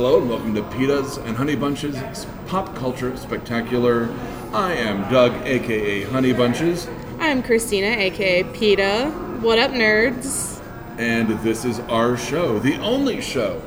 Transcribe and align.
Hello 0.00 0.18
and 0.18 0.30
welcome 0.30 0.54
to 0.54 0.62
Pitas 0.62 1.22
and 1.26 1.36
Honey 1.36 1.54
Bunches 1.54 2.26
Pop 2.46 2.74
Culture 2.74 3.14
Spectacular. 3.18 4.08
I 4.50 4.72
am 4.72 5.02
Doug, 5.12 5.46
aka 5.46 6.04
Honey 6.04 6.32
Bunches, 6.32 6.88
I'm 7.18 7.42
Christina, 7.42 7.88
aka 7.88 8.44
PETA. 8.44 9.10
What 9.42 9.58
up, 9.58 9.72
nerds? 9.72 10.58
and 10.96 11.28
this 11.40 11.66
is 11.66 11.80
our 11.80 12.16
show, 12.16 12.58
the 12.58 12.78
only 12.78 13.20
show 13.20 13.60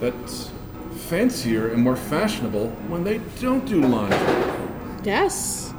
that's 0.00 0.50
fancier 0.94 1.68
and 1.68 1.82
more 1.82 1.96
fashionable 1.96 2.70
when 2.88 3.04
they 3.04 3.18
don't 3.42 3.66
do 3.66 3.82
laundry. 3.82 4.16
Yes. 5.04 5.74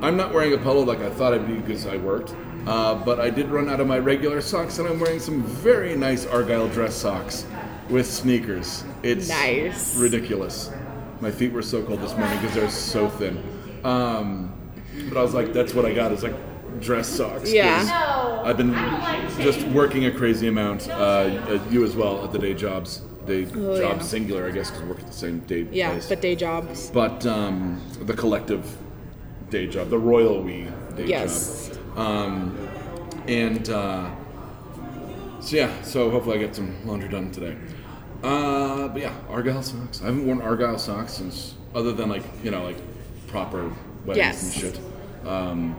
I'm 0.00 0.16
not 0.16 0.32
wearing 0.32 0.54
a 0.54 0.58
polo 0.58 0.84
like 0.84 1.00
I 1.00 1.10
thought 1.10 1.34
I'd 1.34 1.46
be 1.46 1.52
because 1.52 1.86
I 1.86 1.98
worked, 1.98 2.34
uh, 2.66 2.94
but 2.94 3.20
I 3.20 3.28
did 3.28 3.50
run 3.50 3.68
out 3.68 3.78
of 3.78 3.86
my 3.86 3.98
regular 3.98 4.40
socks, 4.40 4.78
and 4.78 4.88
I'm 4.88 4.98
wearing 4.98 5.20
some 5.20 5.42
very 5.42 5.94
nice 5.94 6.24
Argyle 6.24 6.68
dress 6.68 6.94
socks 6.94 7.44
with 7.90 8.06
sneakers. 8.06 8.84
It's 9.02 9.28
Nice. 9.28 9.96
ridiculous. 9.96 10.70
My 11.20 11.30
feet 11.30 11.52
were 11.52 11.62
so 11.62 11.82
cold 11.82 12.00
this 12.00 12.16
morning 12.16 12.38
because 12.40 12.54
they're 12.54 12.70
so 12.70 13.08
thin. 13.08 13.42
Um, 13.84 14.52
but 15.08 15.18
I 15.18 15.22
was 15.22 15.34
like, 15.34 15.52
that's 15.52 15.74
what 15.74 15.84
I 15.84 15.92
got 15.92 16.12
It's 16.12 16.22
like 16.22 16.34
dress 16.80 17.08
socks. 17.08 17.52
Yeah. 17.52 18.42
I've 18.44 18.56
been 18.56 18.72
just 19.42 19.60
working 19.68 20.06
a 20.06 20.10
crazy 20.10 20.46
amount. 20.48 20.88
Uh, 20.88 20.92
uh, 20.94 21.60
you 21.70 21.84
as 21.84 21.94
well 21.96 22.24
at 22.24 22.32
the 22.32 22.38
day 22.38 22.54
jobs. 22.54 23.02
Day 23.26 23.46
Oh, 23.54 23.78
job 23.78 23.96
yeah. 23.98 24.02
singular, 24.02 24.46
I 24.46 24.50
guess, 24.50 24.70
because 24.70 24.82
we 24.82 24.88
work 24.88 25.00
at 25.00 25.06
the 25.06 25.12
same 25.12 25.40
day 25.40 25.66
Yeah, 25.70 25.90
place 25.90 26.08
but 26.08 26.22
day 26.22 26.34
jobs. 26.34 26.90
but 26.90 27.26
um, 27.26 27.80
the 28.00 28.14
collective 28.14 28.64
day 29.50 29.66
job, 29.66 29.90
the 29.90 29.98
royal 29.98 30.42
we 30.42 30.66
day 30.96 31.04
Yes. 31.06 31.68
job. 31.94 31.98
Um, 31.98 32.56
and 33.28 33.68
uh, 33.68 34.08
so 35.40 35.54
yeah, 35.56 35.82
so 35.82 36.10
hopefully 36.10 36.36
I 36.36 36.38
get 36.40 36.56
some 36.56 36.74
laundry 36.86 37.10
done 37.10 37.30
today. 37.30 37.56
Uh, 38.22 38.88
but 38.88 39.00
yeah, 39.00 39.14
Argyle 39.28 39.62
socks. 39.62 40.02
I 40.02 40.06
haven't 40.06 40.26
worn 40.26 40.40
Argyle 40.42 40.78
socks 40.78 41.14
since, 41.14 41.54
other 41.74 41.92
than 41.92 42.08
like 42.08 42.22
you 42.44 42.50
know 42.50 42.64
like 42.64 42.76
proper 43.28 43.72
weddings 44.04 44.16
Yes. 44.16 44.42
and 44.42 44.52
shit. 44.74 44.80
Um, 45.26 45.78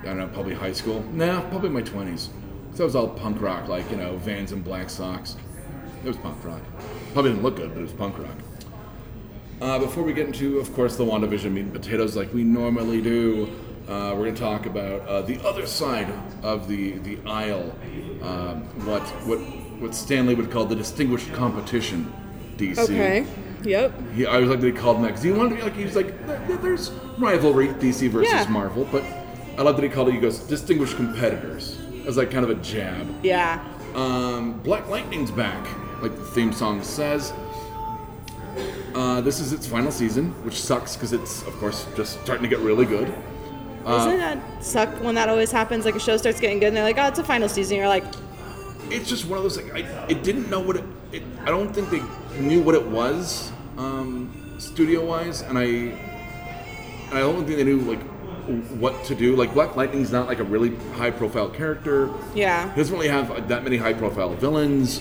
I 0.00 0.04
don't 0.06 0.18
know, 0.18 0.28
probably 0.28 0.54
high 0.54 0.72
school. 0.72 1.02
Nah, 1.12 1.40
probably 1.48 1.70
my 1.70 1.82
twenties. 1.82 2.30
So 2.72 2.78
that 2.78 2.84
was 2.84 2.96
all 2.96 3.08
punk 3.08 3.40
rock, 3.40 3.68
like 3.68 3.88
you 3.90 3.96
know 3.96 4.16
Vans 4.18 4.52
and 4.52 4.64
black 4.64 4.90
socks. 4.90 5.36
It 6.04 6.06
was 6.08 6.16
punk 6.16 6.44
rock. 6.44 6.62
Probably 7.12 7.30
didn't 7.32 7.42
look 7.42 7.56
good, 7.56 7.70
but 7.72 7.78
it 7.78 7.82
was 7.82 7.92
punk 7.92 8.18
rock. 8.18 8.36
Uh, 9.60 9.78
before 9.80 10.04
we 10.04 10.12
get 10.12 10.26
into, 10.26 10.58
of 10.60 10.72
course, 10.74 10.94
the 10.96 11.04
WandaVision 11.04 11.50
meat 11.50 11.62
and 11.62 11.72
potatoes 11.72 12.14
like 12.16 12.32
we 12.32 12.44
normally 12.44 13.02
do, 13.02 13.50
uh, 13.88 14.12
we're 14.14 14.22
going 14.24 14.34
to 14.36 14.40
talk 14.40 14.66
about 14.66 15.00
uh, 15.08 15.22
the 15.22 15.44
other 15.44 15.66
side 15.66 16.12
of 16.44 16.68
the 16.68 16.92
the 16.98 17.18
aisle, 17.26 17.74
um, 18.22 18.62
what 18.86 19.02
what 19.26 19.40
what 19.80 19.94
Stan 19.94 20.26
Lee 20.26 20.34
would 20.34 20.50
call 20.50 20.64
the 20.64 20.76
distinguished 20.76 21.32
competition. 21.32 22.12
DC. 22.56 22.78
Okay. 22.78 23.26
Yep. 23.64 23.92
He, 24.14 24.26
I 24.26 24.38
was 24.38 24.48
like 24.50 24.60
that 24.60 24.66
he 24.66 24.72
called 24.72 24.96
them 24.96 25.02
that 25.02 25.08
because 25.08 25.22
he 25.22 25.30
wanted 25.32 25.50
to 25.50 25.56
be 25.56 25.62
like 25.62 25.74
he 25.76 25.84
was 25.84 25.96
like 25.96 26.26
"There- 26.26 26.44
there- 26.46 26.56
there's 26.58 26.90
rivalry 27.18 27.68
DC 27.68 28.08
versus 28.10 28.32
Yeah. 28.32 28.46
Marvel, 28.48 28.86
but 28.90 29.02
I 29.56 29.62
love 29.62 29.76
that 29.76 29.82
he 29.82 29.88
called 29.88 30.08
it. 30.08 30.12
He 30.14 30.20
goes 30.20 30.38
distinguished 30.40 30.96
competitors 30.96 31.78
as 32.06 32.16
like 32.16 32.30
kind 32.30 32.44
of 32.44 32.50
a 32.50 32.54
jab. 32.56 33.06
Yeah. 33.24 33.64
Um, 33.94 34.60
Black 34.62 34.88
Lightning's 34.88 35.30
back, 35.30 35.66
like 36.02 36.14
the 36.16 36.24
theme 36.24 36.52
song 36.52 36.82
says. 36.82 37.32
Uh, 38.94 39.20
this 39.20 39.38
is 39.40 39.52
its 39.52 39.66
final 39.66 39.90
season, 39.90 40.30
which 40.44 40.60
sucks 40.60 40.96
because 40.96 41.12
it's, 41.12 41.42
of 41.42 41.54
course, 41.58 41.86
just 41.96 42.20
starting 42.22 42.42
to 42.42 42.48
get 42.48 42.58
really 42.60 42.84
good. 42.84 43.12
Doesn't 43.84 44.18
that 44.18 44.38
suck 44.64 44.88
when 45.02 45.14
that 45.14 45.28
always 45.28 45.50
happens? 45.52 45.84
Like 45.84 45.94
a 45.94 46.00
show 46.00 46.16
starts 46.16 46.40
getting 46.40 46.58
good 46.58 46.68
and 46.68 46.76
they're 46.76 46.84
like, 46.84 46.98
oh, 46.98 47.06
it's 47.06 47.18
a 47.18 47.24
final 47.24 47.48
season. 47.48 47.76
You're 47.76 47.88
like, 47.88 48.04
It's 48.90 49.08
just 49.08 49.26
one 49.26 49.36
of 49.38 49.42
those 49.42 49.56
like 49.56 49.72
I 49.74 50.06
it 50.08 50.22
didn't 50.22 50.50
know 50.50 50.60
what 50.60 50.76
it, 50.76 50.84
it 51.12 51.22
I 51.42 51.46
don't 51.46 51.72
think 51.74 51.90
they 51.90 52.02
knew 52.40 52.62
what 52.62 52.74
it 52.74 52.86
was 52.86 53.52
um, 53.76 54.56
studio 54.58 55.04
wise, 55.04 55.42
and 55.42 55.58
I 55.58 55.64
and 55.64 57.12
I 57.12 57.20
don't 57.20 57.44
think 57.44 57.56
they 57.56 57.64
knew 57.64 57.80
like 57.80 58.02
what 58.80 59.04
to 59.04 59.14
do. 59.14 59.36
Like 59.36 59.54
Black 59.54 59.76
Lightning's 59.76 60.10
not 60.12 60.26
like 60.26 60.38
a 60.38 60.44
really 60.44 60.76
high 60.94 61.10
profile 61.10 61.48
character. 61.48 62.10
yeah. 62.34 62.70
He 62.70 62.76
doesn't 62.76 62.94
really 62.94 63.08
have 63.08 63.48
that 63.48 63.62
many 63.62 63.76
high 63.76 63.92
profile 63.92 64.34
villains. 64.34 65.00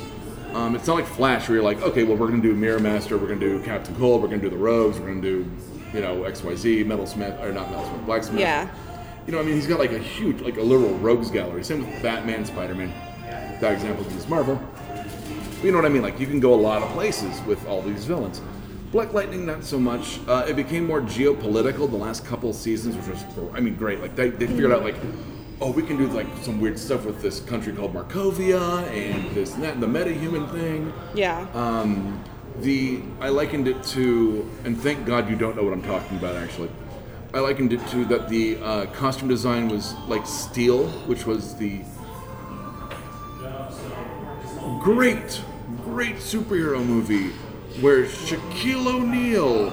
Um, 0.54 0.76
it's 0.76 0.88
not 0.88 0.96
like 0.96 1.06
Flash 1.06 1.48
where 1.48 1.58
you're 1.58 1.64
like, 1.64 1.82
okay, 1.82 2.04
well, 2.04 2.16
we're 2.18 2.28
going 2.28 2.42
to 2.42 2.48
do 2.48 2.56
Mirror 2.56 2.80
Master, 2.80 3.18
we're 3.18 3.28
going 3.28 3.40
to 3.40 3.60
do 3.60 3.64
Captain 3.64 3.94
Cold, 3.96 4.22
we're 4.22 4.30
going 4.30 4.40
to 4.40 4.50
do 4.50 4.56
the 4.56 4.62
Rogues, 4.62 4.98
we're 4.98 5.08
going 5.08 5.22
to 5.22 5.44
do, 5.44 5.52
you 5.94 6.02
know, 6.02 6.22
XYZ, 6.22 6.86
Metalsmith, 6.86 7.40
or 7.42 7.52
not 7.52 7.70
Metal 7.70 7.86
Metalsmith, 7.86 8.06
Blacksmith. 8.06 8.40
Yeah. 8.40 8.70
You 9.28 9.34
know, 9.34 9.40
I 9.40 9.44
mean, 9.44 9.56
he's 9.56 9.68
got 9.68 9.78
like 9.78 9.92
a 9.92 10.00
huge, 10.00 10.42
like 10.42 10.58
a 10.58 10.62
literal 10.62 10.98
Rogues 11.00 11.30
gallery. 11.30 11.64
Same 11.64 11.86
with 11.86 12.02
Batman, 12.02 12.46
Spider 12.46 12.76
Man. 12.76 12.94
That 13.60 13.74
example 13.74 14.06
is 14.08 14.28
Marvel. 14.28 14.60
You 15.64 15.72
know 15.72 15.80
what 15.80 15.86
I 15.86 15.90
mean? 15.90 16.04
Like, 16.04 16.20
you 16.20 16.28
can 16.28 16.40
go 16.40 16.54
a 16.54 16.56
lot 16.56 16.84
of 16.84 16.90
places 16.90 17.42
with 17.42 17.66
all 17.68 17.82
these 17.82 18.06
villains. 18.06 18.42
Black 18.92 19.14
Lightning, 19.14 19.46
not 19.46 19.64
so 19.64 19.80
much. 19.80 20.20
Uh, 20.28 20.46
it 20.48 20.56
became 20.56 20.86
more 20.86 21.02
geopolitical 21.02 21.90
the 21.90 21.98
last 21.98 22.24
couple 22.26 22.54
seasons, 22.54 22.96
which 22.96 23.08
was, 23.08 23.24
I 23.54 23.60
mean, 23.60 23.76
great. 23.76 24.00
Like, 24.00 24.16
they, 24.16 24.30
they 24.30 24.46
figured 24.46 24.72
out, 24.72 24.84
like, 24.84 24.96
oh, 25.60 25.72
we 25.72 25.82
can 25.82 25.98
do, 25.98 26.08
like, 26.08 26.28
some 26.42 26.62
weird 26.62 26.78
stuff 26.78 27.06
with 27.06 27.22
this 27.22 27.40
country 27.40 27.74
called 27.74 27.94
Markovia 27.94 28.88
and 28.90 29.36
this 29.36 29.56
and 29.56 29.64
that, 29.64 29.74
and 29.74 29.82
the 29.84 29.88
meta-human 29.88 30.48
thing. 30.50 30.94
Yeah. 31.16 31.48
Um, 31.54 32.24
the 32.60 33.02
I 33.20 33.30
likened 33.30 33.68
it 33.68 33.84
to, 33.86 34.50
and 34.64 34.80
thank 34.80 35.06
God 35.06 35.30
you 35.30 35.36
don't 35.36 35.56
know 35.56 35.64
what 35.64 35.74
I'm 35.74 35.84
talking 35.84 36.18
about, 36.18 36.36
actually. 36.36 36.70
I 37.34 37.40
likened 37.40 37.74
it 37.74 37.86
to 37.88 38.06
that 38.06 38.30
the 38.30 38.58
uh, 38.58 38.86
costume 38.88 39.28
design 39.28 39.68
was 39.68 39.96
like 40.08 40.26
Steel, 40.26 40.88
which 41.08 41.26
was 41.26 41.56
the 41.56 41.82
great, 44.80 45.42
great 45.84 46.16
superhero 46.18 46.84
movie 46.86 47.30
where 47.82 48.04
Shaquille 48.06 48.88
O'Neal 48.88 49.72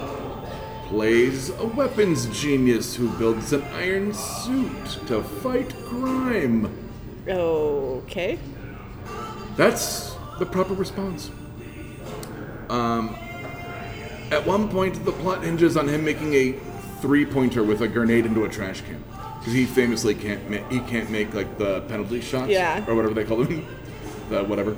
plays 0.87 1.49
a 1.49 1.65
weapons 1.65 2.27
genius 2.39 2.95
who 2.95 3.09
builds 3.17 3.51
an 3.53 3.63
iron 3.73 4.13
suit 4.13 4.85
to 5.07 5.23
fight 5.23 5.73
crime. 5.85 6.71
okay. 7.27 8.37
That's 9.55 10.15
the 10.37 10.45
proper 10.45 10.73
response. 10.73 11.31
Um, 12.69 13.15
at 14.31 14.45
one 14.45 14.69
point, 14.69 15.03
the 15.05 15.11
plot 15.11 15.43
hinges 15.43 15.77
on 15.77 15.87
him 15.87 16.03
making 16.03 16.33
a 16.33 16.53
three-pointer 17.01 17.63
with 17.63 17.81
a 17.81 17.87
grenade 17.87 18.25
into 18.25 18.43
a 18.43 18.49
trash 18.49 18.81
can, 18.81 19.03
because 19.39 19.53
he 19.53 19.65
famously 19.65 20.13
can't 20.15 20.49
ma- 20.49 20.67
he 20.69 20.79
can't 20.81 21.09
make 21.09 21.33
like 21.33 21.57
the 21.57 21.81
penalty 21.81 22.21
shots, 22.21 22.49
Yeah. 22.49 22.83
or 22.87 22.95
whatever 22.95 23.13
they 23.13 23.23
call 23.23 23.43
them, 23.43 23.65
the 24.29 24.43
whatever. 24.43 24.75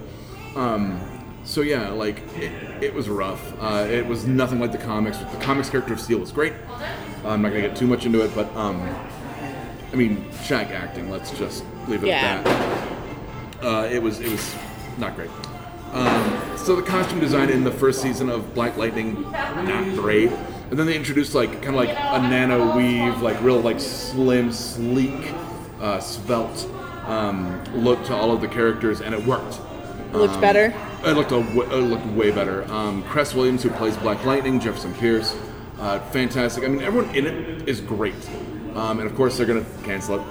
Um, 0.57 0.99
so 1.43 1.61
yeah, 1.61 1.89
like 1.89 2.21
it, 2.35 2.51
it 2.83 2.93
was 2.93 3.07
rough. 3.07 3.53
Uh, 3.61 3.87
it 3.89 4.05
was 4.05 4.25
nothing 4.25 4.59
like 4.59 4.71
the 4.71 4.77
comics. 4.77 5.17
The 5.17 5.25
comics 5.39 5.69
character 5.69 5.93
of 5.93 5.99
Steel 5.99 6.19
was 6.19 6.31
great. 6.31 6.53
I'm 7.25 7.41
not 7.41 7.49
gonna 7.49 7.61
get 7.61 7.75
too 7.75 7.87
much 7.87 8.05
into 8.05 8.21
it, 8.21 8.33
but 8.35 8.53
um, 8.55 8.81
I 9.93 9.95
mean, 9.95 10.25
Shaq 10.31 10.71
acting. 10.71 11.09
Let's 11.09 11.31
just 11.31 11.63
leave 11.87 12.03
it 12.03 12.07
Yeah. 12.07 12.39
at 12.39 12.43
that 12.45 12.97
uh, 13.63 13.87
it 13.91 14.01
was 14.01 14.19
it 14.19 14.29
was 14.31 14.55
not 14.97 15.15
great. 15.15 15.29
Um, 15.93 16.57
so 16.57 16.75
the 16.75 16.81
costume 16.81 17.19
design 17.19 17.49
in 17.49 17.63
the 17.63 17.71
first 17.71 18.01
season 18.01 18.29
of 18.29 18.53
Black 18.53 18.77
Lightning, 18.77 19.21
not 19.31 19.95
great. 19.95 20.31
And 20.69 20.77
then 20.77 20.85
they 20.85 20.95
introduced 20.97 21.33
like 21.33 21.51
kind 21.61 21.69
of 21.69 21.75
like 21.75 21.89
a 21.89 22.19
nano 22.27 22.75
weave, 22.75 23.21
like 23.21 23.41
real 23.41 23.59
like 23.61 23.79
slim, 23.79 24.51
sleek, 24.51 25.31
uh, 25.79 25.99
svelte 26.01 26.67
um, 27.07 27.63
look 27.73 28.03
to 28.05 28.13
all 28.15 28.31
of 28.31 28.41
the 28.41 28.47
characters, 28.49 28.99
and 28.99 29.15
it 29.15 29.25
worked. 29.25 29.59
Looked 30.13 30.35
Um, 30.35 30.41
better. 30.41 30.73
It 31.05 31.11
looked 31.13 31.31
a, 31.31 31.41
w- 31.41 31.61
it 31.63 31.75
looked 31.83 32.05
way 32.07 32.31
better. 32.31 32.63
Um, 32.71 33.03
Cress 33.03 33.33
Williams, 33.35 33.61
who 33.63 33.69
plays 33.71 33.95
Black 33.97 34.23
Lightning, 34.25 34.59
Jefferson 34.59 34.93
Pierce, 34.95 35.35
uh, 35.79 35.99
fantastic. 36.11 36.63
I 36.63 36.67
mean, 36.67 36.81
everyone 36.81 37.13
in 37.15 37.25
it 37.27 37.67
is 37.67 37.81
great. 37.81 38.15
Um, 38.75 38.99
and 38.99 39.09
of 39.09 39.15
course, 39.15 39.37
they're 39.37 39.45
gonna 39.45 39.65
cancel 39.83 40.15
it 40.15 40.21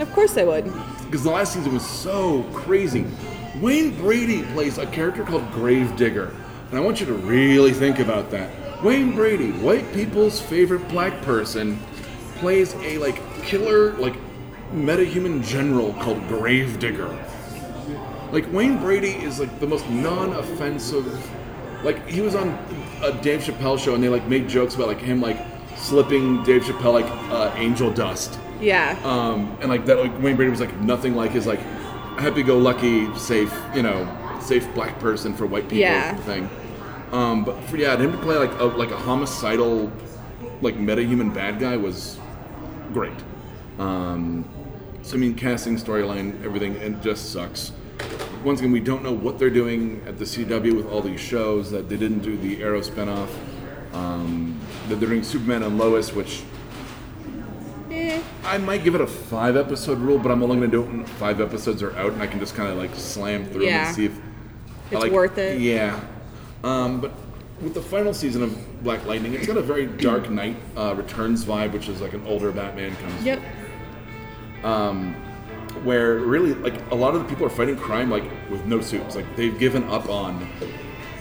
Of 0.00 0.12
course 0.12 0.32
they 0.34 0.44
would. 0.44 0.64
because 1.04 1.22
the 1.22 1.30
last 1.30 1.52
season 1.54 1.72
was 1.74 1.86
so 1.86 2.42
crazy. 2.52 3.06
Wayne 3.60 3.96
Brady 3.98 4.42
plays 4.52 4.78
a 4.78 4.86
character 4.86 5.24
called 5.24 5.50
Gravedigger, 5.52 6.30
and 6.70 6.78
I 6.78 6.80
want 6.80 7.00
you 7.00 7.06
to 7.06 7.14
really 7.14 7.72
think 7.72 7.98
about 7.98 8.30
that. 8.30 8.50
Wayne 8.84 9.14
Brady, 9.14 9.50
white 9.52 9.90
people's 9.92 10.40
favorite 10.40 10.86
black 10.88 11.20
person, 11.22 11.78
plays 12.36 12.74
a 12.82 12.98
like 12.98 13.20
killer, 13.42 13.94
like 13.94 14.14
metahuman 14.72 15.42
general 15.44 15.92
called 15.94 16.26
Gravedigger. 16.28 17.08
Like 18.32 18.50
Wayne 18.52 18.78
Brady 18.78 19.10
is 19.10 19.40
like 19.40 19.58
the 19.60 19.66
most 19.66 19.88
non-offensive. 19.88 21.30
Like 21.82 22.06
he 22.08 22.20
was 22.20 22.34
on 22.34 22.48
a 23.02 23.12
Dave 23.22 23.40
Chappelle 23.40 23.78
show, 23.78 23.94
and 23.94 24.02
they 24.02 24.08
like 24.08 24.26
made 24.26 24.48
jokes 24.48 24.74
about 24.74 24.88
like 24.88 25.00
him 25.00 25.20
like 25.20 25.38
slipping 25.76 26.42
Dave 26.44 26.62
Chappelle 26.62 26.92
like 26.92 27.06
uh, 27.30 27.52
angel 27.56 27.90
dust. 27.90 28.38
Yeah. 28.60 28.98
Um, 29.04 29.56
and 29.60 29.70
like 29.70 29.86
that, 29.86 29.98
like 29.98 30.20
Wayne 30.20 30.36
Brady 30.36 30.50
was 30.50 30.60
like 30.60 30.76
nothing 30.80 31.14
like 31.14 31.30
his 31.30 31.46
like 31.46 31.60
happy-go-lucky, 32.18 33.14
safe, 33.16 33.54
you 33.74 33.82
know, 33.82 34.38
safe 34.40 34.66
black 34.74 34.98
person 34.98 35.34
for 35.34 35.46
white 35.46 35.64
people 35.64 35.78
Yeah. 35.78 36.16
thing. 36.16 36.50
Um, 37.12 37.44
but 37.44 37.58
for 37.64 37.76
yeah, 37.76 37.96
him 37.96 38.10
to 38.12 38.18
play 38.18 38.36
like 38.36 38.52
a 38.58 38.64
like 38.64 38.90
a 38.90 38.96
homicidal, 38.96 39.90
like 40.60 40.76
meta-human 40.76 41.30
bad 41.30 41.60
guy 41.60 41.76
was 41.76 42.18
great. 42.92 43.16
Um, 43.78 44.44
so 45.02 45.14
I 45.16 45.18
mean, 45.20 45.34
casting, 45.34 45.76
storyline, 45.76 46.44
everything, 46.44 46.74
it 46.74 47.00
just 47.00 47.32
sucks. 47.32 47.72
Once 48.44 48.60
again, 48.60 48.72
we 48.72 48.80
don't 48.80 49.02
know 49.02 49.12
what 49.12 49.38
they're 49.38 49.50
doing 49.50 50.02
at 50.06 50.18
the 50.18 50.24
CW 50.24 50.76
with 50.76 50.86
all 50.86 51.00
these 51.00 51.20
shows 51.20 51.70
that 51.70 51.88
they 51.88 51.96
didn't 51.96 52.20
do 52.20 52.36
the 52.36 52.62
Arrow 52.62 52.80
spinoff. 52.80 53.28
Um, 53.92 54.58
that 54.88 54.96
they're 54.96 55.08
doing 55.08 55.22
Superman 55.22 55.62
and 55.62 55.78
Lois, 55.78 56.12
which 56.12 56.42
Eh, 57.90 58.20
I 58.44 58.58
might 58.58 58.84
give 58.84 58.94
it 58.94 59.00
a 59.00 59.06
five 59.06 59.56
episode 59.56 59.98
rule, 59.98 60.18
but 60.18 60.30
I'm 60.30 60.42
only 60.42 60.56
going 60.56 60.70
to 60.70 60.76
do 60.76 60.82
it 60.82 60.86
when 60.88 61.04
five 61.06 61.40
episodes 61.40 61.82
are 61.82 61.96
out, 61.96 62.12
and 62.12 62.22
I 62.22 62.26
can 62.26 62.38
just 62.38 62.54
kind 62.54 62.70
of 62.70 62.76
like 62.76 62.94
slam 62.94 63.46
through 63.46 63.64
Yeah. 63.64 63.86
and 63.86 63.96
see 63.96 64.04
if 64.04 64.12
It's 64.90 65.00
like- 65.00 65.10
worth 65.10 65.38
it. 65.38 65.58
Yeah, 65.60 65.98
um, 66.64 67.00
but 67.00 67.12
with 67.62 67.72
the 67.74 67.80
final 67.80 68.12
season 68.12 68.42
of 68.42 68.82
Black 68.84 69.04
Lightning, 69.06 69.32
it's 69.32 69.46
got 69.46 69.56
a 69.56 69.62
very 69.62 69.86
Dark 69.86 70.28
Knight 70.30 70.56
uh, 70.76 70.94
Returns 70.96 71.44
vibe, 71.46 71.72
which 71.72 71.88
is 71.88 72.00
like 72.02 72.12
an 72.12 72.22
older 72.26 72.52
Batman 72.52 72.94
comes 72.96 73.24
yep. 73.24 73.40
Where 75.84 76.18
really 76.18 76.54
like 76.54 76.78
a 76.90 76.94
lot 76.94 77.14
of 77.14 77.22
the 77.22 77.28
people 77.28 77.46
are 77.46 77.50
fighting 77.50 77.76
crime 77.76 78.10
like 78.10 78.24
with 78.50 78.64
no 78.66 78.80
suits. 78.80 79.16
Like 79.16 79.36
they've 79.36 79.58
given 79.58 79.84
up 79.84 80.08
on 80.08 80.48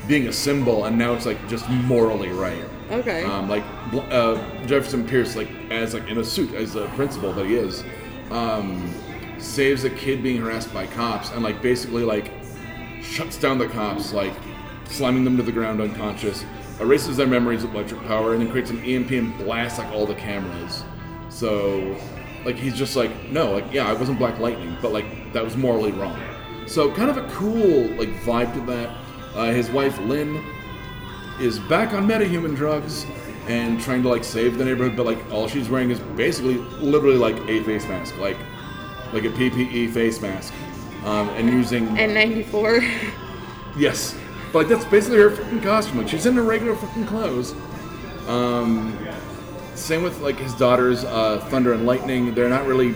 being 0.07 0.27
a 0.27 0.33
symbol 0.33 0.85
and 0.85 0.97
now 0.97 1.13
it's 1.13 1.25
like 1.25 1.47
just 1.47 1.67
morally 1.69 2.29
right. 2.29 2.63
Okay. 2.89 3.23
um, 3.25 3.49
like 3.49 3.65
uh, 3.93 4.37
jefferson 4.65 5.05
pierce 5.05 5.35
like 5.35 5.49
as 5.71 5.93
like 5.93 6.07
in 6.07 6.19
a 6.19 6.23
suit 6.23 6.53
as 6.53 6.75
a 6.75 6.85
principal 6.95 7.33
that 7.33 7.45
he 7.45 7.55
is 7.55 7.83
um, 8.31 8.89
saves 9.39 9.83
a 9.83 9.89
kid 9.89 10.23
being 10.23 10.39
harassed 10.39 10.73
by 10.73 10.87
cops 10.87 11.29
and 11.31 11.43
like 11.43 11.61
basically 11.61 12.05
like 12.05 12.31
shuts 13.01 13.37
down 13.37 13.57
the 13.57 13.67
cops 13.67 14.13
like 14.13 14.31
slamming 14.85 15.25
them 15.25 15.35
to 15.35 15.43
the 15.43 15.51
ground 15.51 15.81
unconscious 15.81 16.45
erases 16.79 17.17
their 17.17 17.27
memories 17.27 17.63
with 17.63 17.73
electric 17.73 18.01
power 18.03 18.33
and 18.33 18.41
then 18.41 18.51
creates 18.51 18.69
an 18.69 18.83
emp 18.83 19.11
and 19.11 19.35
blasts 19.37 19.79
like 19.79 19.91
all 19.93 20.05
the 20.05 20.15
cameras. 20.15 20.83
So 21.29 21.95
like 22.45 22.55
he's 22.55 22.77
just 22.77 22.95
like 22.95 23.11
no 23.29 23.51
like 23.51 23.65
yeah 23.71 23.87
i 23.87 23.93
wasn't 23.93 24.17
black 24.17 24.39
lightning 24.39 24.75
but 24.81 24.91
like 24.91 25.05
that 25.33 25.43
was 25.43 25.57
morally 25.57 25.91
wrong 25.91 26.19
so 26.65 26.91
kind 26.93 27.09
of 27.09 27.17
a 27.17 27.27
cool 27.29 27.87
like 27.95 28.09
vibe 28.21 28.53
to 28.53 28.61
that 28.61 28.95
uh, 29.35 29.51
his 29.51 29.69
wife 29.69 29.97
lynn 30.01 30.43
is 31.39 31.59
back 31.59 31.93
on 31.93 32.07
metahuman 32.07 32.55
drugs 32.55 33.05
and 33.47 33.79
trying 33.79 34.03
to 34.03 34.09
like 34.09 34.23
save 34.23 34.57
the 34.57 34.65
neighborhood, 34.65 34.95
but 34.95 35.05
like 35.05 35.31
all 35.31 35.47
she's 35.47 35.69
wearing 35.69 35.89
is 35.89 35.99
basically 35.99 36.55
literally 36.79 37.17
like 37.17 37.37
a 37.47 37.63
face 37.63 37.87
mask, 37.87 38.17
like 38.17 38.37
like 39.13 39.23
a 39.23 39.29
PPE 39.29 39.93
face 39.93 40.21
mask, 40.21 40.53
um, 41.05 41.29
and 41.29 41.49
using 41.49 41.87
And 41.97 42.13
94. 42.13 42.81
yes, 43.77 44.17
but 44.51 44.59
like 44.59 44.67
that's 44.67 44.85
basically 44.85 45.19
her 45.19 45.29
freaking 45.29 45.63
costume. 45.63 45.99
Like 45.99 46.09
she's 46.09 46.25
in 46.25 46.35
her 46.35 46.43
regular 46.43 46.75
freaking 46.75 47.07
clothes. 47.07 47.53
Um, 48.27 48.97
same 49.77 50.03
with 50.03 50.19
like 50.19 50.37
his 50.37 50.53
daughters, 50.55 51.03
uh, 51.03 51.39
Thunder 51.49 51.73
and 51.73 51.85
Lightning. 51.85 52.33
They're 52.33 52.49
not 52.49 52.65
really 52.65 52.93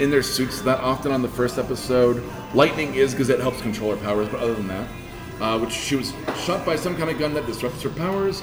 in 0.00 0.10
their 0.10 0.22
suits 0.22 0.60
that 0.62 0.80
often 0.80 1.12
on 1.12 1.22
the 1.22 1.28
first 1.28 1.58
episode. 1.58 2.22
Lightning 2.54 2.94
is 2.94 3.12
because 3.12 3.28
it 3.28 3.40
helps 3.40 3.60
control 3.62 3.94
her 3.94 4.02
powers, 4.04 4.28
but 4.28 4.40
other 4.40 4.54
than 4.54 4.68
that, 4.68 4.88
uh, 5.40 5.58
which 5.58 5.72
she 5.72 5.96
was 5.96 6.12
shot 6.44 6.64
by 6.66 6.76
some 6.76 6.96
kind 6.96 7.10
of 7.10 7.18
gun 7.18 7.34
that 7.34 7.46
disrupts 7.46 7.82
her 7.82 7.90
powers, 7.90 8.42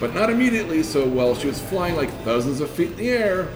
but 0.00 0.14
not 0.14 0.30
immediately. 0.30 0.82
So 0.82 1.06
while 1.06 1.34
she 1.34 1.46
was 1.46 1.60
flying 1.60 1.96
like 1.96 2.10
thousands 2.22 2.60
of 2.60 2.70
feet 2.70 2.92
in 2.92 2.96
the 2.96 3.10
air, 3.10 3.48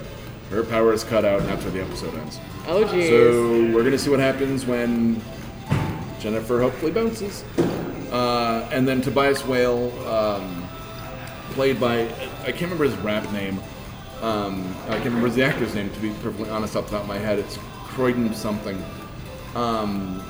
her 0.51 0.63
power 0.63 0.93
is 0.93 1.05
cut 1.05 1.25
out, 1.25 1.41
and 1.41 1.49
that's 1.49 1.63
where 1.63 1.73
the 1.73 1.83
episode 1.83 2.15
ends. 2.15 2.39
Oh, 2.67 2.85
jeez. 2.85 3.09
So 3.09 3.75
we're 3.75 3.85
gonna 3.85 3.99
see 3.99 4.11
what 4.11 4.21
happens 4.21 4.67
when 4.67 5.21
Jennifer 6.21 6.61
hopefully 6.61 6.93
bounces, 6.93 7.45
uh, 8.11 8.69
and 8.73 8.87
then 8.87 9.01
Tobias 9.01 9.45
Whale, 9.47 9.93
um, 10.07 10.68
played 11.59 11.81
by 11.81 12.03
I 12.45 12.53
can't 12.53 12.71
remember 12.71 12.85
his 12.85 12.95
rap 12.99 13.29
name. 13.33 13.61
Um, 14.23 14.73
I 14.87 14.91
can't 14.93 15.07
remember 15.07 15.29
the 15.29 15.43
actor's 15.43 15.75
name 15.75 15.91
to 15.91 15.99
be 15.99 16.11
perfectly 16.23 16.49
honest 16.51 16.77
off 16.77 16.85
the 16.85 16.93
top 16.93 17.03
of 17.03 17.09
my 17.09 17.19
head. 17.19 17.41
It's 17.41 17.59
Croydon 17.89 18.33
something. 18.33 18.81
Um, 19.57 20.21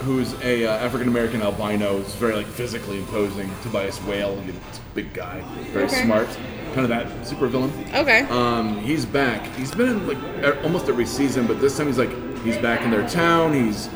who's 0.00 0.32
a 0.40 0.64
uh, 0.64 0.76
African 0.78 1.08
American 1.08 1.42
albino? 1.42 1.98
Is 1.98 2.14
very 2.14 2.34
like 2.34 2.46
physically 2.46 3.00
imposing. 3.00 3.50
Tobias 3.62 3.98
Whale, 4.04 4.40
he's 4.40 4.54
a 4.54 4.94
big 4.94 5.12
guy, 5.12 5.42
very 5.72 5.84
Okay. 5.84 6.02
smart, 6.04 6.28
kind 6.72 6.80
of 6.80 6.88
that 6.88 7.26
super 7.26 7.46
villain. 7.46 7.70
okay. 7.94 8.20
Um, 8.30 8.78
he's 8.80 9.04
back. 9.04 9.44
He's 9.56 9.72
been 9.74 9.90
in 9.90 10.06
like 10.08 10.64
almost 10.64 10.88
every 10.88 11.04
season, 11.04 11.46
but 11.46 11.60
this 11.60 11.76
time 11.76 11.86
he's 11.88 11.98
like 11.98 12.12
he's 12.44 12.56
back 12.56 12.80
in 12.80 12.90
their 12.90 13.06
town. 13.06 13.52
He's 13.52 13.90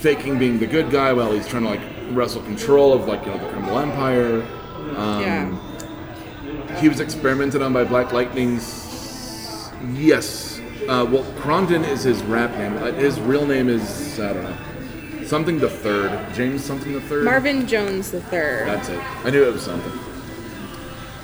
faking 0.00 0.38
being 0.38 0.58
the 0.58 0.66
good 0.66 0.90
guy 0.90 1.14
while 1.14 1.32
he's 1.32 1.48
trying 1.48 1.62
to 1.62 1.70
like 1.70 1.80
wrestle 2.10 2.42
control 2.42 2.92
of 2.92 3.08
like 3.08 3.24
you 3.24 3.32
know 3.32 3.38
the 3.38 3.48
criminal 3.48 3.78
empire. 3.78 4.42
Um, 4.96 5.20
yeah. 5.22 5.66
He 6.78 6.88
was 6.88 7.00
experimented 7.00 7.62
on 7.62 7.72
by 7.72 7.84
Black 7.84 8.12
Lightning's. 8.12 9.70
Yes. 9.94 10.60
Uh, 10.88 11.06
well, 11.10 11.24
Krondon 11.38 11.86
is 11.86 12.02
his 12.02 12.22
rap 12.24 12.50
name. 12.56 12.76
Uh, 12.78 12.92
His 12.92 13.18
real 13.20 13.46
name 13.46 13.68
is 13.68 14.18
I 14.20 14.32
don't 14.32 14.42
know 14.44 14.56
something 15.26 15.58
the 15.60 15.70
third. 15.70 16.10
James 16.34 16.64
something 16.64 16.92
the 16.92 17.00
third. 17.00 17.24
Marvin 17.24 17.66
Jones 17.66 18.10
the 18.10 18.20
third. 18.20 18.66
That's 18.66 18.88
it. 18.88 18.98
I 19.24 19.30
knew 19.30 19.44
it 19.44 19.52
was 19.52 19.62
something. 19.62 19.92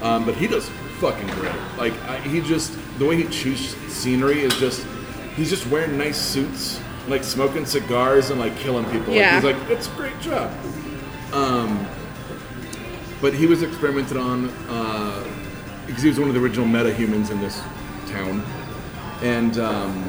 Um, 0.02 0.24
but 0.24 0.34
he 0.36 0.46
does 0.46 0.68
fucking 1.00 1.26
great. 1.28 1.54
Like 1.76 1.92
I, 2.04 2.18
he 2.20 2.40
just 2.40 2.76
the 2.98 3.04
way 3.06 3.16
he 3.22 3.30
shoots 3.32 3.74
scenery 3.92 4.40
is 4.40 4.54
just 4.58 4.86
he's 5.34 5.50
just 5.50 5.66
wearing 5.68 5.98
nice 5.98 6.16
suits, 6.18 6.80
like 7.08 7.24
smoking 7.24 7.66
cigars 7.66 8.30
and 8.30 8.38
like 8.38 8.56
killing 8.58 8.84
people. 8.86 9.08
Like, 9.08 9.16
Yeah. 9.16 9.34
he's 9.34 9.44
like 9.44 9.56
it's 9.70 9.88
a 9.88 9.90
great 9.92 10.18
job. 10.20 10.52
Um, 11.32 11.86
but 13.20 13.34
he 13.34 13.46
was 13.46 13.62
experimented 13.62 14.16
on 14.18 14.50
uh, 14.68 15.24
because 15.86 16.02
he 16.02 16.08
was 16.08 16.18
one 16.18 16.28
of 16.28 16.34
the 16.34 16.40
original 16.40 16.66
metahumans 16.66 17.30
in 17.30 17.40
this 17.40 17.60
town, 18.08 18.44
and 19.22 19.58
um, 19.58 20.04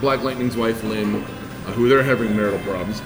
Black 0.00 0.22
Lightning's 0.22 0.56
wife 0.56 0.82
Lynn, 0.84 1.16
uh, 1.16 1.72
who 1.72 1.88
they're 1.88 2.02
having 2.02 2.36
marital 2.36 2.58
problems 2.60 3.02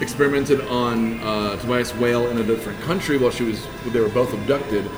experimented 0.00 0.60
on 0.62 1.20
uh, 1.20 1.56
Tobias 1.56 1.94
Whale 1.94 2.28
in 2.28 2.38
a 2.38 2.44
different 2.44 2.80
country 2.82 3.18
while 3.18 3.30
she 3.30 3.44
was 3.44 3.66
they 3.86 4.00
were 4.00 4.08
both 4.08 4.32
abducted. 4.32 4.88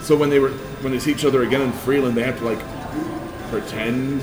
So 0.00 0.16
when 0.16 0.30
they 0.30 0.38
were 0.38 0.50
when 0.82 0.92
they 0.92 0.98
see 0.98 1.10
each 1.10 1.24
other 1.24 1.42
again 1.42 1.62
in 1.62 1.72
Freeland, 1.72 2.16
they 2.16 2.22
have 2.22 2.38
to 2.38 2.44
like 2.44 2.60
pretend 3.50 4.22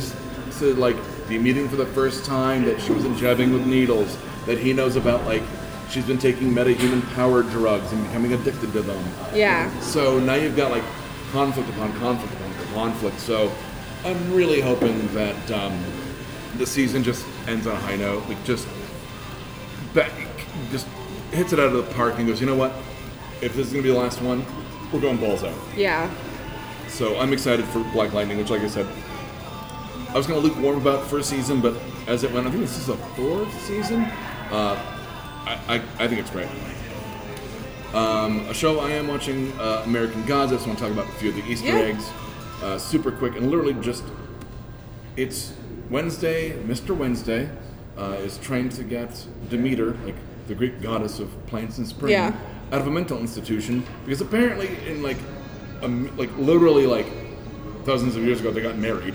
to 0.60 0.74
like 0.76 0.98
be 1.28 1.38
meeting 1.38 1.68
for 1.68 1.76
the 1.76 1.86
first 1.86 2.26
time 2.26 2.64
that 2.66 2.82
she 2.82 2.94
wasn't 2.94 3.18
jabbing 3.18 3.54
with 3.54 3.66
needles, 3.66 4.18
that 4.46 4.58
he 4.58 4.74
knows 4.74 4.96
about 4.96 5.26
like 5.26 5.44
she's 5.94 6.06
been 6.06 6.18
taking 6.18 6.52
metahuman 6.52 7.04
powered 7.14 7.48
drugs 7.52 7.92
and 7.92 8.04
becoming 8.08 8.34
addicted 8.34 8.74
to 8.74 8.82
them. 8.82 9.04
Yeah. 9.34 9.70
So 9.80 10.20
now 10.20 10.34
you've 10.34 10.56
got 10.56 10.72
like 10.72 10.84
conflict 11.32 11.70
upon 11.70 11.94
conflict 12.00 12.34
upon 12.34 12.74
conflict. 12.74 13.20
So 13.20 13.52
I'm 14.04 14.34
really 14.34 14.60
hoping 14.60 15.14
that 15.14 15.52
um, 15.52 15.84
the 16.58 16.66
season 16.66 17.04
just 17.04 17.26
ends 17.48 17.68
on 17.68 17.76
a 17.76 17.80
high 17.80 17.96
note. 17.96 18.28
Like 18.28 18.44
just, 18.44 18.68
ba- 19.94 20.12
just 20.72 20.88
hits 21.32 21.54
it 21.54 21.60
out 21.60 21.68
of 21.68 21.74
the 21.74 21.94
park 21.94 22.16
and 22.18 22.28
goes. 22.28 22.42
You 22.42 22.48
know 22.48 22.56
what? 22.56 22.72
If 23.42 23.54
this 23.56 23.68
is 23.68 23.74
gonna 23.74 23.84
be 23.84 23.90
the 23.92 24.00
last 24.00 24.22
one, 24.22 24.44
we're 24.92 25.02
going 25.02 25.18
balls 25.18 25.44
out. 25.44 25.58
Yeah. 25.78 26.12
So 26.88 27.20
I'm 27.20 27.34
excited 27.34 27.66
for 27.66 27.80
Black 27.92 28.14
Lightning, 28.14 28.38
which, 28.38 28.50
like 28.50 28.62
I 28.62 28.68
said, 28.68 28.88
I 30.10 30.14
was 30.18 30.28
kind 30.28 30.38
of 30.38 30.44
lukewarm 30.44 30.78
about 30.78 31.04
the 31.04 31.10
first 31.10 31.30
season, 31.30 31.60
but 31.60 31.76
as 32.08 32.24
it 32.24 32.32
went, 32.32 32.46
I 32.48 32.52
think 32.52 32.62
this 32.62 32.78
is 32.78 32.88
the 32.88 32.98
fourth 32.98 33.52
season. 33.66 34.04
Uh, 34.52 34.93
I, 35.68 35.76
I, 35.76 35.82
I 36.00 36.08
think 36.08 36.20
it's 36.22 36.30
great. 36.30 36.48
Um, 37.94 38.40
a 38.48 38.54
show 38.54 38.80
I 38.80 38.92
am 38.92 39.08
watching, 39.08 39.52
uh, 39.60 39.84
American 39.86 40.26
Gods. 40.26 40.52
I 40.52 40.56
just 40.56 40.66
want 40.68 40.80
to 40.80 40.84
talk 40.86 40.94
about 40.94 41.08
a 41.08 41.16
few 41.18 41.30
of 41.30 41.36
the 41.36 41.44
Easter 41.46 41.68
Yeah. 41.68 41.76
eggs, 41.76 42.10
uh, 42.64 42.78
super 42.78 43.12
quick 43.12 43.36
and 43.36 43.50
literally 43.52 43.74
just. 43.76 44.04
It's 45.16 45.54
Wednesday. 45.92 46.54
Mr. 46.64 46.98
Wednesday 46.98 47.50
uh, 47.98 48.16
is 48.20 48.40
trying 48.40 48.70
to 48.70 48.84
get 48.84 49.26
Demeter, 49.50 49.96
like 50.06 50.16
the 50.48 50.56
Greek 50.56 50.82
goddess 50.82 51.20
of 51.20 51.30
plants 51.46 51.78
and 51.78 51.88
spring, 51.88 52.12
Yeah. 52.14 52.36
out 52.72 52.82
of 52.82 52.88
a 52.88 52.92
mental 52.92 53.20
institution 53.20 53.84
because 54.06 54.22
apparently, 54.22 54.70
in 54.88 55.04
like, 55.04 55.18
a 55.82 55.86
m 55.86 56.10
like 56.18 56.36
literally 56.38 56.88
like 56.88 57.06
thousands 57.86 58.16
of 58.16 58.24
years 58.24 58.40
ago, 58.40 58.50
they 58.50 58.62
got 58.62 58.78
married. 58.78 59.14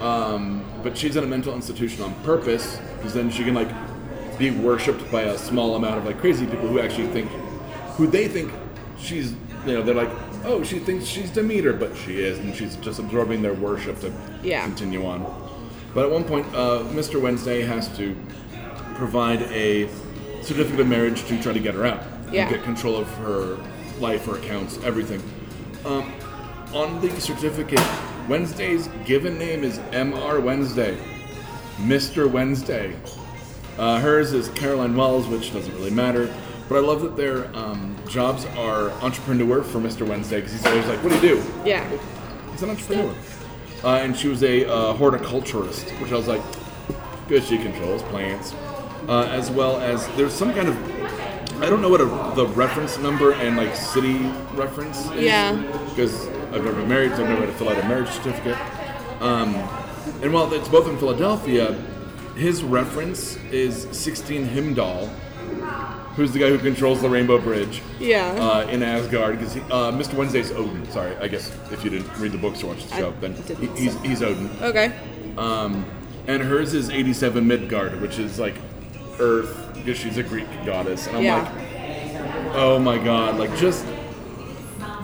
Um, 0.00 0.62
but 0.82 0.98
she's 0.98 1.16
in 1.16 1.24
a 1.24 1.26
mental 1.26 1.54
institution 1.54 2.02
on 2.04 2.12
purpose 2.22 2.78
because 2.98 3.14
then 3.14 3.30
she 3.30 3.42
can 3.44 3.54
like 3.54 3.70
be 4.38 4.50
worshipped 4.50 5.10
by 5.10 5.22
a 5.22 5.38
small 5.38 5.76
amount 5.76 5.98
of 5.98 6.04
like 6.04 6.18
crazy 6.18 6.46
people 6.46 6.68
who 6.68 6.78
actually 6.80 7.08
think, 7.08 7.30
who 7.96 8.06
they 8.06 8.28
think 8.28 8.52
she's, 8.98 9.32
you 9.66 9.72
know, 9.72 9.82
they're 9.82 9.94
like, 9.94 10.10
oh, 10.44 10.62
she 10.62 10.78
thinks 10.78 11.04
she's 11.06 11.30
Demeter, 11.30 11.72
but 11.72 11.96
she 11.96 12.20
is, 12.20 12.38
and 12.38 12.54
she's 12.54 12.76
just 12.76 12.98
absorbing 12.98 13.42
their 13.42 13.54
worship 13.54 13.98
to 14.00 14.12
Yeah. 14.42 14.62
continue 14.64 15.04
on. 15.06 15.24
But 15.94 16.04
at 16.06 16.10
one 16.10 16.24
point, 16.24 16.46
uh, 16.54 16.84
Mr. 16.92 17.20
Wednesday 17.20 17.62
has 17.62 17.88
to 17.96 18.14
provide 18.94 19.42
a 19.44 19.88
certificate 20.42 20.80
of 20.80 20.86
marriage 20.86 21.24
to 21.26 21.42
try 21.42 21.52
to 21.52 21.58
get 21.60 21.74
her 21.74 21.86
out. 21.86 22.02
and 22.26 22.34
Yeah. 22.34 22.50
Get 22.50 22.62
control 22.64 22.96
of 22.96 23.08
her 23.18 23.56
life, 24.00 24.26
her 24.26 24.36
accounts, 24.36 24.78
everything. 24.84 25.22
Um, 25.84 26.12
on 26.74 27.00
the 27.00 27.10
certificate, 27.20 27.80
Wednesday's 28.28 28.88
given 29.04 29.38
name 29.38 29.64
is 29.64 29.78
Mr. 29.92 30.42
Wednesday. 30.42 30.98
Mr. 31.82 32.30
Wednesday. 32.30 32.94
Uh, 33.78 34.00
hers 34.00 34.32
is 34.32 34.48
Caroline 34.50 34.96
Wells, 34.96 35.26
which 35.26 35.52
doesn't 35.52 35.74
really 35.74 35.90
matter. 35.90 36.34
But 36.68 36.76
I 36.76 36.80
love 36.80 37.02
that 37.02 37.16
their 37.16 37.54
um, 37.56 37.96
jobs 38.08 38.44
are 38.56 38.90
entrepreneur 39.02 39.62
for 39.62 39.78
Mr. 39.78 40.06
Wednesday 40.06 40.36
because 40.40 40.52
he's 40.52 40.66
always 40.66 40.86
like, 40.86 41.02
"What 41.04 41.10
do 41.10 41.26
you 41.26 41.36
do?" 41.36 41.44
Yeah. 41.64 41.88
He's 42.50 42.62
an 42.62 42.70
entrepreneur. 42.70 43.14
uh, 43.84 43.88
and 43.98 44.16
she 44.16 44.28
was 44.28 44.42
a 44.42 44.68
uh, 44.68 44.92
horticulturist, 44.94 45.90
which 46.00 46.10
I 46.10 46.16
was 46.16 46.26
like, 46.26 46.42
good. 47.28 47.44
She 47.44 47.58
controls 47.58 48.02
plants, 48.04 48.52
uh, 49.08 49.28
as 49.30 49.50
well 49.50 49.78
as 49.80 50.08
there's 50.16 50.32
some 50.32 50.52
kind 50.54 50.68
of 50.68 50.76
I 51.62 51.70
don't 51.70 51.80
know 51.80 51.88
what 51.88 52.00
a, 52.00 52.34
the 52.34 52.46
reference 52.48 52.98
number 52.98 53.32
and 53.32 53.56
like 53.56 53.74
city 53.76 54.18
reference 54.54 55.06
is. 55.12 55.22
Yeah. 55.22 55.54
Because 55.90 56.26
I've 56.52 56.64
never 56.64 56.72
been 56.72 56.88
married, 56.88 57.12
so 57.12 57.22
I've 57.22 57.28
never 57.28 57.40
had 57.42 57.50
to 57.50 57.52
fill 57.52 57.68
out 57.68 57.78
a 57.78 57.88
marriage 57.88 58.08
certificate. 58.10 58.58
Um, 59.22 59.54
and 60.22 60.32
while 60.32 60.52
it's 60.52 60.68
both 60.68 60.88
in 60.88 60.98
Philadelphia, 60.98 61.72
his 62.36 62.62
reference 62.62 63.36
is 63.50 63.86
16 63.92 64.46
Heimdall, 64.48 65.06
who's 66.16 66.32
the 66.32 66.38
guy 66.38 66.48
who 66.50 66.58
controls 66.58 67.00
the 67.02 67.08
Rainbow 67.08 67.38
Bridge 67.38 67.82
Yeah. 67.98 68.26
uh, 68.32 68.66
in 68.68 68.82
Asgard. 68.82 69.38
Because 69.38 69.56
uh, 69.56 69.92
Mr. 69.92 70.14
Wednesday's 70.14 70.50
Odin. 70.52 70.88
Sorry, 70.90 71.16
I 71.16 71.28
guess 71.28 71.50
if 71.70 71.82
you 71.84 71.90
didn't 71.90 72.16
read 72.18 72.32
the 72.32 72.38
books 72.38 72.62
or 72.62 72.68
watch 72.68 72.86
the 72.86 72.94
I 72.94 72.98
show, 73.00 73.12
then 73.20 73.34
he, 73.34 73.66
he's, 73.84 73.92
so. 73.94 73.98
he's 74.00 74.22
Odin. 74.22 74.50
okay. 74.62 74.92
Um, 75.38 75.84
and 76.26 76.42
hers 76.42 76.74
is 76.74 76.90
87 76.90 77.46
Midgard, 77.46 78.00
which 78.00 78.18
is 78.18 78.38
like 78.38 78.54
Earth, 79.18 79.70
because 79.74 79.96
she's 79.98 80.16
a 80.18 80.22
Greek 80.22 80.46
goddess. 80.64 81.06
And 81.06 81.18
I'm 81.18 81.22
Yeah. 81.24 81.42
like, 81.42 82.54
oh 82.56 82.78
my 82.78 82.98
god, 82.98 83.38
like 83.38 83.54
just, 83.56 83.86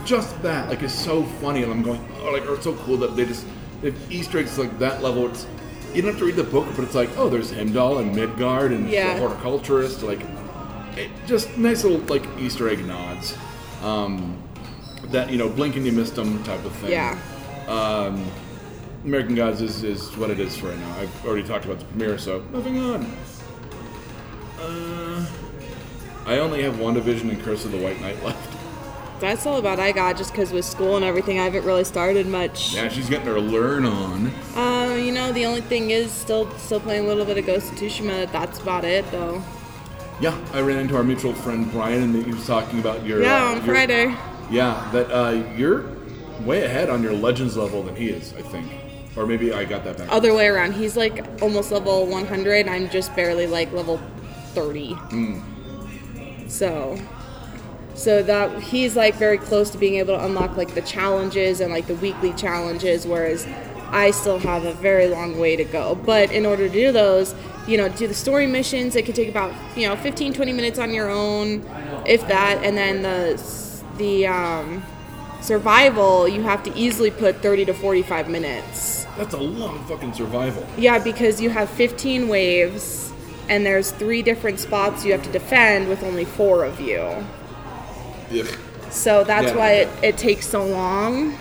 just 0.05 0.41
that, 0.43 0.69
like 0.69 0.83
is 0.83 0.93
so 0.93 1.23
funny. 1.41 1.63
And 1.63 1.73
I'm 1.73 1.83
going, 1.83 2.01
oh, 2.21 2.31
like, 2.33 2.43
it's 2.47 2.65
so 2.65 2.75
cool 2.75 2.97
that 2.99 3.15
they 3.17 3.25
just, 3.25 3.47
if 3.83 3.95
Easter 4.11 4.39
eggs 4.39 4.59
like 4.59 4.79
that 4.81 5.03
level, 5.03 5.29
it's, 5.29 5.47
you 5.95 6.03
don't 6.03 6.11
have 6.13 6.19
to 6.21 6.25
read 6.27 6.37
the 6.37 6.45
book, 6.45 6.67
but 6.75 6.85
it's 6.85 6.95
like, 6.95 7.11
oh, 7.17 7.29
there's 7.29 7.51
Heimdall 7.53 7.99
and 7.99 8.15
Midgard 8.15 8.73
and 8.73 8.89
Yeah. 8.89 9.15
the 9.15 9.21
horticulturist, 9.21 10.03
like, 10.03 10.21
it, 10.97 11.11
just 11.27 11.57
nice 11.57 11.85
little 11.85 12.01
like 12.07 12.25
Easter 12.39 12.69
egg 12.69 12.85
nods. 12.87 13.37
Um, 13.83 14.37
that 15.11 15.31
you 15.31 15.39
know, 15.39 15.49
blink 15.49 15.77
and 15.77 15.85
you 15.85 15.93
missed 15.93 16.15
them 16.15 16.43
type 16.45 16.65
of 16.65 16.73
thing. 16.77 16.91
Yeah. 16.93 17.19
Um, 17.69 18.25
American 19.05 19.35
Gods 19.35 19.61
is, 19.61 19.83
is 19.83 20.17
what 20.17 20.31
it 20.31 20.39
is 20.39 20.57
for 20.57 20.69
right 20.69 20.79
now. 20.79 20.97
I've 21.01 21.27
already 21.27 21.47
talked 21.47 21.65
about 21.65 21.79
the 21.81 21.85
premiere, 21.87 22.19
so 22.19 22.41
moving 22.53 22.79
on. 22.79 23.05
Uh, 24.61 25.27
I 26.25 26.39
only 26.39 26.63
have 26.63 26.75
WandaVision 26.77 27.31
and 27.31 27.43
Curse 27.43 27.65
of 27.65 27.73
the 27.73 27.79
White 27.79 28.01
Knight 28.01 28.23
left. 28.25 28.49
That's 29.21 29.47
all 29.47 29.59
about 29.59 29.79
I 29.81 29.93
got 29.93 30.17
just 30.17 30.33
because 30.33 30.53
with 30.53 30.65
school 30.65 30.97
and 30.97 31.05
everything, 31.05 31.39
I 31.39 31.45
haven't 31.45 31.65
really 31.65 31.85
started 31.85 32.27
much. 32.27 32.75
Yeah, 32.75 32.89
she's 32.89 33.09
getting 33.09 33.27
her 33.27 33.41
learn 33.41 33.85
on. 33.87 34.27
Um, 34.57 34.82
you 34.97 35.13
know, 35.13 35.33
the 35.33 35.47
only 35.47 35.61
thing 35.63 35.91
is 35.91 36.11
still 36.11 36.51
still 36.59 36.81
playing 36.81 37.05
a 37.05 37.09
little 37.09 37.25
bit 37.25 37.39
of 37.39 37.47
Ghost 37.47 37.73
of 37.73 37.79
Tsushima. 37.79 38.31
That's 38.33 38.59
about 38.61 38.85
it, 38.85 39.09
though. 39.11 39.43
Yeah, 40.21 40.37
I 40.53 40.61
ran 40.61 40.79
into 40.79 40.97
our 40.97 41.03
mutual 41.03 41.33
friend 41.35 41.71
Brian, 41.73 42.03
and 42.03 42.25
he 42.25 42.33
was 42.33 42.47
talking 42.47 42.79
about 42.79 43.05
your 43.05 43.23
Yeah, 43.23 43.43
uh, 43.45 43.49
on 43.51 43.57
your- 43.57 43.65
Friday. 43.75 44.15
Yeah, 44.51 44.89
that 44.93 45.11
uh, 45.11 45.31
you're 45.57 45.85
way 46.45 46.65
ahead 46.65 46.91
on 46.91 47.03
your 47.03 47.13
Legends 47.15 47.57
level 47.57 47.83
than 47.83 47.97
he 47.97 48.09
is, 48.11 48.35
I 48.37 48.43
think, 48.43 48.67
or 49.17 49.27
maybe 49.27 49.53
I 49.53 49.65
got 49.65 49.85
that 49.85 49.97
back. 49.99 50.09
Other 50.13 50.35
way 50.35 50.47
around. 50.49 50.73
He's 50.75 50.97
like 50.97 51.25
almost 51.41 51.71
level 51.73 52.07
100. 52.07 52.69
I'm 52.69 52.89
just 52.91 53.15
barely 53.17 53.47
like 53.47 53.73
level 53.73 54.01
30. 54.55 54.97
So, 56.49 56.99
so 57.95 58.23
that 58.23 58.63
he's 58.63 58.95
like 58.97 59.15
very 59.15 59.39
close 59.39 59.71
to 59.71 59.79
being 59.79 59.95
able 59.97 60.17
to 60.19 60.25
unlock 60.25 60.57
like 60.57 60.75
the 60.75 60.83
challenges 60.83 61.61
and 61.61 61.73
like 61.73 61.87
the 61.87 61.95
weekly 61.97 62.33
challenges, 62.35 63.07
whereas 63.07 63.47
I 63.93 64.11
still 64.11 64.39
have 64.39 64.65
a 64.65 64.73
very 64.73 65.07
long 65.09 65.39
way 65.39 65.55
to 65.57 65.65
go. 65.65 65.95
But 65.95 66.33
in 66.33 66.47
order 66.47 66.67
to 66.67 66.73
do 66.73 66.93
those, 66.93 67.35
you 67.67 67.77
know, 67.77 67.89
do 67.89 68.09
the 68.09 68.15
story 68.15 68.47
missions, 68.47 68.97
it 68.97 69.05
could 69.07 69.15
take 69.15 69.29
about 69.29 69.55
you 69.77 69.87
know 69.87 69.95
15, 69.97 70.33
20 70.33 70.53
minutes 70.53 70.79
on 70.79 70.93
your 70.93 71.11
own, 71.11 71.65
if 72.07 72.27
that, 72.29 72.63
and 72.65 72.77
then 72.77 73.03
the 73.03 73.41
the 73.99 74.27
um, 74.27 74.83
survival 75.43 76.27
you 76.27 76.43
have 76.43 76.63
to 76.63 76.75
easily 76.77 77.11
put 77.11 77.37
30 77.43 77.67
to 77.67 77.75
45 77.75 78.29
minutes. 78.29 79.07
That's 79.17 79.35
a 79.35 79.39
long 79.39 79.85
fucking 79.85 80.15
survival. 80.15 80.67
Yeah, 80.79 80.99
because 80.99 81.41
you 81.41 81.51
have 81.51 81.69
15 81.69 82.29
waves, 82.29 83.13
and 83.49 83.65
there's 83.67 83.91
three 83.91 84.23
different 84.23 84.59
spots 84.59 85.05
you 85.05 85.13
have 85.13 85.23
to 85.25 85.31
defend 85.33 85.89
with 85.89 86.03
only 86.03 86.25
four 86.25 86.65
of 86.65 86.81
you. 86.81 87.25
Ugh. 88.33 88.47
So 88.91 89.25
that's 89.25 89.49
Yeah. 89.49 89.57
why 89.57 89.71
it, 89.73 89.89
it 90.03 90.17
takes 90.19 90.47
so 90.49 90.65
long 90.65 91.37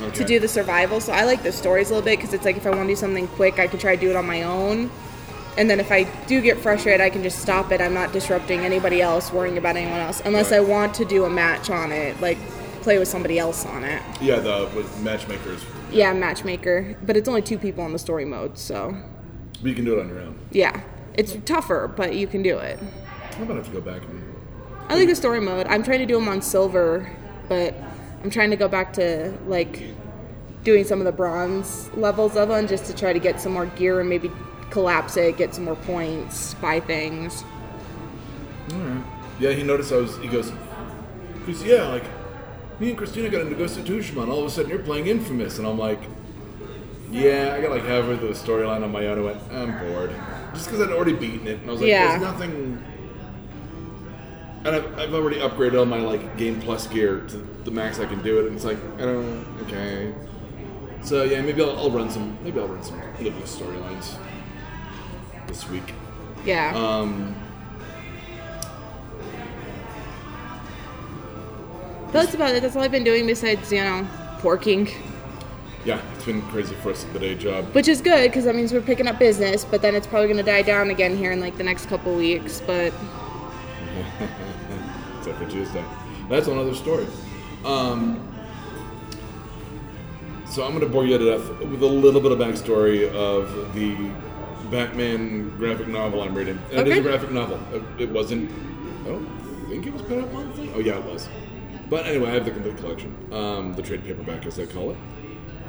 Okay. 0.00 0.16
to 0.18 0.24
do 0.24 0.38
the 0.38 0.48
survival. 0.48 1.00
So 1.00 1.12
I 1.12 1.24
like 1.24 1.42
the 1.42 1.52
stories 1.52 1.90
a 1.90 1.94
little 1.94 2.04
bit 2.04 2.18
because 2.18 2.32
it's 2.34 2.44
like 2.44 2.56
if 2.56 2.66
I 2.66 2.70
want 2.70 2.82
to 2.82 2.88
do 2.88 2.96
something 2.96 3.26
quick, 3.28 3.58
I 3.58 3.66
can 3.66 3.78
try 3.78 3.94
to 3.96 4.00
do 4.00 4.10
it 4.10 4.16
on 4.16 4.26
my 4.26 4.42
own. 4.42 4.90
And 5.56 5.68
then 5.68 5.80
if 5.80 5.90
I 5.90 6.04
do 6.26 6.40
get 6.40 6.58
frustrated, 6.58 7.00
I 7.00 7.10
can 7.10 7.22
just 7.24 7.40
stop 7.40 7.72
it. 7.72 7.80
I'm 7.80 7.94
not 7.94 8.12
disrupting 8.12 8.60
anybody 8.60 9.02
else, 9.02 9.32
worrying 9.32 9.58
about 9.58 9.74
anyone 9.76 9.98
else, 9.98 10.22
unless 10.24 10.52
I 10.52 10.60
want 10.60 10.94
to 10.94 11.04
do 11.04 11.24
a 11.24 11.30
match 11.30 11.68
on 11.68 11.90
it, 11.90 12.20
like 12.20 12.38
play 12.82 12.96
with 12.98 13.08
somebody 13.08 13.40
else 13.40 13.66
on 13.66 13.82
it. 13.82 14.00
Yeah, 14.20 14.38
the 14.38 14.70
with 14.76 15.00
matchmakers. 15.02 15.64
Yeah, 15.90 16.12
matchmaker, 16.12 16.96
but 17.04 17.16
it's 17.16 17.28
only 17.28 17.42
two 17.42 17.58
people 17.58 17.82
on 17.82 17.92
the 17.92 17.98
story 17.98 18.24
mode, 18.24 18.56
so 18.56 18.94
But 19.60 19.68
you 19.68 19.74
can 19.74 19.84
do 19.84 19.98
it 19.98 20.02
on 20.02 20.08
your 20.10 20.20
own. 20.20 20.38
yeah, 20.52 20.80
it's 21.14 21.36
tougher, 21.44 21.88
but 21.88 22.14
you 22.14 22.28
can 22.28 22.42
do 22.42 22.58
it. 22.58 22.78
I'm 23.36 23.46
gonna 23.48 23.56
have 23.56 23.66
to 23.66 23.72
go 23.72 23.80
back 23.80 24.02
and. 24.02 24.22
I 24.88 24.94
like 24.94 25.08
the 25.08 25.16
story 25.16 25.40
mode. 25.40 25.66
I'm 25.66 25.82
trying 25.82 25.98
to 25.98 26.06
do 26.06 26.14
them 26.14 26.28
on 26.28 26.40
silver, 26.40 27.10
but 27.48 27.74
I'm 28.22 28.30
trying 28.30 28.50
to 28.50 28.56
go 28.56 28.68
back 28.68 28.92
to 28.94 29.32
like 29.46 29.82
doing 30.64 30.84
some 30.84 30.98
of 31.00 31.04
the 31.04 31.12
bronze 31.12 31.90
levels 31.94 32.36
of 32.36 32.48
them 32.48 32.66
just 32.66 32.84
to 32.86 32.94
try 32.94 33.12
to 33.12 33.18
get 33.18 33.40
some 33.40 33.52
more 33.52 33.66
gear 33.66 34.00
and 34.00 34.08
maybe 34.08 34.30
collapse 34.70 35.16
it, 35.16 35.36
get 35.36 35.54
some 35.54 35.64
more 35.64 35.76
points, 35.76 36.54
buy 36.54 36.80
things. 36.80 37.44
Yeah, 39.40 39.50
he 39.52 39.62
noticed 39.62 39.92
I 39.92 39.96
was. 39.96 40.16
He 40.18 40.26
goes, 40.28 40.52
because 41.38 41.62
yeah, 41.62 41.84
like 41.84 42.04
me 42.80 42.88
and 42.90 42.98
Christina 42.98 43.28
got 43.28 43.42
into 43.42 43.54
Ghost 43.54 43.78
of 43.78 43.84
Tsushima, 43.84 44.24
and 44.24 44.32
all 44.32 44.40
of 44.40 44.46
a 44.46 44.50
sudden 44.50 44.68
you're 44.70 44.80
playing 44.80 45.06
Infamous, 45.06 45.58
and 45.58 45.66
I'm 45.66 45.78
like, 45.78 46.00
yeah, 47.10 47.54
I 47.56 47.62
got 47.62 47.70
like 47.70 47.84
halfway 47.84 48.18
through 48.18 48.28
the 48.28 48.34
storyline 48.34 48.82
on 48.82 48.90
my 48.90 49.06
own. 49.06 49.18
I 49.18 49.22
went, 49.22 49.40
I'm 49.52 49.78
bored, 49.78 50.12
just 50.54 50.66
because 50.66 50.86
I'd 50.86 50.92
already 50.92 51.14
beaten 51.14 51.46
it, 51.46 51.60
and 51.60 51.68
I 51.68 51.72
was 51.72 51.80
like, 51.80 51.88
Yeah. 51.90 52.08
there's 52.08 52.22
nothing. 52.22 52.84
And 54.64 54.74
I've, 54.74 54.98
I've 54.98 55.14
already 55.14 55.36
upgraded 55.36 55.78
all 55.78 55.86
my 55.86 55.98
like 55.98 56.36
Game 56.36 56.60
Plus 56.60 56.86
gear 56.88 57.20
to 57.28 57.36
the 57.64 57.70
max 57.70 57.98
I 58.00 58.06
can 58.06 58.22
do 58.22 58.40
it, 58.40 58.46
and 58.46 58.56
it's 58.56 58.64
like, 58.64 58.78
I 58.96 59.02
don't, 59.02 59.46
okay. 59.62 60.12
So 61.02 61.22
yeah, 61.22 61.40
maybe 61.40 61.62
I'll, 61.62 61.78
I'll 61.78 61.90
run 61.90 62.10
some. 62.10 62.36
Maybe 62.42 62.58
I'll 62.60 62.66
run 62.68 62.82
some 62.82 63.00
little 63.22 63.40
storylines 63.42 64.16
this 65.46 65.68
week. 65.70 65.94
Yeah. 66.44 66.72
Um, 66.76 67.34
that's 72.12 72.34
about 72.34 72.54
it. 72.54 72.62
That's 72.62 72.74
all 72.74 72.82
I've 72.82 72.90
been 72.90 73.04
doing 73.04 73.26
besides, 73.26 73.70
you 73.72 73.80
know, 73.82 74.06
porking. 74.38 74.92
yeah, 75.84 76.00
it's 76.14 76.24
been 76.24 76.42
crazy 76.42 76.74
for 76.76 76.90
us 76.90 77.04
at 77.04 77.12
the 77.12 77.18
day 77.18 77.34
job. 77.34 77.64
Which 77.74 77.88
is 77.88 78.00
good 78.00 78.30
because 78.30 78.44
that 78.44 78.54
means 78.54 78.72
we're 78.72 78.80
picking 78.80 79.06
up 79.06 79.18
business, 79.18 79.64
but 79.64 79.82
then 79.82 79.94
it's 79.94 80.06
probably 80.06 80.26
going 80.26 80.38
to 80.38 80.42
die 80.42 80.62
down 80.62 80.90
again 80.90 81.16
here 81.16 81.32
in 81.32 81.40
like 81.40 81.56
the 81.56 81.64
next 81.64 81.86
couple 81.86 82.14
weeks. 82.14 82.60
But 82.66 82.92
Except 85.18 85.38
for 85.38 85.48
Tuesday. 85.50 85.84
That's 86.28 86.46
another 86.46 86.74
story. 86.74 87.06
Um, 87.64 88.24
so 90.46 90.64
I'm 90.64 90.70
going 90.70 90.80
to 90.84 90.88
bore 90.88 91.04
you 91.04 91.18
to 91.18 91.24
death 91.24 91.48
with 91.60 91.82
a 91.82 91.86
little 91.86 92.20
bit 92.20 92.32
of 92.32 92.38
backstory 92.38 93.10
of 93.12 93.74
the 93.74 94.10
Batman 94.70 95.50
graphic 95.56 95.88
novel 95.88 96.22
I'm 96.22 96.34
reading. 96.34 96.58
And 96.72 96.86
It 96.86 96.88
is 96.88 96.98
a 96.98 97.02
graphic 97.02 97.30
novel. 97.30 97.60
It, 97.72 97.82
it 98.02 98.10
wasn't. 98.10 98.50
I 99.02 99.08
don't 99.10 99.68
think 99.68 99.86
it 99.86 99.92
was 99.92 100.02
put 100.02 100.18
out 100.18 100.32
monthly. 100.32 100.70
Oh 100.74 100.80
yeah, 100.80 100.98
it 100.98 101.04
was. 101.04 101.28
But 101.88 102.06
anyway, 102.06 102.30
I 102.30 102.34
have 102.34 102.44
the 102.44 102.50
complete 102.50 102.76
collection, 102.76 103.16
um, 103.32 103.74
the 103.74 103.82
trade 103.82 104.04
paperback 104.04 104.44
as 104.44 104.56
they 104.56 104.66
call 104.66 104.90
it, 104.90 104.96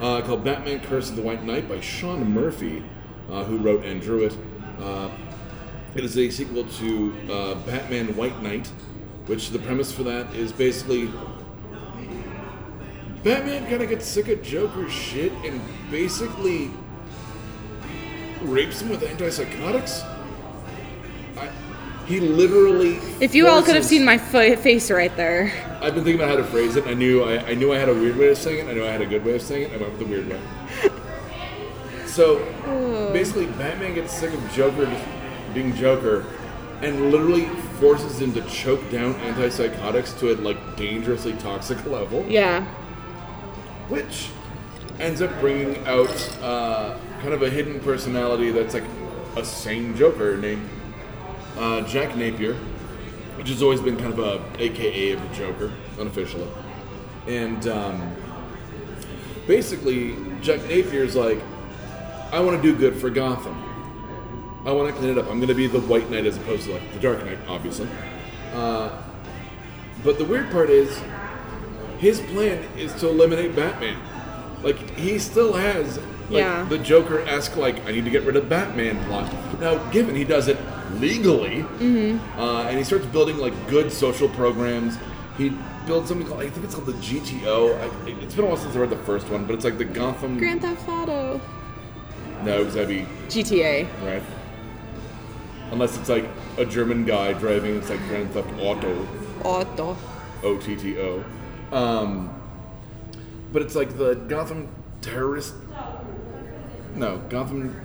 uh, 0.02 0.22
called 0.22 0.44
Batman: 0.44 0.82
Curse 0.82 1.10
of 1.10 1.16
the 1.16 1.22
White 1.22 1.44
Knight 1.44 1.70
by 1.70 1.80
Sean 1.80 2.32
Murphy, 2.32 2.84
uh, 3.30 3.44
who 3.46 3.58
wrote 3.58 3.86
and 3.86 4.02
drew 4.02 4.26
it. 4.26 4.38
Uh, 4.82 5.10
it 5.96 6.04
is 6.04 6.18
a 6.18 6.30
sequel 6.30 6.66
to 6.66 7.16
uh, 7.32 7.56
Batman 7.66 8.16
White 8.16 8.42
Knight, 8.42 8.68
which 9.26 9.50
the 9.50 9.60
premise 9.60 9.92
for 9.92 10.04
that 10.04 10.34
is 10.36 10.52
basically 10.52 11.10
Batman 13.24 13.68
kind 13.68 13.82
of 13.82 13.90
gets 13.90 14.06
sick 14.06 14.30
of 14.30 14.42
Joker's 14.42 14.94
shit 14.94 15.34
and 15.44 15.62
basically 15.92 16.72
rapes 18.42 18.82
him 18.82 18.90
with 18.90 19.02
antipsychotics. 19.02 20.06
I, 21.36 21.50
he 22.06 22.22
literally. 22.22 22.98
if 23.20 23.36
you 23.36 23.48
all 23.48 23.62
could 23.62 23.76
have 23.76 23.84
seen 23.84 24.06
my 24.06 24.18
fa- 24.18 24.58
face 24.58 24.90
right 24.90 25.16
there. 25.18 25.52
I've 25.82 25.96
been 25.96 26.04
thinking 26.04 26.16
about 26.16 26.30
how 26.30 26.38
to 26.38 26.46
phrase 26.46 26.76
it. 26.78 26.88
I 26.88 26.94
knew 26.94 27.24
I, 27.24 27.46
I 27.46 27.54
knew 27.56 27.74
I 27.74 27.78
had 27.78 27.90
a 27.90 27.94
weird 27.94 28.16
way 28.16 28.30
of 28.30 28.38
saying 28.38 28.66
it. 28.66 28.70
I 28.70 28.74
knew 28.74 28.86
I 28.86 28.90
had 28.90 29.02
a 29.02 29.06
good 29.06 29.26
way 29.26 29.36
of 29.36 29.42
saying 29.42 29.70
it. 29.70 29.74
I 29.74 29.78
went 29.78 29.92
with 29.92 30.00
the 30.00 30.06
weird 30.06 30.30
way. 30.30 30.40
So 32.08 32.40
basically, 33.14 33.48
Batman 33.48 33.96
gets 33.96 34.18
sick 34.18 34.34
of 34.34 34.52
Joker 34.54 34.86
just 34.86 35.06
being 35.54 35.76
Joker, 35.76 36.26
and 36.82 37.12
literally 37.12 37.46
forces 37.80 38.22
him 38.22 38.34
to 38.34 38.42
choke 38.44 38.90
down 38.92 39.14
antipsychotics 39.16 40.18
to 40.20 40.32
a 40.32 40.36
like 40.36 40.78
dangerously 40.78 41.34
toxic 41.34 41.84
level, 41.98 42.26
Yeah. 42.28 42.66
which 43.90 44.30
ends 45.00 45.22
up 45.22 45.32
bringing 45.40 45.86
out 45.88 46.10
uh, 46.42 46.98
kind 47.22 47.34
of 47.34 47.42
a 47.42 47.50
hidden 47.50 47.80
personality 47.80 48.52
that's 48.52 48.74
like 48.74 48.84
a 49.38 49.46
sane 49.46 49.96
Joker 49.96 50.38
named 50.38 50.68
uh, 51.58 51.82
Jack 51.82 52.16
Napier, 52.18 52.54
which 53.36 53.50
has 53.50 53.62
always 53.62 53.80
been 53.82 53.96
kind 53.98 54.12
of 54.14 54.20
a 54.20 54.42
AKA 54.62 55.12
of 55.12 55.22
the 55.22 55.36
Joker, 55.36 55.72
unofficially. 56.00 56.48
And 57.28 57.66
um, 57.68 58.16
basically, 59.48 60.16
Jack 60.42 60.62
Napier's 60.62 61.16
like, 61.16 61.40
I 62.32 62.40
want 62.40 62.62
to 62.62 62.62
do 62.62 62.78
good 62.78 62.96
for 62.96 63.10
Gotham. 63.10 63.56
I 64.70 64.72
want 64.74 64.88
to 64.90 64.96
clean 65.00 65.10
it 65.12 65.18
up. 65.18 65.26
I'm 65.30 65.38
going 65.40 65.48
to 65.50 65.56
be 65.56 65.66
the 65.68 65.80
White 65.82 66.10
Knight 66.12 66.26
as 66.28 66.38
opposed 66.38 66.66
to 66.66 66.74
like 66.74 66.94
the 66.94 67.00
Dark 67.00 67.26
Knight, 67.26 67.40
obviously. 67.48 67.88
Uh, 68.54 69.02
but 70.04 70.18
the 70.20 70.26
weird 70.26 70.52
part 70.52 70.70
is, 70.70 71.02
his 71.98 72.20
plan 72.22 72.64
is 72.78 72.94
to 72.96 73.10
eliminate 73.10 73.56
Batman. 73.56 73.98
Like 74.64 74.78
he 74.98 75.18
still 75.20 75.54
has 75.54 75.98
like 76.30 76.42
Yeah. 76.44 76.66
the 76.70 76.78
Joker 76.78 77.22
esque 77.22 77.56
like 77.58 77.84
I 77.88 77.92
need 77.92 78.06
to 78.06 78.12
get 78.12 78.24
rid 78.24 78.36
of 78.36 78.48
Batman 78.48 79.04
plot. 79.06 79.34
Now, 79.60 79.78
given 79.92 80.16
he 80.16 80.24
does 80.24 80.48
it 80.48 80.58
legally, 81.00 81.62
uh, 82.38 82.68
and 82.68 82.78
he 82.78 82.84
starts 82.84 83.06
building 83.08 83.38
like 83.38 83.54
good 83.70 83.92
social 83.92 84.30
programs, 84.30 84.98
he 85.38 85.52
builds 85.88 86.10
something 86.10 86.28
called 86.28 86.42
I 86.42 86.50
think 86.50 86.66
it's 86.66 86.76
called 86.76 86.88
the 86.88 86.94
GTO. 86.94 87.76
I, 87.82 88.10
it's 88.24 88.36
been 88.36 88.46
a 88.46 88.48
while 88.50 88.58
since 88.58 88.76
I 88.76 88.80
read 88.80 88.90
the 88.92 88.98
first 88.98 89.28
one, 89.30 89.46
but 89.46 89.54
it's 89.56 89.66
like 89.66 89.78
the 89.78 89.86
Gotham. 89.86 90.38
Grand 90.38 90.62
Theft 90.62 90.88
Auto. 90.88 91.42
no, 92.44 92.60
because 92.60 92.74
that'd 92.76 92.90
be 92.90 93.06
GTA. 93.28 93.88
right. 94.06 94.22
Unless 95.72 95.98
it's 95.98 96.10
like 96.10 96.26
a 96.58 96.66
German 96.66 97.06
guy 97.06 97.34
driving, 97.34 97.76
it's 97.78 97.90
like 97.90 98.00
Grand 98.08 98.32
Theft 98.32 98.50
Auto. 98.60 99.08
Auto. 99.44 99.98
O 100.44 100.58
T 100.58 100.76
T 100.76 100.98
O. 101.00 101.24
Um, 101.72 102.30
but 103.54 103.62
it's 103.62 103.76
like 103.76 103.98
the 103.98 104.16
Gotham 104.16 104.68
terrorist. 105.02 105.54
No, 106.96 107.18
Gotham 107.30 107.80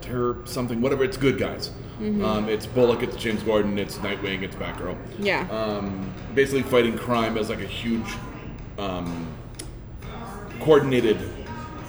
terror 0.00 0.38
something, 0.46 0.80
whatever. 0.80 1.04
It's 1.04 1.16
good 1.16 1.38
guys. 1.38 1.70
Um, 2.00 2.48
it's 2.48 2.64
Bullock, 2.64 3.02
it's 3.02 3.14
James 3.16 3.42
Gordon, 3.42 3.78
it's 3.78 3.98
Nightwing, 3.98 4.40
it's 4.42 4.56
Batgirl. 4.56 4.96
Yeah. 5.18 5.46
Um, 5.50 6.10
basically 6.34 6.62
fighting 6.62 6.96
crime 6.96 7.36
as 7.36 7.50
like 7.50 7.60
a 7.60 7.66
huge, 7.66 8.06
um, 8.78 9.28
coordinated, 10.60 11.18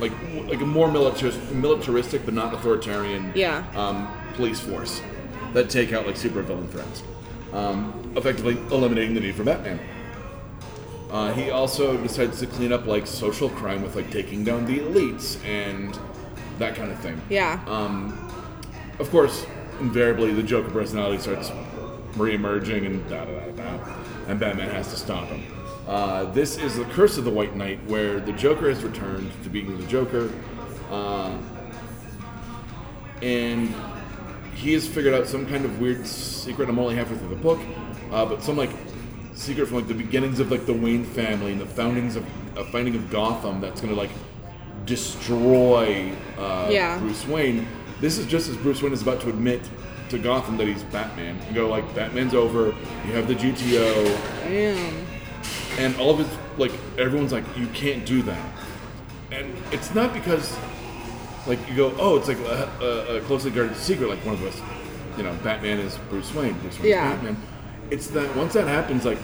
like 0.01 0.11
like 0.47 0.59
a 0.59 0.65
more 0.65 0.89
militar- 0.91 1.31
militaristic 1.53 2.25
but 2.25 2.33
not 2.33 2.53
authoritarian 2.53 3.31
Yeah. 3.35 3.63
um, 3.73 4.07
police 4.35 4.59
force 4.59 5.01
that 5.53 5.69
take 5.69 5.93
out 5.93 6.05
like 6.05 6.15
supervillain 6.15 6.69
threats, 6.69 7.03
um, 7.53 8.13
effectively 8.15 8.57
eliminating 8.73 9.13
the 9.13 9.19
need 9.19 9.35
for 9.35 9.43
Batman. 9.43 9.79
Uh, 11.09 11.33
he 11.33 11.49
also 11.49 11.97
decides 11.97 12.39
to 12.39 12.47
clean 12.47 12.71
up 12.71 12.85
like 12.85 13.05
social 13.05 13.49
crime 13.49 13.81
with 13.81 13.95
like 13.95 14.09
taking 14.11 14.43
down 14.45 14.65
the 14.65 14.79
elites 14.79 15.43
and 15.45 15.99
that 16.57 16.75
kind 16.75 16.91
of 16.91 16.99
thing. 16.99 17.19
yeah. 17.29 17.61
Um, 17.67 18.29
of 18.99 19.09
course, 19.09 19.45
invariably 19.79 20.31
the 20.31 20.43
Joker 20.43 20.69
personality 20.69 21.17
starts 21.17 21.51
re-emerging 22.15 22.85
and 22.85 23.09
da 23.09 23.25
da 23.25 23.39
da 23.39 23.51
da, 23.51 23.95
and 24.27 24.39
Batman 24.39 24.69
has 24.69 24.89
to 24.89 24.95
stop 24.95 25.27
him. 25.27 25.43
Uh, 25.87 26.25
this 26.31 26.57
is 26.57 26.77
the 26.77 26.85
Curse 26.85 27.17
of 27.17 27.25
the 27.25 27.31
White 27.31 27.55
Knight, 27.55 27.79
where 27.87 28.19
the 28.19 28.31
Joker 28.33 28.69
has 28.69 28.83
returned 28.83 29.31
to 29.43 29.49
being 29.49 29.75
the 29.77 29.87
Joker, 29.87 30.29
uh, 30.91 31.35
and 33.21 33.73
he 34.61 34.73
has 34.73 34.87
figured 34.87 35.13
out 35.13 35.25
some 35.27 35.45
kind 35.47 35.65
of 35.65 35.79
weird 35.81 36.05
secret. 36.05 36.69
I'm 36.69 36.77
only 36.79 36.95
halfway 36.95 37.17
through 37.17 37.29
the 37.29 37.35
book, 37.35 37.59
uh, 38.11 38.25
but 38.25 38.43
some 38.43 38.55
like 38.57 38.69
secret 39.33 39.65
from 39.67 39.77
like 39.77 39.87
the 39.87 39.93
beginnings 39.95 40.39
of 40.39 40.51
like 40.51 40.65
the 40.65 40.73
Wayne 40.73 41.03
family 41.03 41.51
and 41.51 41.59
the 41.59 41.65
foundings 41.65 42.15
of 42.15 42.23
a 42.57 42.63
founding 42.65 42.95
of 42.95 43.09
Gotham 43.09 43.59
that's 43.59 43.81
gonna 43.81 43.95
like 43.95 44.11
destroy 44.85 46.11
uh, 46.37 46.67
Yeah. 46.69 46.99
Bruce 46.99 47.25
Wayne. 47.27 47.67
This 47.99 48.17
is 48.17 48.25
just 48.27 48.49
as 48.49 48.57
Bruce 48.57 48.81
Wayne 48.81 48.93
is 48.93 49.01
about 49.01 49.21
to 49.21 49.29
admit 49.29 49.61
to 50.09 50.17
Gotham 50.19 50.57
that 50.57 50.67
he's 50.67 50.83
Batman 50.83 51.37
and 51.39 51.55
go 51.55 51.67
like 51.69 51.93
Batman's 51.95 52.33
over. 52.33 52.67
You 53.05 53.13
have 53.13 53.27
the 53.27 53.35
GTO 53.35 54.05
Damn. 54.43 55.05
and 55.79 55.95
all 55.97 56.09
of 56.11 56.19
his 56.19 56.27
like 56.57 56.71
everyone's 56.97 57.31
like 57.31 57.45
you 57.57 57.67
can't 57.67 58.05
do 58.05 58.21
that 58.23 58.51
and 59.31 59.55
it's 59.71 59.95
not 59.95 60.13
because 60.13 60.57
like 61.47 61.59
you 61.69 61.75
go 61.75 61.93
oh 61.99 62.17
it's 62.17 62.27
like 62.27 62.39
a, 62.39 62.69
a, 62.81 63.17
a 63.17 63.21
closely 63.21 63.51
guarded 63.51 63.75
secret 63.75 64.07
like 64.09 64.23
one 64.25 64.35
of 64.35 64.43
us 64.43 64.61
you 65.17 65.23
know 65.23 65.33
batman 65.43 65.79
is 65.79 65.97
bruce 66.09 66.33
wayne 66.33 66.53
bruce 66.59 66.75
wayne's 66.75 66.89
Yeah. 66.89 67.13
batman 67.15 67.37
it's 67.89 68.07
that 68.07 68.35
once 68.35 68.53
that 68.53 68.67
happens 68.67 69.05
like 69.05 69.17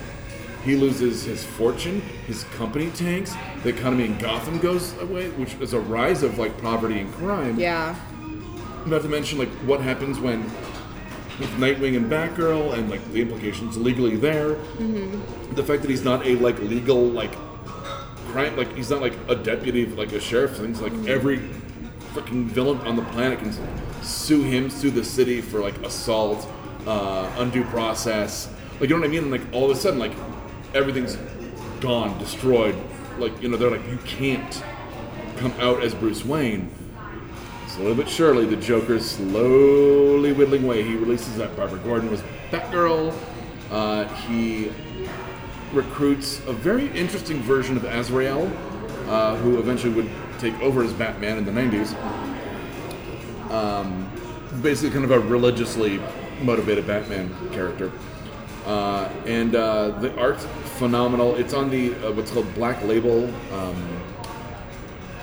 he 0.63 0.75
loses 0.75 1.23
his 1.23 1.43
fortune 1.43 2.01
his 2.25 2.43
company 2.55 2.89
tanks 2.91 3.33
the 3.63 3.69
economy 3.69 4.05
in 4.05 4.17
gotham 4.17 4.57
goes 4.59 4.97
away 4.99 5.29
which 5.31 5.53
is 5.55 5.73
a 5.73 5.79
rise 5.79 6.23
of 6.23 6.37
like 6.37 6.59
poverty 6.61 6.99
and 6.99 7.13
crime 7.13 7.59
Yeah. 7.59 7.95
not 8.85 9.01
to 9.03 9.07
mention 9.09 9.37
like 9.37 9.49
what 9.65 9.81
happens 9.81 10.19
when 10.19 10.43
with 11.39 11.49
Nightwing 11.51 11.95
and 11.95 12.09
Batgirl 12.09 12.73
and 12.73 12.89
like 12.89 13.11
the 13.11 13.21
implications 13.21 13.77
legally 13.77 14.15
there. 14.15 14.55
Mm-hmm. 14.55 15.53
The 15.53 15.63
fact 15.63 15.83
that 15.83 15.91
he's 15.91 16.03
not 16.03 16.25
a 16.25 16.35
like 16.37 16.57
legal 16.59 16.99
like 17.03 17.31
crime 18.29 18.57
like 18.57 18.75
he's 18.75 18.89
not 18.89 19.01
like 19.01 19.13
a 19.29 19.35
deputy 19.35 19.85
like 19.85 20.11
a 20.13 20.19
sheriff 20.19 20.57
things 20.57 20.81
like 20.81 20.91
mm-hmm. 20.91 21.07
every 21.07 21.47
freaking 22.13 22.45
villain 22.45 22.79
on 22.79 22.95
the 22.95 23.03
planet 23.03 23.39
can 23.39 23.53
sue 24.03 24.43
him, 24.43 24.69
sue 24.69 24.91
the 24.91 25.03
city 25.03 25.41
for 25.41 25.59
like 25.59 25.77
assault, 25.83 26.47
uh, 26.85 27.31
undue 27.37 27.63
process. 27.65 28.49
Like 28.79 28.89
you 28.89 28.95
know 28.95 29.01
what 29.01 29.09
I 29.09 29.11
mean? 29.11 29.31
Like 29.31 29.41
all 29.51 29.69
of 29.69 29.77
a 29.77 29.79
sudden 29.79 29.99
like 29.99 30.13
everything's 30.73 31.17
gone, 31.79 32.17
destroyed. 32.19 32.75
Like 33.17 33.41
you 33.41 33.49
know 33.49 33.57
they're 33.57 33.71
like 33.71 33.87
you 33.87 33.97
can't 34.05 34.63
come 35.37 35.53
out 35.59 35.83
as 35.83 35.93
Bruce 35.93 36.25
Wayne. 36.25 36.69
Slowly 37.67 37.93
but 37.95 38.09
surely, 38.09 38.45
the 38.45 38.55
Joker's 38.55 39.05
slowly 39.05 40.33
whittling 40.33 40.63
away. 40.63 40.83
He 40.83 40.95
releases 40.95 41.37
that 41.37 41.55
Barbara 41.55 41.79
Gordon 41.79 42.09
was 42.09 42.21
Batgirl. 42.49 43.13
Uh, 43.69 44.05
he 44.05 44.71
recruits 45.73 46.39
a 46.47 46.53
very 46.53 46.87
interesting 46.97 47.41
version 47.41 47.77
of 47.77 47.83
Azrael, 47.83 48.51
uh, 49.07 49.35
who 49.37 49.59
eventually 49.59 49.93
would 49.93 50.09
take 50.39 50.59
over 50.61 50.83
as 50.83 50.93
Batman 50.93 51.37
in 51.37 51.45
the 51.45 51.51
90s. 51.51 51.93
Um, 53.51 54.09
basically, 54.61 54.91
kind 54.91 55.05
of 55.05 55.11
a 55.11 55.19
religiously 55.19 55.99
motivated 56.41 56.85
Batman 56.85 57.33
character. 57.51 57.91
Uh, 58.65 59.09
and 59.25 59.55
uh, 59.55 59.89
the 59.99 60.15
art's 60.19 60.45
phenomenal. 60.77 61.35
It's 61.35 61.53
on 61.53 61.69
the 61.69 61.95
uh, 61.95 62.11
what's 62.11 62.31
called 62.31 62.53
Black 62.53 62.83
Label. 62.83 63.25
Um, 63.53 64.03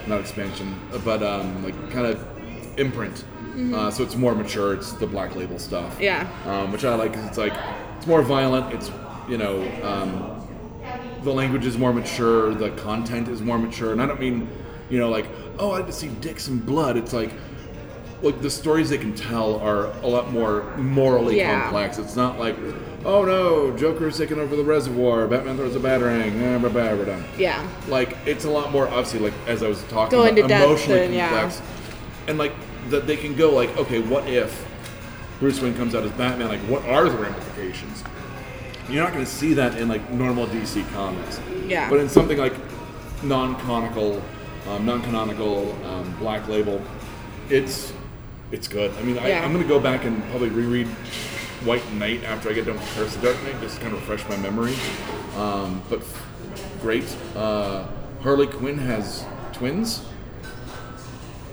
not 0.06 0.20
expansion, 0.20 0.78
but 1.04 1.22
um, 1.22 1.62
like 1.64 1.74
kind 1.90 2.06
of 2.06 2.26
imprint. 2.78 3.24
Uh, 3.72 3.90
so 3.90 4.02
it's 4.02 4.16
more 4.16 4.34
mature. 4.34 4.74
It's 4.74 4.92
the 4.92 5.06
black 5.06 5.36
label 5.36 5.60
stuff. 5.60 6.00
Yeah. 6.00 6.28
Um, 6.44 6.72
which 6.72 6.84
I 6.84 6.94
like 6.96 7.12
because 7.12 7.26
it's 7.28 7.38
like 7.38 7.52
it's 7.96 8.06
more 8.06 8.20
violent. 8.22 8.74
It's 8.74 8.90
you 9.28 9.38
know 9.38 9.62
um, 9.82 10.33
the 11.24 11.32
language 11.32 11.66
is 11.66 11.76
more 11.78 11.92
mature. 11.92 12.54
The 12.54 12.70
content 12.70 13.28
is 13.28 13.40
more 13.40 13.58
mature, 13.58 13.92
and 13.92 14.00
I 14.00 14.06
don't 14.06 14.20
mean 14.20 14.48
you 14.90 14.98
know 14.98 15.08
like 15.08 15.26
oh 15.58 15.72
I 15.72 15.78
had 15.78 15.86
to 15.86 15.92
see 15.92 16.08
dicks 16.08 16.48
and 16.48 16.64
blood. 16.64 16.96
It's 16.96 17.12
like 17.12 17.30
like 18.22 18.40
the 18.40 18.50
stories 18.50 18.88
they 18.90 18.98
can 18.98 19.14
tell 19.14 19.56
are 19.60 19.86
a 20.02 20.06
lot 20.06 20.30
more 20.32 20.74
morally 20.76 21.36
Yeah. 21.38 21.62
complex. 21.62 21.98
It's 21.98 22.16
not 22.16 22.38
like 22.38 22.56
oh 23.04 23.24
no 23.24 23.76
Joker's 23.76 24.16
taking 24.18 24.38
over 24.38 24.54
the 24.56 24.64
reservoir. 24.64 25.26
Batman 25.26 25.56
throws 25.56 25.74
a 25.76 25.80
batarang. 25.80 26.40
Eh, 26.40 26.58
blah, 26.58 26.68
blah, 26.70 26.92
we're 26.94 27.04
done 27.06 27.24
Yeah. 27.38 27.66
like 27.88 28.16
it's 28.26 28.44
a 28.44 28.50
lot 28.50 28.70
more 28.72 28.86
obviously 28.88 29.20
like 29.20 29.34
as 29.46 29.62
I 29.62 29.68
was 29.68 29.82
talking 29.84 30.18
Go 30.18 30.24
about 30.26 30.38
emotionally 30.50 31.04
and, 31.06 31.14
yeah. 31.14 31.28
complex, 31.30 31.60
and 32.28 32.38
like 32.38 32.52
that 32.90 33.06
they 33.06 33.16
can 33.16 33.34
go 33.34 33.50
like 33.54 33.76
okay, 33.78 34.00
what 34.00 34.26
if 34.28 34.66
Bruce 35.40 35.60
Wayne 35.60 35.74
comes 35.74 35.94
out 35.94 36.04
as 36.04 36.12
Batman? 36.12 36.48
Like 36.48 36.60
what 36.60 36.84
are 36.84 37.08
the 37.08 37.16
ramifications? 37.16 38.02
You're 38.88 39.02
not 39.02 39.12
going 39.12 39.24
to 39.24 39.30
see 39.30 39.54
that 39.54 39.78
in 39.78 39.88
like 39.88 40.10
normal 40.10 40.46
DC 40.46 40.86
comics, 40.92 41.40
Yeah. 41.66 41.88
but 41.88 42.00
in 42.00 42.08
something 42.08 42.36
like 42.38 42.52
non-canonical, 43.22 44.22
um, 44.68 44.84
non-canonical 44.84 45.72
um, 45.86 46.14
Black 46.18 46.46
Label, 46.48 46.80
it's 47.50 47.92
it's 48.52 48.68
good. 48.68 48.92
I 48.98 49.02
mean, 49.02 49.18
I, 49.18 49.28
Yeah. 49.28 49.44
I'm 49.44 49.52
going 49.52 49.62
to 49.64 49.68
go 49.68 49.80
back 49.80 50.04
and 50.04 50.22
probably 50.30 50.50
reread 50.50 50.86
White 51.64 51.90
Knight 51.94 52.22
after 52.24 52.50
I 52.50 52.52
get 52.52 52.66
done 52.66 52.74
with 52.76 52.94
Curse 52.94 53.16
of 53.16 53.22
Dark 53.22 53.42
Knight, 53.42 53.58
just 53.60 53.76
to 53.76 53.82
kind 53.82 53.94
of 53.94 54.00
refresh 54.08 54.28
my 54.28 54.36
memory. 54.36 54.74
Um, 55.36 55.82
but 55.88 56.00
f- 56.00 56.26
great. 56.82 57.04
Uh, 57.34 57.86
Harley 58.22 58.46
Quinn 58.46 58.78
has 58.78 59.24
twins, 59.54 60.00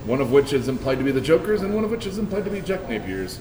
one 0.06 0.20
of 0.22 0.32
which 0.32 0.52
is 0.54 0.68
implied 0.68 0.98
to 0.98 1.04
be 1.04 1.12
the 1.12 1.22
Joker's, 1.22 1.62
and 1.62 1.74
one 1.74 1.84
of 1.84 1.92
which 1.92 2.06
is 2.06 2.18
implied 2.18 2.44
to 2.46 2.52
be 2.52 2.60
Jack 2.62 2.82
Napier's. 2.90 3.40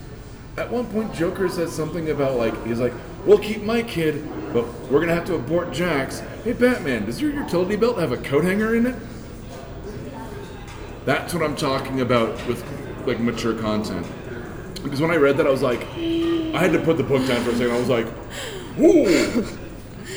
At 0.56 0.70
one 0.70 0.86
point, 0.86 1.12
Joker 1.14 1.48
says 1.48 1.72
something 1.72 2.08
about 2.10 2.36
like 2.36 2.54
he's 2.66 2.78
like, 2.80 2.92
"We'll 3.26 3.38
keep 3.38 3.62
my 3.62 3.82
kid, 3.82 4.28
but 4.52 4.64
we're 4.90 5.00
gonna 5.00 5.14
have 5.14 5.26
to 5.26 5.34
abort 5.34 5.72
Jack's." 5.72 6.20
Hey, 6.44 6.52
Batman, 6.52 7.06
does 7.06 7.20
your 7.20 7.30
utility 7.32 7.76
belt 7.76 7.98
have 7.98 8.12
a 8.12 8.16
coat 8.16 8.44
hanger 8.44 8.74
in 8.74 8.86
it? 8.86 8.94
That's 11.04 11.32
what 11.34 11.42
I'm 11.42 11.56
talking 11.56 12.00
about 12.00 12.28
with 12.46 12.62
like 13.06 13.20
mature 13.20 13.54
content. 13.54 14.06
Because 14.82 15.00
when 15.00 15.10
I 15.10 15.16
read 15.16 15.36
that, 15.38 15.46
I 15.46 15.50
was 15.50 15.62
like, 15.62 15.80
I 15.96 16.58
had 16.58 16.72
to 16.72 16.80
put 16.80 16.96
the 16.96 17.02
book 17.02 17.26
down 17.26 17.42
for 17.42 17.50
a 17.50 17.54
second. 17.54 17.72
I 17.72 17.78
was 17.78 17.88
like, 17.88 18.06
"Ooh, 18.78 19.44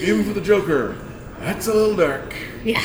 even 0.02 0.24
for 0.26 0.34
the 0.34 0.42
Joker, 0.42 0.96
that's 1.40 1.68
a 1.68 1.74
little 1.74 1.96
dark." 1.96 2.34
Yeah. 2.64 2.82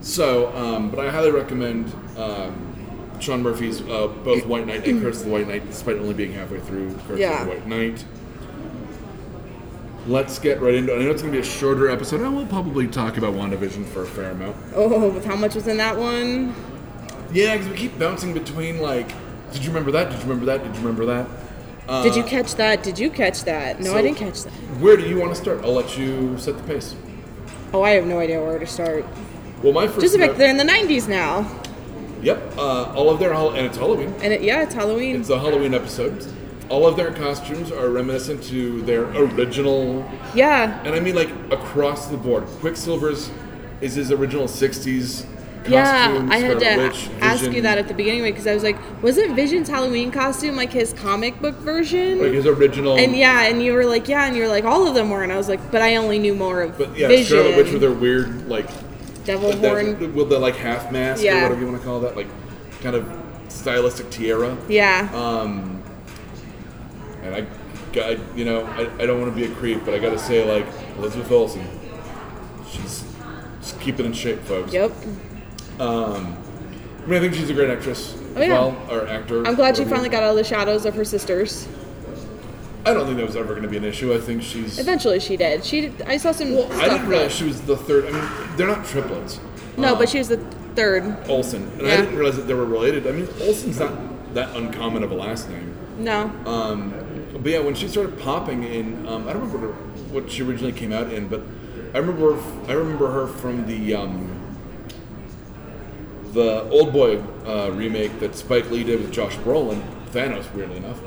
So, 0.00 0.54
um, 0.56 0.90
but 0.90 1.06
I 1.06 1.10
highly 1.10 1.30
recommend 1.30 1.92
um, 2.16 2.74
Sean 3.20 3.42
Murphy's 3.42 3.80
uh, 3.82 4.08
both 4.24 4.44
White 4.46 4.66
Knight 4.66 4.86
and 4.86 5.00
Curse 5.00 5.20
of 5.20 5.26
the 5.26 5.30
White 5.32 5.46
Knight, 5.48 5.66
despite 5.66 5.96
only 5.96 6.12
being 6.14 6.32
halfway 6.32 6.58
through 6.60 6.94
Curse 7.06 7.18
Yeah. 7.20 7.40
of 7.42 7.46
the 7.46 7.52
White 7.54 7.66
Knight. 7.66 8.04
Let's 10.06 10.38
get 10.38 10.60
right 10.60 10.74
into 10.74 10.94
it. 10.94 11.00
I 11.00 11.04
know 11.04 11.10
it's 11.10 11.22
going 11.22 11.32
to 11.34 11.40
be 11.40 11.46
a 11.46 11.48
shorter 11.50 11.88
episode. 11.88 12.20
and 12.20 12.34
we'll 12.36 12.46
probably 12.46 12.86
talk 12.86 13.16
about 13.16 13.34
WandaVision 13.34 13.86
for 13.88 14.02
a 14.02 14.06
fair 14.06 14.30
amount. 14.30 14.56
Oh, 14.74 15.10
with 15.10 15.24
how 15.24 15.36
much 15.36 15.54
was 15.54 15.66
in 15.66 15.76
that 15.78 15.96
one? 15.96 16.54
Yeah, 17.32 17.56
because 17.56 17.70
we 17.70 17.76
keep 17.76 17.98
bouncing 17.98 18.34
between 18.34 18.80
like, 18.80 19.12
did 19.52 19.62
you 19.62 19.70
remember 19.70 19.90
that? 19.92 20.10
Did 20.10 20.18
you 20.18 20.24
remember 20.24 20.46
that? 20.46 20.62
Did 20.64 20.74
you 20.74 20.80
remember 20.82 21.06
that? 21.06 21.28
Did 22.02 22.16
you 22.16 22.22
catch 22.22 22.54
that? 22.54 22.82
Did 22.82 22.98
you 22.98 23.10
catch 23.10 23.44
that? 23.44 23.80
No, 23.80 23.90
so- 23.90 23.96
I 23.96 24.02
didn't 24.02 24.16
catch 24.18 24.42
that. 24.44 24.52
Where 24.80 24.96
do 24.96 25.06
you 25.08 25.18
want 25.18 25.34
to 25.34 25.40
start? 25.40 25.62
I'll 25.64 25.72
let 25.72 25.98
you 25.98 26.38
set 26.38 26.56
the 26.56 26.62
pace. 26.64 26.94
Oh, 27.74 27.82
I 27.82 27.90
have 27.90 28.06
no 28.06 28.18
idea 28.18 28.42
where 28.42 28.58
to 28.58 28.66
start. 28.66 29.04
Well, 29.62 29.72
my 29.72 29.86
first. 29.86 30.00
Just 30.00 30.18
fact 30.18 30.38
they're 30.38 30.50
in 30.50 30.56
the 30.56 30.64
90s 30.64 31.08
now. 31.08 31.50
Yep, 32.22 32.56
uh, 32.56 32.92
all 32.94 33.10
of 33.10 33.18
their 33.18 33.32
and 33.32 33.66
it's 33.66 33.76
Halloween. 33.76 34.14
And 34.22 34.32
it, 34.32 34.42
yeah, 34.42 34.62
it's 34.62 34.74
Halloween. 34.74 35.16
It's 35.20 35.30
a 35.30 35.38
Halloween 35.38 35.74
episode. 35.74 36.24
All 36.72 36.86
of 36.86 36.96
their 36.96 37.12
costumes 37.12 37.70
are 37.70 37.90
reminiscent 37.90 38.42
to 38.44 38.80
their 38.82 39.04
original, 39.04 40.10
yeah. 40.34 40.82
and 40.86 40.94
I 40.94 41.00
mean 41.00 41.14
like 41.14 41.28
across 41.50 42.06
the 42.06 42.16
board. 42.16 42.44
Quicksilver's 42.60 43.30
is 43.82 43.94
his 43.96 44.10
original 44.10 44.46
'60s 44.46 45.26
costume. 45.64 45.70
Yeah, 45.70 46.28
I 46.30 46.38
had 46.38 46.58
to 46.60 46.76
Witch, 46.78 47.10
ask 47.20 47.44
you 47.52 47.60
that 47.60 47.76
at 47.76 47.88
the 47.88 47.92
beginning 47.94 48.22
because 48.22 48.46
I 48.46 48.54
was 48.54 48.62
like, 48.62 48.78
wasn't 49.02 49.36
Vision's 49.36 49.68
Halloween 49.68 50.10
costume 50.10 50.56
like 50.56 50.72
his 50.72 50.94
comic 50.94 51.38
book 51.42 51.56
version? 51.56 52.22
like 52.22 52.32
his 52.32 52.46
original. 52.46 52.96
and 52.96 53.14
yeah, 53.14 53.42
and 53.42 53.62
you 53.62 53.74
were 53.74 53.84
like, 53.84 54.08
yeah, 54.08 54.24
and 54.24 54.34
you 54.34 54.40
were 54.40 54.48
like, 54.48 54.64
all 54.64 54.88
of 54.88 54.94
them 54.94 55.10
were, 55.10 55.22
and 55.22 55.30
I 55.30 55.36
was 55.36 55.50
like, 55.50 55.60
but 55.70 55.82
I 55.82 55.96
only 55.96 56.18
knew 56.18 56.34
more 56.34 56.62
of 56.62 56.78
but 56.78 56.96
yeah, 56.96 57.06
Vision, 57.06 57.38
Scarlet 57.38 57.56
Witch 57.58 57.70
with 57.70 57.82
her 57.82 57.92
weird 57.92 58.48
like 58.48 58.70
Devil 59.26 59.50
that- 59.52 59.58
Horn. 59.58 60.14
with 60.14 60.30
the 60.30 60.38
like 60.38 60.56
half 60.56 60.90
mask 60.90 61.22
or 61.22 61.34
whatever 61.34 61.60
you 61.60 61.66
want 61.66 61.76
to 61.76 61.84
call 61.86 62.00
that, 62.00 62.16
like 62.16 62.28
kind 62.80 62.96
of 62.96 63.06
stylistic 63.48 64.08
tiara. 64.08 64.56
Yeah, 64.70 65.10
Um, 65.12 65.81
and 67.22 67.34
I, 67.34 67.46
I 68.00 68.18
you 68.34 68.44
know, 68.44 68.64
I, 68.66 68.82
I 69.02 69.06
don't 69.06 69.20
want 69.20 69.34
to 69.34 69.36
be 69.36 69.50
a 69.50 69.54
creep, 69.54 69.84
but 69.84 69.94
I 69.94 69.98
got 69.98 70.10
to 70.10 70.18
say, 70.18 70.44
like 70.44 70.66
Elizabeth 70.98 71.30
Olsen, 71.30 71.66
she's, 72.68 73.04
she's 73.60 73.72
keeping 73.80 74.06
in 74.06 74.12
shape, 74.12 74.40
folks. 74.40 74.72
yep. 74.72 74.92
Um, 75.78 76.36
I 77.02 77.06
mean, 77.06 77.14
I 77.18 77.20
think 77.20 77.34
she's 77.34 77.50
a 77.50 77.54
great 77.54 77.70
actress 77.70 78.14
Oh, 78.34 78.40
as 78.40 78.48
yeah. 78.48 78.52
well, 78.54 78.86
or 78.90 79.06
actor. 79.08 79.46
I'm 79.46 79.54
glad 79.54 79.76
she 79.76 79.84
finally 79.84 80.08
got 80.08 80.22
out 80.22 80.30
of 80.30 80.36
the 80.36 80.44
shadows 80.44 80.86
of 80.86 80.94
her 80.94 81.04
sisters. 81.04 81.68
I 82.84 82.92
don't 82.94 83.04
think 83.06 83.18
that 83.18 83.26
was 83.26 83.36
ever 83.36 83.50
going 83.50 83.62
to 83.62 83.68
be 83.68 83.76
an 83.76 83.84
issue. 83.84 84.12
I 84.12 84.18
think 84.18 84.42
she's. 84.42 84.78
Eventually, 84.78 85.20
she 85.20 85.36
did. 85.36 85.64
She, 85.64 85.82
did, 85.82 86.02
I 86.02 86.16
saw 86.16 86.32
some 86.32 86.52
Well. 86.54 86.72
I 86.80 86.88
didn't 86.88 87.06
realize 87.08 87.28
that- 87.28 87.36
she 87.36 87.44
was 87.44 87.60
the 87.62 87.76
third. 87.76 88.06
I 88.06 88.10
mean, 88.10 88.56
they're 88.56 88.66
not 88.66 88.84
triplets. 88.86 89.38
no, 89.76 89.92
Um, 89.92 89.98
but 89.98 90.08
she 90.08 90.18
was 90.18 90.28
the 90.28 90.38
third. 90.74 91.04
Olsen, 91.28 91.70
and 91.78 91.86
I 91.86 91.96
didn't 91.98 92.16
realize 92.16 92.36
that 92.36 92.42
they 92.48 92.54
were 92.54 92.64
related. 92.64 93.06
I 93.06 93.12
mean, 93.12 93.28
Olsen's 93.42 93.78
not 93.78 93.92
that 94.34 94.56
uncommon 94.56 95.02
of 95.02 95.10
a 95.12 95.14
last 95.14 95.48
name. 95.50 95.76
No, 95.98 96.22
Um, 96.46 96.92
but 97.42 97.52
yeah, 97.52 97.58
when 97.60 97.74
she 97.74 97.88
started 97.88 98.18
popping 98.20 98.62
in, 98.64 99.06
um, 99.06 99.28
I 99.28 99.32
don't 99.32 99.42
remember 99.50 99.72
what 100.12 100.30
she 100.30 100.42
originally 100.42 100.72
came 100.72 100.92
out 100.92 101.12
in, 101.12 101.28
but 101.28 101.42
I 101.94 101.98
remember 101.98 102.38
I 102.68 102.72
remember 102.72 103.10
her 103.10 103.26
from 103.26 103.66
the 103.66 103.94
um, 103.94 104.38
the 106.32 106.68
Old 106.70 106.92
Boy 106.92 107.18
uh, 107.46 107.70
remake 107.72 108.18
that 108.20 108.34
Spike 108.34 108.70
Lee 108.70 108.84
did 108.84 109.00
with 109.00 109.12
Josh 109.12 109.36
Brolin, 109.36 109.82
Thanos, 110.12 110.52
weirdly 110.54 110.78
enough, 110.78 111.00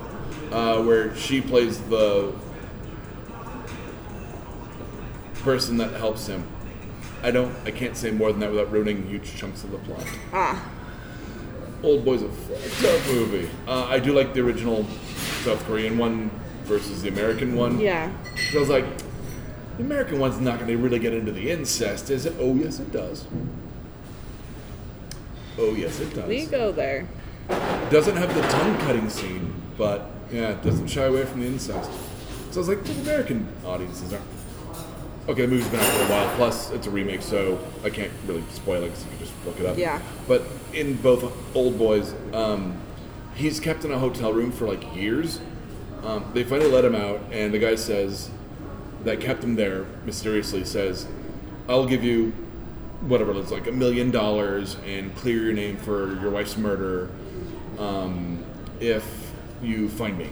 uh, 0.52 0.82
where 0.84 1.15
she 1.15 1.41
plays 1.41 1.80
the 1.82 2.34
person 5.36 5.78
that 5.78 5.93
helps 5.93 6.28
him. 6.28 6.43
I 7.24 7.32
don't, 7.32 7.56
I 7.65 7.71
can't 7.71 7.98
say 7.98 8.12
more 8.12 8.32
than 8.32 8.39
that 8.41 8.52
without 8.52 8.71
ruining 8.71 9.08
huge 9.08 9.36
chunks 9.36 9.63
of 9.63 9.71
the 9.71 9.80
plot. 9.80 10.06
ah, 10.34 10.69
Old 11.84 12.04
Boy's 12.06 12.22
a 12.24 12.30
fucked 12.30 12.86
up 12.94 13.08
movie. 13.14 13.50
Uh, 13.68 13.86
I 13.86 14.00
do 14.00 14.14
like 14.14 14.34
the 14.34 14.42
original 14.42 14.86
South 15.44 15.64
Korean 15.66 15.98
one 15.98 16.32
versus 16.64 17.02
the 17.04 17.10
American 17.10 17.56
one. 17.56 17.80
yeah. 17.80 18.12
So 18.52 18.58
I 18.58 18.60
was 18.62 18.70
like, 18.70 18.86
the 19.78 19.84
American 19.84 20.20
one's 20.20 20.40
not 20.40 20.56
going 20.60 20.70
to 20.70 20.78
really 20.78 21.00
get 21.00 21.14
into 21.14 21.32
the 21.32 21.52
incest, 21.52 22.10
is 22.10 22.26
it? 22.26 22.34
Oh, 22.40 22.56
yes, 22.56 22.80
it 22.80 22.92
does. 22.92 23.28
Oh, 25.58 25.74
yes, 25.74 26.00
it 26.00 26.14
does. 26.14 26.28
We 26.28 26.46
go 26.46 26.72
there. 26.72 27.08
Doesn't 27.90 28.16
have 28.18 28.34
the 28.34 28.42
tongue 28.42 28.78
cutting 28.80 29.10
scene, 29.10 29.54
but 29.78 30.10
yeah, 30.32 30.50
it 30.50 30.64
doesn't 30.64 30.88
shy 30.88 31.04
away 31.04 31.26
from 31.26 31.42
the 31.42 31.48
incest. 31.48 31.92
So 32.52 32.56
I 32.56 32.58
was 32.60 32.70
like, 32.70 32.84
the 32.84 32.94
American 33.02 33.48
audiences 33.66 34.12
aren't. 34.14 34.26
Okay, 35.28 35.42
the 35.42 35.48
movie's 35.48 35.68
been 35.68 35.80
out 35.80 35.86
for 35.88 36.04
a 36.04 36.08
while. 36.08 36.36
Plus, 36.36 36.72
it's 36.72 36.88
a 36.88 36.90
remake, 36.90 37.22
so 37.22 37.60
I 37.84 37.90
can't 37.90 38.12
really 38.28 38.44
spoil 38.52 38.84
it 38.84 38.88
because 38.90 39.04
you 39.04 39.10
can 39.10 39.20
just 39.20 39.34
look 39.46 39.60
it 39.60 39.66
up. 39.66 39.78
Yeah. 39.78 40.02
But 40.28 40.44
in 40.76 40.96
both 40.96 41.56
Old 41.56 41.78
Boys, 41.78 42.14
um, 42.34 42.78
he's 43.34 43.60
kept 43.60 43.86
in 43.86 43.92
a 43.92 44.00
hotel 44.00 44.34
room 44.34 44.52
for 44.52 44.68
like 44.68 44.96
years. 44.96 45.40
Um, 46.04 46.26
they 46.34 46.44
finally 46.44 46.70
let 46.70 46.86
him 46.86 46.96
out, 46.96 47.22
and 47.32 47.54
the 47.54 47.60
guy 47.60 47.76
says 47.76 48.30
that 49.04 49.20
kept 49.20 49.44
him 49.44 49.56
there 49.56 49.86
mysteriously 50.06 50.64
says, 50.66 51.08
"I'll 51.68 51.86
give 51.86 52.04
you 52.04 52.32
whatever 53.02 53.38
it's 53.40 53.52
like 53.52 53.68
a 53.68 53.72
million 53.72 54.12
dollars 54.12 54.78
and 54.86 55.16
clear 55.16 55.44
your 55.44 55.54
name 55.54 55.78
for 55.78 56.20
your 56.22 56.32
wife's 56.32 56.58
murder 56.58 57.10
um, 57.80 58.44
if 58.80 59.32
you 59.62 59.90
find 59.90 60.18
me." 60.18 60.30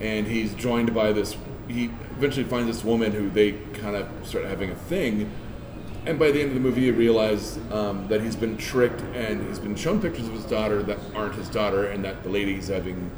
And 0.00 0.26
he's 0.26 0.54
joined 0.54 0.94
by 0.94 1.12
this. 1.12 1.36
He 1.66 1.90
eventually 2.16 2.44
finds 2.44 2.68
this 2.68 2.84
woman 2.84 3.12
who 3.12 3.30
they 3.30 3.52
kind 3.74 3.96
of 3.96 4.08
start 4.24 4.44
having 4.44 4.70
a 4.70 4.74
thing. 4.74 5.30
And 6.08 6.18
by 6.18 6.30
the 6.30 6.40
end 6.40 6.48
of 6.48 6.54
the 6.54 6.60
movie, 6.60 6.80
you 6.80 6.94
realize 6.94 7.58
um, 7.70 8.08
that 8.08 8.22
he's 8.22 8.34
been 8.34 8.56
tricked 8.56 9.02
and 9.14 9.46
he's 9.46 9.58
been 9.58 9.76
shown 9.76 10.00
pictures 10.00 10.26
of 10.26 10.32
his 10.32 10.46
daughter 10.46 10.82
that 10.84 10.98
aren't 11.14 11.34
his 11.34 11.50
daughter, 11.50 11.84
and 11.84 12.02
that 12.02 12.22
the 12.22 12.30
lady 12.30 12.54
he's 12.54 12.68
having 12.68 13.10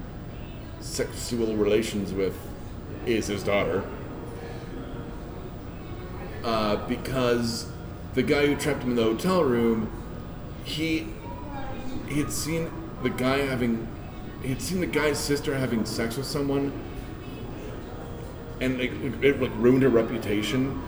sexual 0.81 1.55
relations 1.55 2.13
with 2.13 2.37
is 3.07 3.29
his 3.29 3.45
daughter. 3.45 3.85
Uh, 6.43 6.85
because 6.89 7.71
the 8.15 8.25
guy 8.25 8.47
who 8.47 8.57
trapped 8.57 8.83
him 8.83 8.91
in 8.91 8.97
the 8.97 9.05
hotel 9.05 9.45
room, 9.45 9.89
he 10.65 11.07
he 12.09 12.19
had 12.19 12.33
seen 12.33 12.73
the 13.05 13.11
guy 13.11 13.39
having 13.39 13.87
he 14.43 14.49
had 14.49 14.61
seen 14.61 14.81
the 14.81 14.87
guy's 14.87 15.17
sister 15.21 15.57
having 15.57 15.85
sex 15.85 16.17
with 16.17 16.27
someone, 16.27 16.73
and 18.61 18.81
like, 18.81 18.91
it 19.23 19.41
like 19.41 19.53
ruined 19.59 19.85
her 19.85 19.89
reputation. 19.91 20.83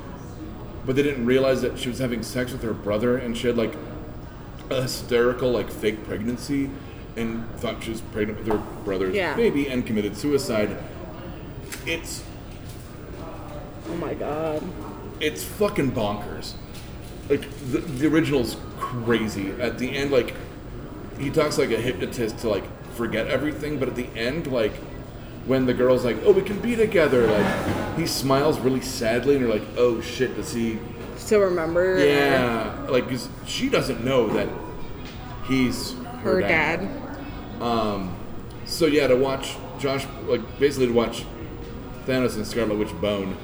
But 0.85 0.97
they 0.97 1.03
didn't 1.03 1.27
realize 1.27 1.63
that 1.63 1.79
she 1.79 1.89
was 1.89 1.99
having 1.99 2.23
sex 2.23 2.53
with 2.53 2.63
her 2.63 2.73
brother, 2.73 3.17
and 3.17 3.37
she 3.37 3.47
had 3.47 3.57
like 3.57 3.75
a 4.71 4.83
hysterical 4.83 5.51
like 5.53 5.71
fake 5.71 6.05
pregnancy, 6.05 6.71
and 7.17 7.49
thought 7.57 7.83
she 7.83 7.91
was 7.91 8.01
pregnant 8.01 8.39
with 8.41 8.49
her 8.49 8.63
brother's 8.85 9.15
Yeah. 9.15 9.35
baby, 9.37 9.69
and 9.69 9.87
committed 9.87 10.17
suicide. 10.17 10.77
It's 11.87 12.23
Oh 13.89 13.95
my 13.97 14.15
god. 14.15 14.63
it's 15.21 15.43
fucking 15.45 15.93
bonkers. 15.93 16.55
Like 17.29 17.43
the, 17.71 17.79
the 17.79 18.07
original's 18.09 18.57
crazy. 18.79 19.53
At 19.61 19.79
the 19.79 19.91
end, 19.97 20.11
like 20.11 20.35
he 21.19 21.31
talks 21.31 21.59
like 21.59 21.71
a 21.71 21.77
hypnotist 21.81 22.39
to 22.39 22.49
like 22.49 22.65
forget 22.95 23.29
everything, 23.29 23.79
but 23.79 23.89
at 23.89 23.95
the 23.97 24.07
end, 24.17 24.47
like 24.49 24.73
when 25.47 25.67
the 25.67 25.75
girl's 25.75 26.05
like, 26.05 26.17
"Oh, 26.25 26.33
we 26.33 26.43
can 26.43 26.59
be 26.61 26.77
together," 26.77 27.27
like 27.27 27.97
he 27.97 28.07
smiles 28.07 28.59
really 28.61 28.81
sadly, 28.81 29.35
and 29.37 29.45
you're 29.45 29.53
like, 29.53 29.67
"Oh 29.77 30.01
shit, 30.01 30.37
does 30.37 30.53
he?" 30.53 30.79
Still 31.17 31.41
remember? 31.41 31.99
Yeah, 32.05 32.87
like 32.89 33.09
'cause 33.09 33.29
she 33.47 33.69
doesn't 33.69 34.05
know 34.05 34.29
that 34.29 34.49
he's 35.47 35.93
her, 36.23 36.35
her 36.35 36.41
dad. 36.41 36.89
Um, 37.61 38.15
so 38.65 38.87
yeah, 38.87 39.07
to 39.07 39.17
watch 39.17 39.57
Josh, 39.79 40.07
like 40.27 40.41
basically 40.59 40.89
to 40.89 40.93
watch 40.93 41.25
Thanos 42.07 42.37
and 42.37 42.47
Scarlet 42.47 42.77
Witch 42.79 42.93
bone, 43.01 43.37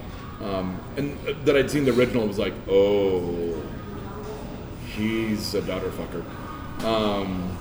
um, 0.42 0.80
and 0.96 1.16
uh, 1.28 1.32
that 1.44 1.56
I'd 1.56 1.70
seen 1.70 1.84
the 1.84 1.92
original 1.92 2.26
was 2.26 2.38
like, 2.38 2.54
oh, 2.68 3.54
he's 4.96 5.54
a 5.54 5.60
daughter 5.62 5.90
fucker. 5.90 6.24
Um. 6.84 7.56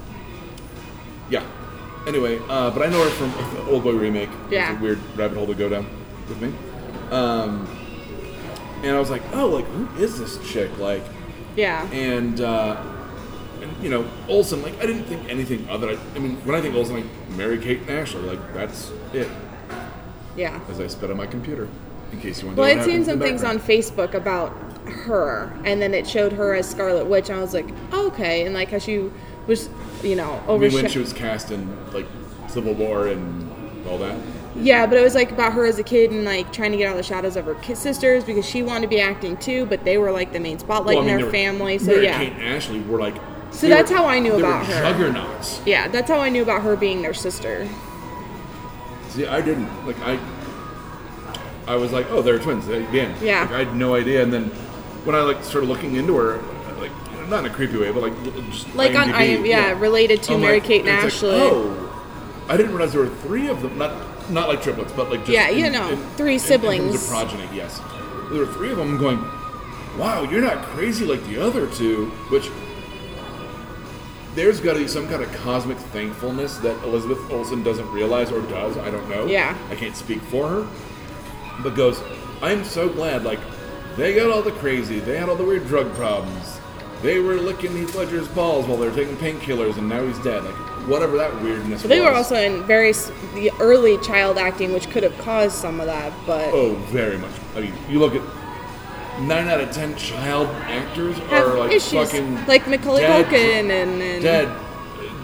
Anyway, 2.08 2.40
uh, 2.48 2.72
but 2.72 2.82
I 2.82 2.90
know 2.90 3.04
her 3.04 3.10
from 3.10 3.32
the 3.56 3.70
Old 3.72 3.84
Boy 3.84 3.92
remake. 3.92 4.30
Yeah. 4.50 4.72
It's 4.72 4.80
a 4.80 4.84
weird 4.84 5.00
rabbit 5.18 5.38
hole 5.38 5.46
to 5.48 5.54
go 5.54 5.68
down 5.68 5.86
with 6.30 6.42
me. 6.42 6.54
Um, 7.12 7.68
and 8.84 8.96
I 8.96 9.00
was 9.00 9.10
like, 9.10 9.22
oh, 9.34 9.48
like 9.48 9.66
who 9.66 10.02
is 10.02 10.18
this 10.18 10.40
chick? 10.50 10.76
Like, 10.78 11.04
Yeah. 11.58 11.86
and, 11.92 12.40
uh, 12.40 12.82
and 13.62 13.84
you 13.84 13.90
know 13.90 14.08
Olsen. 14.30 14.62
Like 14.62 14.78
I 14.82 14.86
didn't 14.86 15.04
think 15.06 15.28
anything 15.30 15.68
other. 15.70 15.90
I, 15.90 15.98
I 16.16 16.20
mean, 16.20 16.38
when 16.46 16.56
I 16.56 16.62
think 16.62 16.76
Olsen, 16.76 16.96
like 16.96 17.30
Mary 17.36 17.58
Kate 17.58 17.90
Ashley. 17.90 18.22
Like 18.22 18.54
that's 18.54 18.92
it. 19.14 19.28
Yeah. 20.38 20.60
As 20.70 20.80
I 20.80 20.88
spit 20.88 21.10
on 21.12 21.18
my 21.18 21.28
computer, 21.28 21.68
in 22.14 22.22
case 22.22 22.40
you 22.42 22.48
want. 22.48 22.58
Well, 22.58 22.68
I'd 22.68 22.86
seen 22.86 23.04
some 23.04 23.20
things 23.20 23.44
on. 23.44 23.60
Facebook 23.60 24.14
about 24.14 24.52
her, 24.86 25.52
and 25.66 25.82
then 25.82 25.94
it 25.94 26.08
showed 26.08 26.32
her 26.34 26.54
as 26.54 26.70
Scarlet 26.70 27.06
Witch, 27.08 27.30
and 27.30 27.40
I 27.40 27.42
was 27.42 27.54
like, 27.54 27.68
oh, 27.92 28.08
okay, 28.08 28.46
and 28.46 28.54
like 28.54 28.70
how 28.72 28.78
she 28.80 29.10
was, 29.48 29.70
you 30.04 30.16
know, 30.16 30.42
I 30.48 30.58
mean, 30.58 30.74
when 30.74 30.90
she 30.90 31.00
was 31.00 31.14
cast 31.14 31.52
in 31.52 31.68
like 31.94 32.06
Civil 32.48 32.74
War 32.74 33.08
and 33.08 33.50
all 33.88 33.98
that. 34.00 34.18
Yeah, 34.56 34.88
but 34.88 34.98
it 34.98 35.04
was 35.04 35.14
like 35.14 35.32
about 35.32 35.54
her 35.54 35.66
as 35.66 35.78
a 35.78 35.84
kid 35.84 36.12
and 36.12 36.26
like 36.26 36.52
trying 36.52 36.72
to 36.72 36.78
get 36.78 36.88
out 36.88 36.92
of 36.92 36.98
the 36.98 37.04
shadows 37.04 37.36
of 37.36 37.46
her 37.46 37.76
sisters 37.76 38.24
because 38.24 38.44
she 38.48 38.64
wanted 38.64 38.82
to 38.82 38.88
be 38.88 39.00
acting 39.00 39.38
too, 39.38 39.66
but 39.68 39.84
they 39.84 39.98
were 40.00 40.12
like 40.12 40.34
the 40.34 40.40
main 40.40 40.58
spotlight 40.58 40.96
Well, 40.96 41.04
I 41.04 41.08
mean, 41.08 41.14
in 41.14 41.16
they 41.18 41.22
her 41.22 41.28
were- 41.28 41.32
family. 41.32 41.78
So 41.78 41.88
Mary 41.92 42.06
yeah, 42.06 42.18
Kate 42.18 42.34
and 42.34 42.44
Ashley 42.44 42.80
were 42.82 43.00
like. 43.00 43.16
So 43.52 43.68
that's 43.70 43.90
were- 43.92 43.98
how 43.98 44.06
I 44.06 44.20
knew 44.20 44.34
about 44.34 44.66
her. 44.66 44.74
Juggernauts. 44.74 45.62
yeah, 45.66 45.88
that's 45.88 46.10
how 46.10 46.20
I 46.20 46.30
knew 46.30 46.42
about 46.42 46.64
her 46.64 46.76
being 46.76 47.02
their 47.02 47.14
sister. 47.14 47.68
See, 49.10 49.26
I 49.28 49.42
didn't 49.42 49.70
like 49.86 50.00
I. 50.02 50.20
I 51.68 51.76
was 51.76 51.92
like, 51.92 52.10
oh, 52.12 52.22
they're 52.22 52.40
twins 52.40 52.68
again. 52.70 53.14
Yeah. 53.22 53.42
Like, 53.42 53.52
I 53.52 53.58
had 53.66 53.76
no 53.76 53.94
idea, 53.96 54.24
and 54.24 54.32
then 54.32 54.46
when 55.04 55.16
I 55.16 55.20
like 55.22 55.44
started 55.44 55.68
looking 55.68 55.96
into 55.96 56.16
her, 56.16 56.40
not 57.30 57.46
in 57.46 57.52
a 57.52 57.54
creepy 57.54 57.78
way, 57.78 57.92
but 57.92 58.02
like 58.02 58.24
just 58.52 58.74
Like 58.76 58.96
on 58.96 59.10
IMDb, 59.10 59.36
IM, 59.40 59.46
yeah, 59.46 59.80
related 59.80 60.24
to 60.24 60.34
I'm 60.34 60.42
Mary 60.42 60.56
like- 60.60 60.64
Kate 60.64 60.86
and 60.86 60.90
it's 61.06 61.22
like, 61.22 61.34
Ashley. 61.34 61.40
oh, 61.42 62.46
I 62.50 62.56
didn't 62.58 62.72
realize 62.74 62.94
there 62.94 63.02
were 63.02 63.10
three 63.10 63.48
of 63.48 63.62
them. 63.62 63.78
Not 63.78 63.92
not 64.30 64.50
like 64.50 64.62
triplets, 64.62 64.92
but 64.94 65.10
like 65.10 65.20
just 65.22 65.32
Yeah, 65.32 65.50
you 65.50 65.66
in- 65.68 65.72
know, 65.74 65.90
in- 65.90 65.98
three 66.18 66.34
in- 66.36 66.40
siblings. 66.40 67.04
In 67.04 67.10
progeny, 67.10 67.48
yes. 67.54 67.80
There 68.32 68.40
were 68.40 68.52
three 68.54 68.72
of 68.72 68.78
them. 68.78 68.98
Going, 68.98 69.20
wow, 69.98 70.24
you're 70.24 70.42
not 70.42 70.64
crazy 70.64 71.06
like 71.06 71.24
the 71.28 71.38
other 71.42 71.68
two. 71.68 72.08
Which 72.30 72.50
there's 74.36 74.60
got 74.60 74.74
to 74.74 74.80
be 74.80 74.88
some 74.88 75.08
kind 75.08 75.24
of 75.24 75.34
cosmic 75.38 75.78
thankfulness 75.78 76.58
that 76.58 76.82
Elizabeth 76.84 77.20
Olsen 77.32 77.64
doesn't 77.64 77.90
realize 77.92 78.32
or 78.32 78.42
does. 78.42 78.78
I 78.78 78.92
don't 78.92 79.10
know. 79.10 79.26
Yeah. 79.26 79.58
I 79.72 79.76
can't 79.76 79.96
speak 79.96 80.22
for 80.22 80.48
her, 80.48 80.68
but 81.64 81.76
goes, 81.76 82.02
I'm 82.42 82.64
so 82.64 82.88
glad. 82.88 83.24
Like 83.24 83.40
they 83.96 84.14
got 84.14 84.30
all 84.30 84.42
the 84.44 84.52
crazy. 84.52 85.00
They 85.00 85.18
had 85.18 85.28
all 85.30 85.36
the 85.36 85.44
weird 85.46 85.68
drug 85.68 85.94
problems. 85.96 86.60
They 87.02 87.20
were 87.20 87.36
licking 87.36 87.72
Heath 87.76 87.96
Ledger's 87.96 88.28
balls 88.30 88.66
while 88.66 88.78
they 88.78 88.88
were 88.90 88.96
taking 88.96 89.16
painkillers, 89.18 89.78
and 89.78 89.88
now 89.88 90.06
he's 90.06 90.18
dead. 90.20 90.44
Like 90.44 90.56
whatever 90.88 91.18
that 91.18 91.42
weirdness. 91.42 91.82
But 91.82 91.90
they 91.90 92.00
were 92.02 92.12
also 92.12 92.36
in 92.36 92.64
very 92.64 92.90
s- 92.90 93.12
the 93.36 93.52
early 93.60 93.98
child 94.00 94.38
acting, 94.38 94.74
which 94.74 94.90
could 94.90 95.04
have 95.04 95.16
caused 95.20 95.56
some 95.56 95.80
of 95.80 95.86
that. 95.86 96.12
But 96.26 96.54
Oh, 96.54 96.76
very 96.92 97.18
much. 97.18 97.32
I 97.56 97.60
mean, 97.62 97.74
you 97.90 98.00
look 98.00 98.16
at 98.16 98.22
nine 99.22 99.48
out 99.48 99.60
of 99.60 99.72
ten 99.72 99.96
child 99.96 100.48
actors 100.64 101.18
have 101.18 101.48
are 101.48 101.58
like 101.60 101.72
issues, 101.74 101.92
fucking 102.12 102.46
like 102.48 102.68
Macaulay 102.68 103.02
dead, 103.02 103.26
Culkin 103.26 103.70
and, 103.70 104.02
and 104.02 104.22
dead. 104.24 104.50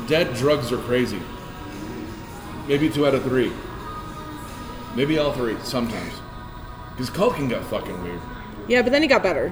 Dead 0.07 0.33
drugs 0.35 0.71
are 0.71 0.77
crazy. 0.79 1.19
Maybe 2.67 2.89
two 2.89 3.07
out 3.07 3.15
of 3.15 3.23
three. 3.23 3.51
Maybe 4.95 5.17
all 5.17 5.31
three 5.33 5.55
sometimes. 5.63 6.13
Because 6.91 7.09
Culkin 7.09 7.49
got 7.49 7.63
fucking 7.65 8.03
weird. 8.03 8.19
Yeah, 8.67 8.81
but 8.83 8.91
then 8.91 9.01
he 9.01 9.07
got 9.07 9.23
better. 9.23 9.51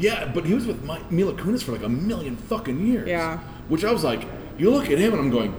Yeah, 0.00 0.30
but 0.32 0.44
he 0.46 0.54
was 0.54 0.66
with 0.66 0.82
Mi- 0.82 0.98
Mila 1.10 1.34
Kunis 1.34 1.62
for 1.62 1.72
like 1.72 1.82
a 1.82 1.88
million 1.88 2.36
fucking 2.36 2.86
years. 2.86 3.06
Yeah. 3.06 3.38
Which 3.68 3.84
I 3.84 3.92
was 3.92 4.02
like, 4.02 4.26
you 4.58 4.70
look 4.70 4.90
at 4.90 4.98
him 4.98 5.12
and 5.12 5.20
I'm 5.20 5.30
going, 5.30 5.54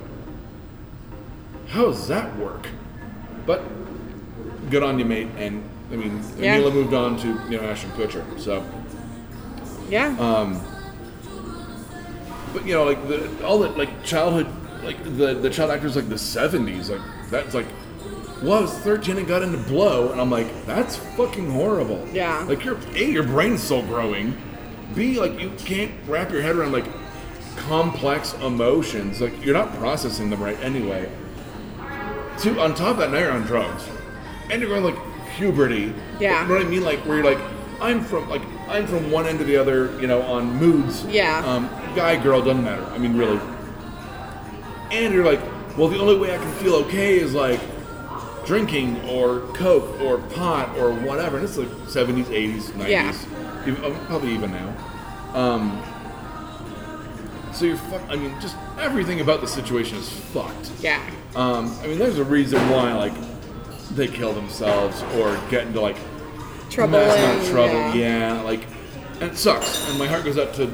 how 1.68 1.86
does 1.86 2.08
that 2.08 2.36
work? 2.38 2.68
But 3.46 3.62
good 4.70 4.84
on 4.84 5.00
you, 5.00 5.06
mate. 5.06 5.28
And 5.38 5.64
I 5.92 5.96
mean, 5.96 6.22
Yeah. 6.38 6.58
Mila 6.58 6.72
moved 6.72 6.94
on 6.94 7.18
to 7.20 7.28
you 7.50 7.58
know 7.58 7.64
Ashton 7.70 7.92
Kutcher. 7.92 8.24
So, 8.40 8.64
Yeah. 9.90 10.16
Uh, 10.20 10.60
but 12.54 12.66
you 12.66 12.74
know, 12.74 12.84
like 12.84 13.08
the 13.08 13.46
all 13.46 13.60
the 13.60 13.70
like 13.70 14.04
childhood, 14.04 14.48
like 14.84 15.02
the 15.04 15.34
the 15.36 15.50
child 15.50 15.72
actors 15.72 15.96
like 15.96 16.10
the 16.10 16.16
'70s, 16.16 16.90
like 16.90 17.02
that's 17.30 17.54
like. 17.54 17.68
Well, 18.42 18.54
I 18.54 18.62
was 18.62 18.74
13 18.80 19.18
and 19.20 19.28
got 19.28 19.44
into 19.44 19.60
blow, 19.60 20.12
and 20.12 20.20
I'm 20.20 20.32
like, 20.32 20.66
that's 20.66 20.96
fucking 20.96 21.52
horrible. 21.52 22.08
Yeah. 22.12 22.44
Like, 22.48 22.66
your 22.66 22.78
A, 22.96 23.06
your 23.06 23.24
brain's 23.24 23.62
still 23.62 23.84
growing. 23.84 24.36
B, 24.96 25.20
like, 25.20 25.40
you 25.40 25.52
can't 25.60 25.92
wrap 26.08 26.32
your 26.32 26.42
head 26.42 26.56
around, 26.56 26.72
like, 26.72 26.86
complex 27.56 28.34
emotions. 28.42 29.22
Like, 29.22 29.46
you're 29.46 29.54
not 29.54 29.72
processing 29.76 30.32
them 30.32 30.42
right 30.42 30.60
anyway. 30.62 31.12
Two, 32.40 32.60
on 32.60 32.74
top 32.74 32.94
of 32.94 32.98
that, 32.98 33.12
now 33.12 33.20
you're 33.20 33.32
on 33.32 33.44
drugs. 33.44 33.88
And 34.50 34.60
you're 34.60 34.70
going, 34.72 34.84
like, 34.84 34.98
puberty. 35.36 35.94
Yeah. 36.20 36.42
You 36.42 36.48
know 36.48 36.56
what 36.56 36.66
I 36.66 36.70
mean? 36.70 36.84
Like, 36.84 37.00
where 37.06 37.18
you're 37.18 37.36
like, 37.36 37.44
I'm 37.80 38.04
from, 38.04 38.28
like, 38.28 38.42
I'm 38.68 38.88
from 38.88 39.12
one 39.12 39.28
end 39.28 39.38
to 39.38 39.46
the 39.46 39.58
other, 39.58 40.00
you 40.02 40.08
know, 40.08 40.24
on 40.24 40.56
moods. 40.56 41.06
Yeah. 41.06 41.46
Um, 41.46 41.70
guy, 41.96 42.22
girl, 42.22 42.42
doesn't 42.42 42.64
matter. 42.64 42.86
I 42.86 42.98
mean, 42.98 43.16
really. 43.16 43.40
And 44.92 45.14
you're 45.14 45.26
like, 45.26 45.42
well, 45.78 45.90
the 45.90 46.00
only 46.00 46.18
way 46.18 46.34
I 46.34 46.38
can 46.38 46.52
feel 46.54 46.74
okay 46.76 47.20
is, 47.20 47.36
like, 47.36 47.60
drinking 48.46 49.00
or 49.10 49.40
coke 49.54 50.00
or 50.02 50.18
pot 50.18 50.76
or 50.78 50.92
whatever. 50.94 51.38
And 51.38 51.46
it's 51.46 51.58
like 51.58 51.70
70s, 51.88 52.26
80s, 52.26 52.72
90s, 52.74 52.90
Yeah. 52.90 53.14
even, 53.68 53.84
uh, 53.86 53.98
probably 54.08 54.32
even 54.34 54.52
now. 54.52 54.74
Um, 55.34 55.82
so 57.54 57.66
you're 57.66 57.78
fuck. 57.78 58.02
I 58.10 58.16
mean, 58.16 58.34
just 58.42 58.56
everything 58.80 59.22
about 59.22 59.42
the 59.42 59.48
situation 59.48 59.98
is 59.98 60.10
fucked. 60.10 60.72
yeah. 60.82 61.02
Um, 61.36 61.74
I 61.84 61.88
mean, 61.88 61.98
there's 62.00 62.18
a 62.18 62.24
reason 62.24 62.60
why 62.70 62.94
like 62.94 63.14
they 63.96 64.08
kill 64.08 64.34
themselves 64.34 65.02
or 65.18 65.38
get 65.50 65.68
into 65.68 65.80
like 65.82 65.98
Trouble 66.70 67.00
mass 67.00 67.16
and 67.16 67.24
amount 67.26 67.42
of 67.44 67.50
trouble. 67.50 67.74
yeah. 67.74 68.36
Yeah. 68.36 68.42
like 68.42 68.66
and 69.22 69.32
it 69.32 69.38
sucks. 69.38 69.88
And 69.90 70.00
my 70.00 70.08
heart 70.08 70.24
goes 70.24 70.38
out 70.38 70.54
to 70.56 70.68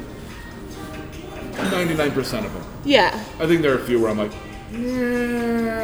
99% 1.54 2.46
of 2.46 2.54
them. 2.54 2.64
Yeah. 2.86 3.24
I 3.40 3.48
think 3.48 3.62
there 3.62 3.74
are 3.74 3.80
a 3.80 3.86
few 3.86 4.00
where 4.00 4.10
I'm 4.12 4.18
like, 4.18 4.32
yeah, 4.72 5.77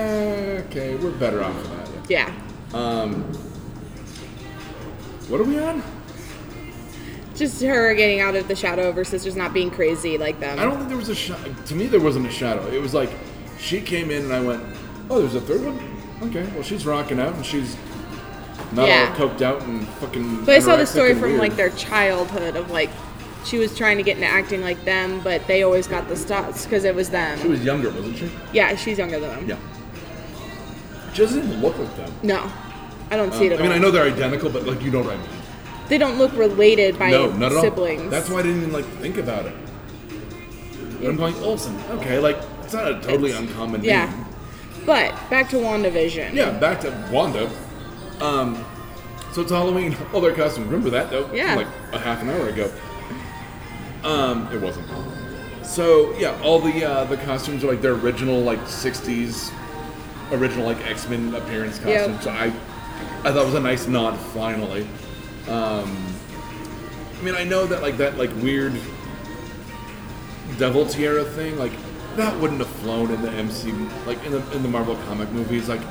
okay, 0.67 0.95
we're 0.95 1.11
better 1.11 1.43
off 1.43 1.59
for 1.61 1.67
that. 1.69 1.89
Yeah. 2.09 2.31
Um, 2.73 3.23
What 5.29 5.39
are 5.39 5.45
we 5.45 5.59
on? 5.59 5.81
Just 7.35 7.61
her 7.63 7.93
getting 7.95 8.19
out 8.19 8.35
of 8.35 8.47
the 8.47 8.55
shadow 8.55 8.89
of 8.89 8.95
her 8.95 9.03
sisters 9.03 9.35
not 9.35 9.53
being 9.53 9.71
crazy 9.71 10.17
like 10.17 10.39
them. 10.39 10.59
I 10.59 10.63
don't 10.65 10.77
think 10.77 10.89
there 10.89 10.97
was 10.97 11.09
a 11.09 11.15
shadow. 11.15 11.53
To 11.65 11.75
me, 11.75 11.87
there 11.87 11.99
wasn't 12.01 12.27
a 12.27 12.31
shadow. 12.31 12.67
It 12.67 12.79
was 12.81 12.93
like 12.93 13.09
she 13.59 13.81
came 13.81 14.11
in 14.11 14.23
and 14.25 14.33
I 14.33 14.39
went, 14.41 14.63
oh, 15.09 15.19
there's 15.19 15.35
a 15.35 15.41
third 15.41 15.63
one? 15.65 15.79
Okay, 16.29 16.47
well, 16.53 16.61
she's 16.63 16.85
rocking 16.85 17.19
out 17.19 17.33
and 17.33 17.45
she's 17.45 17.75
not 18.73 18.87
Yeah. 18.87 19.15
all 19.19 19.27
coked 19.29 19.41
out 19.41 19.61
and 19.63 19.87
fucking. 19.99 20.45
But 20.45 20.55
I 20.55 20.59
saw 20.59 20.75
the 20.75 20.85
story 20.85 21.13
from 21.13 21.29
weird. 21.29 21.39
like 21.39 21.55
their 21.55 21.71
childhood 21.71 22.55
of 22.55 22.69
like 22.69 22.89
she 23.45 23.57
was 23.57 23.75
trying 23.75 23.97
to 23.97 24.03
get 24.03 24.15
into 24.17 24.27
acting 24.27 24.61
like 24.61 24.83
them, 24.85 25.19
but 25.23 25.45
they 25.47 25.63
always 25.63 25.87
got 25.87 26.07
the 26.07 26.15
stops 26.15 26.65
because 26.65 26.83
it 26.85 26.93
was 26.93 27.09
them. 27.09 27.39
She 27.39 27.47
was 27.47 27.63
younger, 27.63 27.89
wasn't 27.89 28.17
she? 28.17 28.29
Yeah, 28.53 28.75
she's 28.75 28.97
younger 28.99 29.19
than 29.19 29.29
them. 29.47 29.49
Yeah. 29.49 29.57
Doesn't 31.15 31.43
even 31.43 31.61
look 31.61 31.77
like 31.77 31.95
them. 31.95 32.11
No, 32.23 32.51
I 33.11 33.15
don't 33.15 33.33
see 33.33 33.45
it 33.47 33.51
I 33.51 33.55
at 33.55 33.61
mean, 33.61 33.69
all. 33.71 33.75
I 33.75 33.79
know 33.79 33.91
they're 33.91 34.05
identical, 34.11 34.49
but 34.49 34.65
like 34.65 34.81
you 34.81 34.91
know 34.91 35.01
what 35.01 35.13
I 35.13 35.17
mean. 35.17 35.27
they 35.89 35.97
don't 35.97 36.17
look 36.17 36.33
related 36.35 36.97
by 36.97 37.11
No, 37.11 37.31
not 37.31 37.51
at 37.51 37.61
siblings. 37.61 38.01
all. 38.03 38.09
That's 38.09 38.29
why 38.29 38.39
I 38.39 38.43
didn't 38.43 38.57
even 38.61 38.71
like 38.73 38.85
think 38.99 39.17
about 39.17 39.45
it. 39.45 39.53
But 40.99 41.09
I'm 41.09 41.15
going 41.17 41.35
Olsen. 41.43 41.77
Okay, 41.91 42.19
like 42.19 42.37
it's 42.63 42.73
not 42.73 42.87
a 42.89 42.95
totally 43.01 43.31
It's- 43.31 43.47
uncommon 43.47 43.83
Yeah, 43.83 44.05
name. 44.05 44.25
but 44.85 45.13
back 45.29 45.49
to 45.49 45.57
WandaVision. 45.57 46.33
Yeah, 46.33 46.51
back 46.51 46.81
to 46.81 46.89
Wanda. 47.11 47.49
Um, 48.21 48.63
so 49.33 49.41
it's 49.41 49.51
Halloween. 49.51 49.95
All 50.13 50.21
their 50.21 50.33
costumes. 50.33 50.67
Remember 50.67 50.89
that 50.91 51.09
though? 51.11 51.29
Yeah. 51.33 51.55
Like 51.55 51.67
a 51.91 51.99
half 51.99 52.21
an 52.21 52.29
hour 52.29 52.47
ago. 52.49 52.71
Um, 54.03 54.49
it 54.53 54.59
wasn't. 54.59 54.87
So 55.63 56.13
yeah, 56.17 56.37
all 56.43 56.59
the 56.59 56.83
uh, 56.83 57.03
the 57.05 57.17
costumes 57.17 57.63
are 57.63 57.67
like 57.67 57.81
their 57.81 57.93
original 57.93 58.39
like 58.41 58.59
'60s 58.65 59.51
original 60.33 60.65
like 60.65 60.85
X 60.85 61.07
Men 61.07 61.33
appearance 61.35 61.79
Yep. 61.85 62.21
So 62.23 62.29
I 62.31 62.45
I 63.25 63.31
thought 63.31 63.43
it 63.43 63.45
was 63.45 63.53
a 63.55 63.59
nice 63.59 63.87
nod 63.87 64.17
finally. 64.17 64.87
Um, 65.47 65.95
I 67.19 67.23
mean, 67.23 67.35
I 67.35 67.43
know 67.43 67.65
that 67.65 67.81
like 67.81 67.97
that 67.97 68.17
like 68.17 68.31
weird 68.41 68.73
Devil 70.57 70.85
Tiara 70.85 71.23
thing, 71.23 71.57
like 71.57 71.71
that 72.15 72.37
wouldn't 72.39 72.59
have 72.59 72.69
flown 72.69 73.11
in 73.11 73.21
the 73.21 73.29
MCU, 73.29 74.05
like 74.05 74.23
in 74.25 74.31
the 74.33 74.51
in 74.51 74.61
the 74.63 74.69
Marvel 74.69 74.95
comic 75.07 75.29
movies. 75.31 75.67
Like 75.69 75.81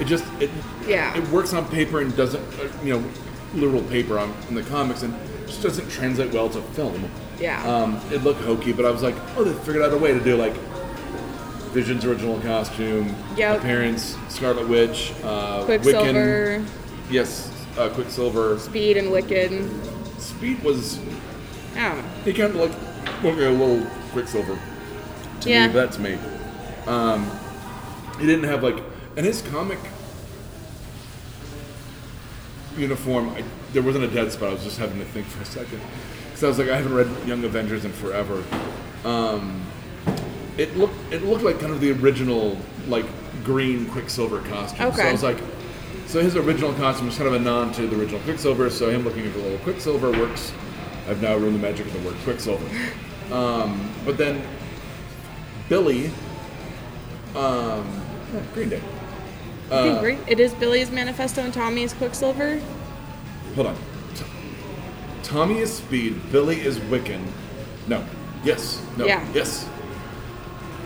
it 0.00 0.04
just 0.06 0.24
it 0.40 0.50
Yeah. 0.86 1.16
it 1.16 1.28
works 1.30 1.52
on 1.52 1.66
paper 1.68 2.00
and 2.00 2.16
doesn't 2.16 2.42
uh, 2.60 2.68
you 2.84 2.98
know 2.98 3.04
literal 3.54 3.82
paper 3.84 4.18
on 4.18 4.32
in 4.48 4.54
the 4.54 4.62
comics 4.64 5.02
and 5.02 5.14
just 5.46 5.62
doesn't 5.62 5.88
translate 5.90 6.32
well 6.32 6.48
to 6.50 6.62
film. 6.74 7.08
Yeah. 7.40 7.62
Um, 7.64 8.00
it 8.12 8.22
looked 8.22 8.40
hokey, 8.42 8.72
but 8.72 8.84
I 8.84 8.90
was 8.90 9.02
like, 9.02 9.14
oh, 9.36 9.44
they 9.44 9.52
figured 9.64 9.84
out 9.84 9.92
a 9.92 9.98
way 9.98 10.12
to 10.12 10.20
do 10.20 10.36
like 10.36 10.54
Vision's 11.68 12.04
original 12.04 12.40
costume, 12.40 13.14
Yep. 13.36 13.58
appearance, 13.60 14.16
Scarlet 14.28 14.68
Witch, 14.68 15.12
uh, 15.24 15.64
Quicksilver, 15.64 16.60
Wiccan, 16.60 16.64
yes, 17.10 17.50
uh, 17.78 17.88
Quicksilver. 17.90 18.58
Speed, 18.58 18.96
and 18.96 19.08
Wiccan. 19.08 19.68
Speed 20.18 20.62
was 20.62 20.98
I 21.76 21.88
don't 21.88 21.98
know. 21.98 22.04
he 22.24 22.32
kind 22.32 22.54
of 22.54 22.56
like 22.56 23.22
looking 23.22 23.42
a 23.42 23.50
little 23.50 23.86
Quicksilver. 24.12 24.58
To 25.42 25.48
Yeah. 25.50 25.66
me, 25.68 25.72
that's 25.72 25.98
me. 25.98 26.18
Um, 26.86 27.30
he 28.18 28.26
didn't 28.26 28.44
have 28.48 28.62
like, 28.62 28.82
and 29.16 29.24
his 29.26 29.42
comic 29.42 29.78
uniform. 32.76 33.30
I, 33.30 33.44
there 33.72 33.82
wasn't 33.82 34.04
a 34.04 34.08
dead 34.08 34.32
spot. 34.32 34.50
I 34.50 34.52
was 34.54 34.64
just 34.64 34.78
having 34.78 34.98
to 34.98 35.04
think 35.06 35.26
for 35.26 35.42
a 35.42 35.44
second 35.44 35.80
because 36.26 36.44
I 36.44 36.48
was 36.48 36.58
like, 36.58 36.68
I 36.70 36.76
haven't 36.76 36.94
read 36.94 37.08
Young 37.26 37.44
Avengers 37.44 37.84
in 37.84 37.92
forever. 37.92 38.42
Um, 39.04 39.62
it 40.58 40.76
looked 40.76 41.12
it 41.12 41.22
looked 41.22 41.44
like 41.44 41.60
kind 41.60 41.72
of 41.72 41.80
the 41.80 41.92
original 41.92 42.58
like 42.88 43.06
green 43.44 43.86
Quicksilver 43.86 44.40
costume. 44.42 44.86
Okay. 44.88 44.96
So 44.96 45.08
I 45.08 45.12
was 45.12 45.22
like, 45.22 45.38
so 46.06 46.20
his 46.20 46.36
original 46.36 46.74
costume 46.74 47.06
was 47.06 47.16
kind 47.16 47.28
of 47.28 47.34
a 47.34 47.38
nod 47.38 47.72
to 47.74 47.86
the 47.86 47.98
original 47.98 48.20
Quicksilver. 48.20 48.68
So 48.68 48.90
him 48.90 49.04
looking 49.04 49.30
for 49.30 49.38
a 49.38 49.42
little 49.42 49.58
Quicksilver 49.58 50.10
works. 50.10 50.52
I've 51.08 51.22
now 51.22 51.36
ruined 51.36 51.54
the 51.54 51.60
magic 51.60 51.86
of 51.86 51.92
the 51.94 52.00
word 52.00 52.16
Quicksilver. 52.24 52.68
Um, 53.28 53.92
but 54.06 54.16
then 54.16 54.42
Billy, 55.68 56.10
um, 57.36 58.02
Green 58.54 58.70
Day. 58.70 58.80
Uh. 59.70 60.02
It 60.26 60.40
is 60.40 60.54
Billy's 60.54 60.90
Manifesto 60.90 61.42
and 61.42 61.52
Tommy's 61.52 61.92
Quicksilver. 61.92 62.58
Hold 63.54 63.66
on. 63.66 63.76
T- 64.14 64.24
Tommy 65.22 65.58
is 65.58 65.74
Speed. 65.74 66.32
Billy 66.32 66.58
is 66.58 66.78
Wiccan. 66.78 67.22
No. 67.86 68.02
Yes. 68.44 68.82
No. 68.96 69.04
Yeah. 69.04 69.26
Yes. 69.34 69.68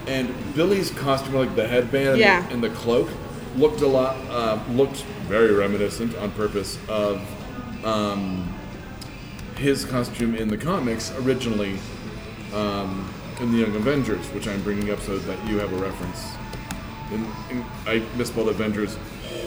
And 0.07 0.35
Billy's 0.55 0.91
costume, 0.91 1.35
like 1.35 1.55
the 1.55 1.67
headband 1.67 2.09
and, 2.11 2.19
Yeah. 2.19 2.47
the, 2.47 2.55
and 2.55 2.65
the 2.65 2.71
cloak, 2.71 3.09
looked 3.57 3.81
a 3.83 3.87
lot, 3.87 4.17
uh, 4.31 4.59
looked 4.71 5.03
very 5.29 5.53
reminiscent 5.53 6.17
on 6.17 6.31
purpose 6.33 6.79
of 6.89 7.21
um, 7.85 8.53
his 9.57 9.85
costume 9.85 10.35
in 10.35 10.49
the 10.49 10.57
comics 10.57 11.13
originally 11.19 11.79
um, 12.55 13.13
in 13.41 13.53
the 13.53 13.59
Young 13.59 13.75
Avengers, 13.77 14.27
which 14.29 14.49
I'm 14.49 14.63
bringing 14.63 14.91
up 14.91 15.01
so 15.01 15.19
that 15.19 15.49
you 15.49 15.59
have 15.59 15.73
a 15.73 15.77
reference. 15.77 16.33
And, 17.13 17.27
and 17.51 17.65
I 17.87 18.03
misspelled 18.17 18.49
Avengers 18.49 18.97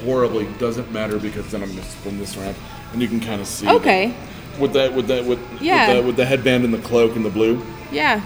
horribly. 0.04 0.46
Doesn't 0.60 0.92
matter 0.92 1.18
because 1.18 1.50
then 1.52 1.64
I'm 1.64 1.70
going 1.70 1.82
to 1.82 1.90
spin 1.90 2.18
this 2.20 2.38
around, 2.38 2.56
and 2.94 3.02
you 3.02 3.08
can 3.08 3.20
kind 3.20 3.42
of 3.42 3.48
see. 3.48 3.68
Okay. 3.68 4.08
that- 4.10 4.16
with 4.60 4.72
that, 4.72 4.94
with 4.94 5.08
that, 5.08 5.26
with, 5.26 5.40
Yeah. 5.62 5.88
with, 5.88 5.98
the, 5.98 6.08
with 6.08 6.16
the 6.16 6.26
headband 6.26 6.64
and 6.64 6.74
the 6.74 6.78
cloak 6.80 7.18
and 7.18 7.26
the 7.26 7.30
blue. 7.30 7.62
Yeah. 7.92 8.22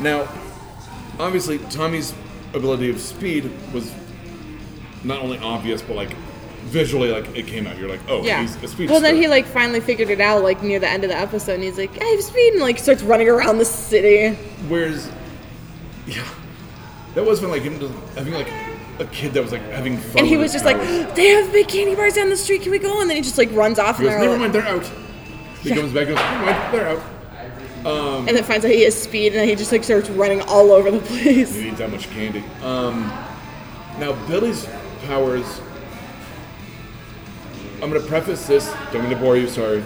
Now, 0.00 0.26
obviously, 1.18 1.58
Tommy's 1.70 2.12
ability 2.54 2.90
of 2.90 3.00
speed 3.00 3.50
was 3.72 3.92
not 5.02 5.20
only 5.20 5.38
obvious, 5.38 5.82
but 5.82 5.96
like 5.96 6.14
visually, 6.66 7.10
like 7.10 7.26
it 7.36 7.46
came 7.46 7.66
out. 7.66 7.76
You're 7.76 7.88
like, 7.88 8.00
oh, 8.08 8.22
Yeah. 8.22 8.40
he's 8.42 8.56
a 8.56 8.68
speedster. 8.68 8.86
Well, 8.92 9.00
then 9.00 9.16
he 9.16 9.28
like 9.28 9.46
finally 9.46 9.80
figured 9.80 10.10
it 10.10 10.20
out 10.20 10.42
like 10.42 10.62
near 10.62 10.78
the 10.78 10.88
end 10.88 11.04
of 11.04 11.10
the 11.10 11.16
episode, 11.16 11.54
and 11.54 11.62
he's 11.64 11.78
like, 11.78 12.00
"I 12.02 12.04
have 12.06 12.22
speed," 12.22 12.52
and 12.54 12.62
like 12.62 12.78
starts 12.78 13.02
running 13.02 13.28
around 13.28 13.58
the 13.58 13.64
city. 13.64 14.34
Whereas, 14.68 15.10
yeah, 16.06 16.26
that 17.14 17.24
was 17.24 17.40
when 17.40 17.50
like 17.50 17.62
him 17.62 17.78
having 18.14 18.32
like 18.34 18.48
a 19.00 19.04
kid 19.06 19.34
that 19.34 19.42
was 19.42 19.52
like 19.52 19.62
having 19.70 19.98
fun. 19.98 20.18
And 20.20 20.26
he 20.26 20.36
was 20.36 20.52
just 20.52 20.64
like, 20.64 20.78
"They 21.14 21.28
have 21.30 21.52
big 21.52 21.68
candy 21.68 21.94
bars 21.94 22.14
down 22.14 22.30
the 22.30 22.36
street. 22.36 22.62
Can 22.62 22.70
we 22.70 22.78
go?" 22.78 23.00
And 23.00 23.10
then 23.10 23.16
he 23.16 23.22
just 23.22 23.36
like 23.38 23.50
runs 23.52 23.78
off, 23.78 23.98
he 23.98 24.06
and, 24.06 24.12
goes, 24.14 24.20
never 24.20 24.30
like- 24.32 24.40
mind, 24.40 24.54
they're 24.54 24.66
out. 24.66 24.90
He 25.62 25.68
Yeah. 25.70 25.76
comes 25.76 25.92
back, 25.92 26.06
and 26.08 26.16
goes, 26.16 26.24
never 26.24 26.44
mind, 26.46 26.74
they're 26.74 26.88
out. 26.88 27.02
And 27.84 28.28
then 28.28 28.44
finds 28.44 28.64
out 28.64 28.70
he 28.70 28.82
has 28.84 29.00
speed, 29.00 29.28
and 29.28 29.36
then 29.36 29.48
he 29.48 29.54
just 29.54 29.72
like 29.72 29.84
starts 29.84 30.08
running 30.10 30.40
all 30.42 30.70
over 30.72 30.90
the 30.90 31.00
place. 31.00 31.54
He 31.54 31.68
eats 31.68 31.78
that 31.78 31.90
much 31.90 32.08
candy. 32.10 32.42
Um, 32.62 33.02
now 33.98 34.12
Billy's 34.26 34.66
powers. 35.06 35.60
I'm 37.82 37.90
going 37.90 38.00
to 38.00 38.08
preface 38.08 38.46
this. 38.46 38.72
Don't 38.92 39.02
mean 39.02 39.10
to 39.10 39.16
bore 39.16 39.36
you. 39.36 39.46
Sorry, 39.48 39.82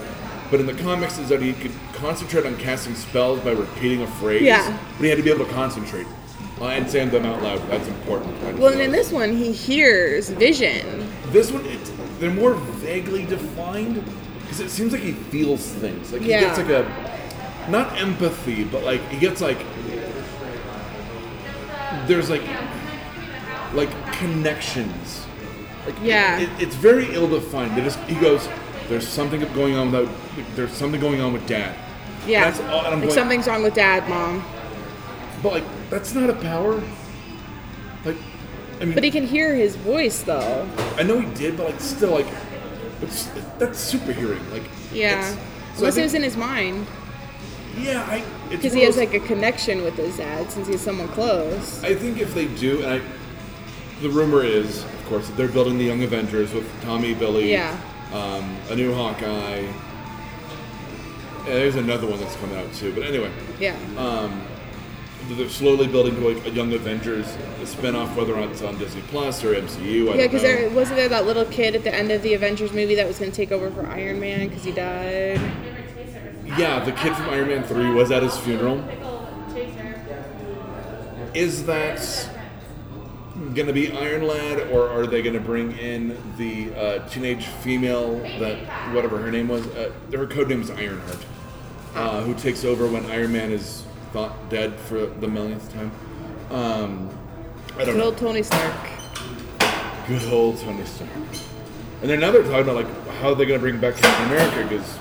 but 0.50 0.60
in 0.60 0.66
the 0.66 0.74
comics, 0.74 1.18
is 1.18 1.28
that 1.30 1.42
he 1.42 1.52
could 1.52 1.72
concentrate 1.94 2.46
on 2.46 2.56
casting 2.56 2.94
spells 2.94 3.40
by 3.40 3.50
repeating 3.52 4.02
a 4.02 4.06
phrase. 4.06 4.42
Yeah. 4.42 4.78
But 4.96 5.02
he 5.02 5.08
had 5.08 5.16
to 5.16 5.24
be 5.24 5.30
able 5.30 5.44
to 5.44 5.52
concentrate 5.52 6.06
uh, 6.60 6.66
and 6.66 6.88
saying 6.88 7.10
them 7.10 7.26
out 7.26 7.42
loud. 7.42 7.60
That's 7.68 7.88
important. 7.88 8.58
Well, 8.58 8.72
and 8.72 8.80
in 8.80 8.92
this 8.92 9.10
one, 9.10 9.36
he 9.36 9.50
hears 9.52 10.28
vision. 10.28 11.08
This 11.26 11.50
one, 11.50 11.66
they're 12.20 12.30
more 12.30 12.54
vaguely 12.54 13.24
defined 13.26 14.04
because 14.42 14.60
it 14.60 14.70
seems 14.70 14.92
like 14.92 15.02
he 15.02 15.12
feels 15.12 15.66
things. 15.66 16.12
Like 16.12 16.22
he 16.22 16.30
Yeah. 16.30 16.40
gets 16.42 16.58
like 16.58 16.68
a 16.68 17.17
not 17.68 17.98
empathy, 18.00 18.64
but 18.64 18.82
like 18.84 19.00
he 19.08 19.18
gets 19.18 19.40
like 19.40 19.58
there's 22.06 22.30
like 22.30 22.42
like 23.74 23.90
connections. 24.14 25.26
Like 25.86 25.94
Yeah. 26.02 26.40
it, 26.40 26.48
it's 26.58 26.74
very 26.74 27.14
ill 27.14 27.28
defined. 27.28 27.76
They 27.76 27.82
just 27.82 27.98
he 28.00 28.14
goes, 28.16 28.48
"There's 28.88 29.06
something 29.06 29.40
going 29.54 29.76
on 29.76 29.90
without. 29.92 30.08
There's 30.54 30.72
something 30.72 31.00
going 31.00 31.20
on 31.20 31.32
with 31.32 31.46
Dad." 31.46 31.74
Yeah, 32.26 32.50
That's 32.50 32.60
all- 32.60 32.82
like 32.90 33.00
going- 33.00 33.10
something's 33.10 33.46
wrong 33.46 33.62
with 33.62 33.74
Dad, 33.74 34.08
Mom. 34.08 34.44
But 35.42 35.52
like 35.54 35.64
that's 35.90 36.14
not 36.14 36.28
a 36.30 36.34
power. 36.34 36.82
Like, 38.04 38.16
I 38.80 38.84
mean, 38.84 38.94
But 38.94 39.04
he 39.04 39.10
can 39.10 39.26
hear 39.26 39.54
his 39.54 39.76
voice 39.76 40.22
though. 40.22 40.68
I 40.98 41.02
know 41.02 41.20
he 41.20 41.32
did, 41.34 41.56
but 41.56 41.66
like 41.66 41.80
still 41.80 42.10
like 42.10 42.26
it's 43.02 43.28
that's 43.58 43.78
super 43.78 44.12
hearing. 44.12 44.40
Like 44.50 44.64
Yeah, 44.92 45.18
it's- 45.20 45.32
so 45.32 45.36
I 45.36 45.78
unless 45.78 45.96
it 45.96 46.02
was 46.02 46.14
in 46.14 46.22
his 46.22 46.36
mind, 46.36 46.86
Yeah, 47.78 48.02
I 48.08 48.24
because 48.50 48.72
he 48.72 48.82
has 48.82 48.96
like 48.96 49.14
a 49.14 49.20
connection 49.20 49.82
with 49.82 49.94
his 49.94 50.16
dad 50.16 50.50
since 50.50 50.68
he's 50.68 50.80
someone 50.80 51.08
close. 51.08 51.82
I 51.84 51.94
think 51.94 52.18
if 52.20 52.34
they 52.34 52.46
do, 52.56 52.82
and 52.82 52.94
I, 52.94 53.00
the 54.02 54.08
rumor 54.10 54.42
is, 54.42 54.84
of 54.84 55.06
course, 55.06 55.26
that 55.28 55.36
they're 55.36 55.48
building 55.48 55.78
the 55.78 55.84
Young 55.84 56.02
Avengers 56.02 56.52
with 56.52 56.66
Tommy, 56.82 57.14
Billy, 57.14 57.50
Yeah. 57.50 57.78
um, 58.12 58.56
a 58.70 58.76
new 58.76 58.92
Hawkeye. 58.94 59.66
Yeah, 61.46 61.54
there's 61.54 61.76
another 61.76 62.06
one 62.06 62.20
that's 62.20 62.36
coming 62.36 62.56
out 62.58 62.72
too. 62.74 62.92
But 62.92 63.04
anyway, 63.04 63.30
Yeah, 63.58 63.74
um, 63.96 64.42
they're 65.30 65.48
slowly 65.48 65.86
building 65.86 66.14
to 66.16 66.28
like 66.28 66.46
a 66.46 66.50
Young 66.50 66.72
Avengers 66.72 67.26
spinoff, 67.62 68.14
whether 68.16 68.34
or 68.34 68.40
not 68.40 68.50
it's 68.50 68.62
on 68.62 68.78
Disney 68.78 69.02
Plus 69.08 69.42
or 69.44 69.54
MCU. 69.54 70.10
I 70.12 70.16
yeah, 70.16 70.26
because 70.26 70.42
there 70.42 70.68
wasn't 70.70 70.96
there 70.96 71.08
that 71.10 71.26
little 71.26 71.44
kid 71.46 71.74
at 71.74 71.84
the 71.84 71.94
end 71.94 72.10
of 72.10 72.22
the 72.22 72.34
Avengers 72.34 72.72
movie 72.72 72.94
that 72.96 73.06
was 73.06 73.18
going 73.18 73.30
to 73.30 73.36
take 73.36 73.52
over 73.52 73.70
for 73.70 73.86
Iron 73.86 74.20
Man 74.20 74.48
because 74.48 74.64
he 74.64 74.72
died. 74.72 75.40
Yeah, 76.56 76.82
the 76.82 76.92
kid 76.92 77.14
from 77.14 77.28
Iron 77.28 77.48
Man 77.48 77.62
3 77.64 77.90
was 77.90 78.10
at 78.10 78.22
his 78.22 78.36
funeral. 78.38 78.82
Is 81.34 81.66
that 81.66 82.30
gonna 83.54 83.72
be 83.72 83.92
Iron 83.92 84.26
Lad, 84.26 84.70
or 84.70 84.88
are 84.88 85.06
they 85.06 85.22
gonna 85.22 85.40
bring 85.40 85.76
in 85.78 86.16
the 86.38 86.74
uh, 86.74 87.08
teenage 87.08 87.46
female 87.46 88.18
that, 88.40 88.56
whatever 88.94 89.18
her 89.18 89.30
name 89.30 89.48
was, 89.48 89.66
uh, 89.68 89.92
her 90.12 90.26
code 90.26 90.48
name 90.48 90.62
is 90.62 90.70
Ironheart, 90.70 91.24
uh, 91.94 92.22
who 92.22 92.34
takes 92.34 92.64
over 92.64 92.86
when 92.86 93.04
Iron 93.06 93.32
Man 93.32 93.52
is 93.52 93.84
thought 94.12 94.48
dead 94.48 94.74
for 94.74 95.06
the 95.06 95.28
millionth 95.28 95.72
time? 95.72 95.92
Um, 96.50 97.10
I 97.76 97.84
don't 97.84 97.94
Good 97.94 97.96
know. 97.98 98.04
old 98.06 98.16
Tony 98.18 98.42
Stark. 98.42 98.74
Good 100.08 100.32
old 100.32 100.58
Tony 100.60 100.84
Stark. 100.86 101.10
And 102.00 102.10
then 102.10 102.20
now 102.20 102.30
they're 102.32 102.42
talking 102.42 102.60
about 102.60 102.76
like 102.76 103.08
how 103.20 103.34
they're 103.34 103.44
they 103.44 103.46
gonna 103.46 103.58
bring 103.60 103.78
back 103.78 103.96
Captain 103.96 104.26
America 104.26 104.62
because. 104.68 104.98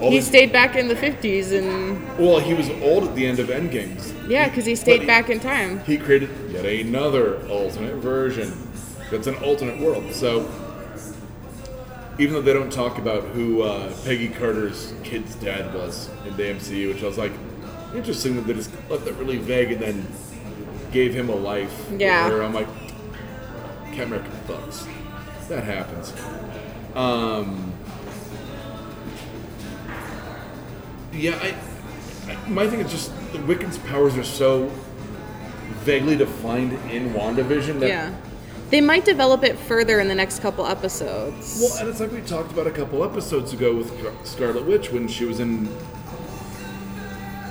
He 0.00 0.20
stayed 0.20 0.52
back 0.52 0.76
in 0.76 0.88
the 0.88 0.94
50s 0.94 1.52
and 1.52 2.18
Well, 2.18 2.38
he 2.38 2.54
was 2.54 2.70
old 2.82 3.04
at 3.04 3.14
the 3.14 3.26
end 3.26 3.38
of 3.38 3.48
Endgames. 3.48 4.12
yeah, 4.28 4.48
because 4.48 4.64
he 4.64 4.74
stayed 4.74 5.06
back 5.06 5.28
in 5.28 5.40
time. 5.40 5.80
He 5.84 5.98
created 5.98 6.30
yet 6.50 6.64
another 6.64 7.46
alternate 7.48 7.96
version. 7.96 8.52
That's 9.10 9.26
an 9.26 9.34
alternate 9.36 9.80
world. 9.80 10.12
So, 10.12 10.48
even 12.18 12.34
though 12.34 12.42
they 12.42 12.52
don't 12.52 12.72
talk 12.72 12.98
about 12.98 13.24
who 13.24 13.62
uh, 13.62 13.92
Peggy 14.04 14.28
Carter's 14.28 14.94
kid's 15.02 15.34
dad 15.36 15.74
was 15.74 16.08
in 16.26 16.36
the 16.36 16.42
MCU, 16.44 16.92
which 16.94 17.02
I 17.02 17.06
was 17.06 17.18
like, 17.18 17.32
interesting 17.94 18.36
that 18.36 18.46
they 18.46 18.54
just 18.54 18.70
left 18.88 19.04
that 19.04 19.14
really 19.14 19.38
vague 19.38 19.72
and 19.72 19.82
then 19.82 20.06
gave 20.92 21.14
him 21.14 21.28
a 21.28 21.34
life. 21.34 21.88
Yeah. 21.96 22.28
her. 22.28 22.42
I'm 22.42 22.54
like, 22.54 22.68
Captain 23.92 24.02
America 24.14 24.30
fucks. 24.46 24.86
That 25.48 25.64
happens. 25.64 26.12
Um, 26.94 27.69
yeah, 31.20 31.38
I, 31.42 32.32
I, 32.32 32.48
my 32.48 32.66
thing 32.68 32.80
is 32.80 32.90
just 32.90 33.12
the 33.32 33.38
Wiccan's 33.38 33.78
powers 33.78 34.16
are 34.16 34.24
so 34.24 34.70
vaguely 35.84 36.16
defined 36.16 36.72
in 36.90 37.10
WandaVision 37.14 37.80
that 37.80 37.88
Yeah. 37.88 38.14
They 38.70 38.80
might 38.80 39.04
develop 39.04 39.42
it 39.42 39.58
further 39.58 39.98
in 39.98 40.06
the 40.06 40.14
next 40.14 40.40
couple 40.40 40.64
episodes. 40.64 41.58
Well, 41.60 41.76
and 41.80 41.88
it's 41.88 41.98
like 41.98 42.12
we 42.12 42.20
talked 42.20 42.52
about 42.52 42.68
a 42.68 42.70
couple 42.70 43.02
episodes 43.02 43.52
ago 43.52 43.74
with 43.74 43.92
Scarlet 44.24 44.64
Witch 44.64 44.92
when 44.92 45.08
she 45.08 45.24
was 45.24 45.40
in 45.40 45.68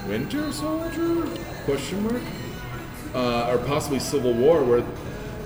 Winter 0.07 0.51
Soldier? 0.51 1.27
Question 1.65 2.03
mark? 2.03 2.21
Uh, 3.13 3.51
or 3.51 3.57
possibly 3.59 3.99
Civil 3.99 4.33
War, 4.33 4.63
where 4.63 4.83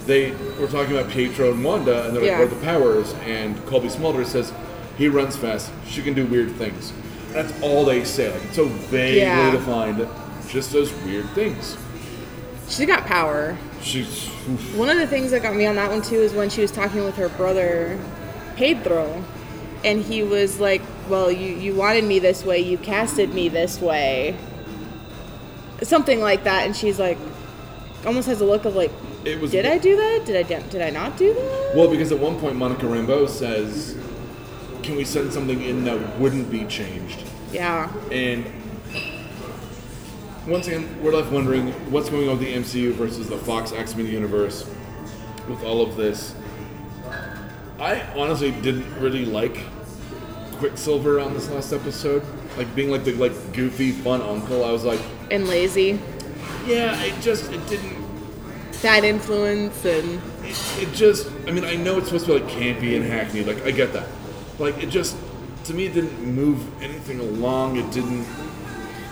they 0.05 0.31
were 0.59 0.67
talking 0.67 0.95
about 0.95 1.12
Pietro 1.12 1.51
and 1.51 1.63
Wanda, 1.63 2.05
and 2.05 2.15
they're 2.15 2.21
like, 2.21 2.31
Yeah. 2.31 2.39
"What 2.39 2.51
are 2.51 2.55
the 2.55 2.65
powers?" 2.65 3.13
And 3.25 3.57
Cobie 3.65 3.89
Smulders 3.89 4.27
says, 4.27 4.53
"He 4.97 5.07
runs 5.07 5.36
fast. 5.36 5.71
She 5.88 6.01
can 6.01 6.13
do 6.13 6.25
weird 6.25 6.51
things." 6.55 6.93
That's 7.33 7.53
all 7.61 7.83
they 7.85 8.03
say. 8.03 8.31
Like 8.31 8.43
it's 8.45 8.55
so 8.55 8.65
vaguely 8.65 9.19
Yeah. 9.21 9.51
defined. 9.51 10.07
Just 10.47 10.71
those 10.71 10.93
weird 11.03 11.27
things. 11.31 11.77
She 12.69 12.85
got 12.85 13.05
power. 13.05 13.57
She's 13.81 14.27
One 14.75 14.89
of 14.89 14.97
the 14.97 15.07
things 15.07 15.31
that 15.31 15.41
got 15.41 15.55
me 15.55 15.65
on 15.65 15.75
that 15.75 15.89
one 15.89 16.01
too 16.01 16.15
is 16.21 16.33
when 16.33 16.49
she 16.49 16.61
was 16.61 16.71
talking 16.71 17.03
with 17.03 17.15
her 17.15 17.29
brother, 17.29 17.97
Pedro, 18.55 19.23
and 19.83 20.01
he 20.01 20.21
was 20.23 20.59
like, 20.59 20.81
"Well, 21.09 21.31
you 21.31 21.55
you 21.55 21.73
wanted 21.75 22.03
me 22.03 22.19
this 22.19 22.45
way, 22.45 22.59
you 22.59 22.77
casted 22.77 23.33
me 23.33 23.49
this 23.49 23.81
way." 23.81 24.35
Something 25.81 26.21
like 26.21 26.43
that, 26.45 26.65
and 26.65 26.75
she's 26.75 26.99
like, 26.99 27.17
almost 28.05 28.27
has 28.27 28.39
a 28.41 28.45
look 28.45 28.63
of 28.65 28.75
like, 28.75 28.91
it 29.25 29.39
was. 29.41 29.51
"Did 29.51 29.65
I 29.65 29.77
do 29.77 29.95
that? 29.97 30.23
Did 30.25 30.36
I 30.38 30.59
did 30.69 30.81
I 30.81 30.89
not 30.89 31.17
do 31.17 31.34
that?" 31.34 31.71
Well, 31.75 31.89
because 31.89 32.11
at 32.11 32.19
one 32.19 32.39
point 32.39 32.55
Monica 32.55 32.86
Rambeau 32.86 33.27
says, 33.27 33.95
"Can 34.84 34.95
we 34.95 35.05
send 35.05 35.34
something 35.34 35.61
in 35.61 35.84
that 35.86 36.19
wouldn't 36.19 36.51
be 36.51 36.65
changed?" 36.65 37.23
Yeah, 37.51 37.91
And 38.11 38.45
once 40.47 40.67
again, 40.67 40.89
we're 41.01 41.13
left 41.13 41.31
wondering 41.31 41.71
what's 41.91 42.09
going 42.09 42.27
on 42.27 42.38
with 42.38 42.47
the 42.47 42.53
MCU 42.53 42.93
versus 42.93 43.29
the 43.29 43.38
Fox 43.38 43.71
X 43.71 43.95
Men 43.95 44.07
universe 44.07 44.69
with 45.47 45.63
all 45.63 45.81
of 45.81 45.95
this. 45.95 46.36
I 47.79 48.01
honestly 48.15 48.51
didn't 48.51 48.86
really 48.99 49.25
like 49.25 49.57
Quicksilver 50.53 51.19
on 51.19 51.34
this 51.34 51.49
last 51.49 51.73
episode, 51.73 52.23
like 52.57 52.73
being 52.75 52.89
like 52.89 53.03
the 53.03 53.13
like 53.13 53.53
goofy 53.53 53.91
fun 53.91 54.21
uncle. 54.21 54.63
I 54.65 54.71
was 54.71 54.84
like, 54.84 55.01
and 55.31 55.47
lazy, 55.47 55.99
yeah, 56.65 57.01
it 57.03 57.19
just 57.21 57.51
it 57.51 57.65
didn't 57.67 58.03
bad 58.81 59.03
influence, 59.03 59.86
and 59.86 60.21
it, 60.43 60.77
it 60.81 60.93
just 60.93 61.29
i 61.47 61.51
mean 61.51 61.63
i 61.63 61.75
know 61.75 61.97
it's 61.97 62.07
supposed 62.07 62.25
to 62.25 62.38
be 62.38 62.39
like 62.39 62.51
campy 62.51 62.95
and 62.95 63.05
hackneyed 63.05 63.47
like 63.47 63.65
i 63.65 63.71
get 63.71 63.93
that 63.93 64.07
like 64.60 64.82
it 64.84 64.89
just 64.89 65.16
to 65.66 65.74
me 65.74 65.86
it 65.88 65.93
didn't 65.93 66.22
move 66.24 66.60
anything 66.84 67.20
along 67.20 67.78
it 67.78 67.89
didn't 67.91 68.26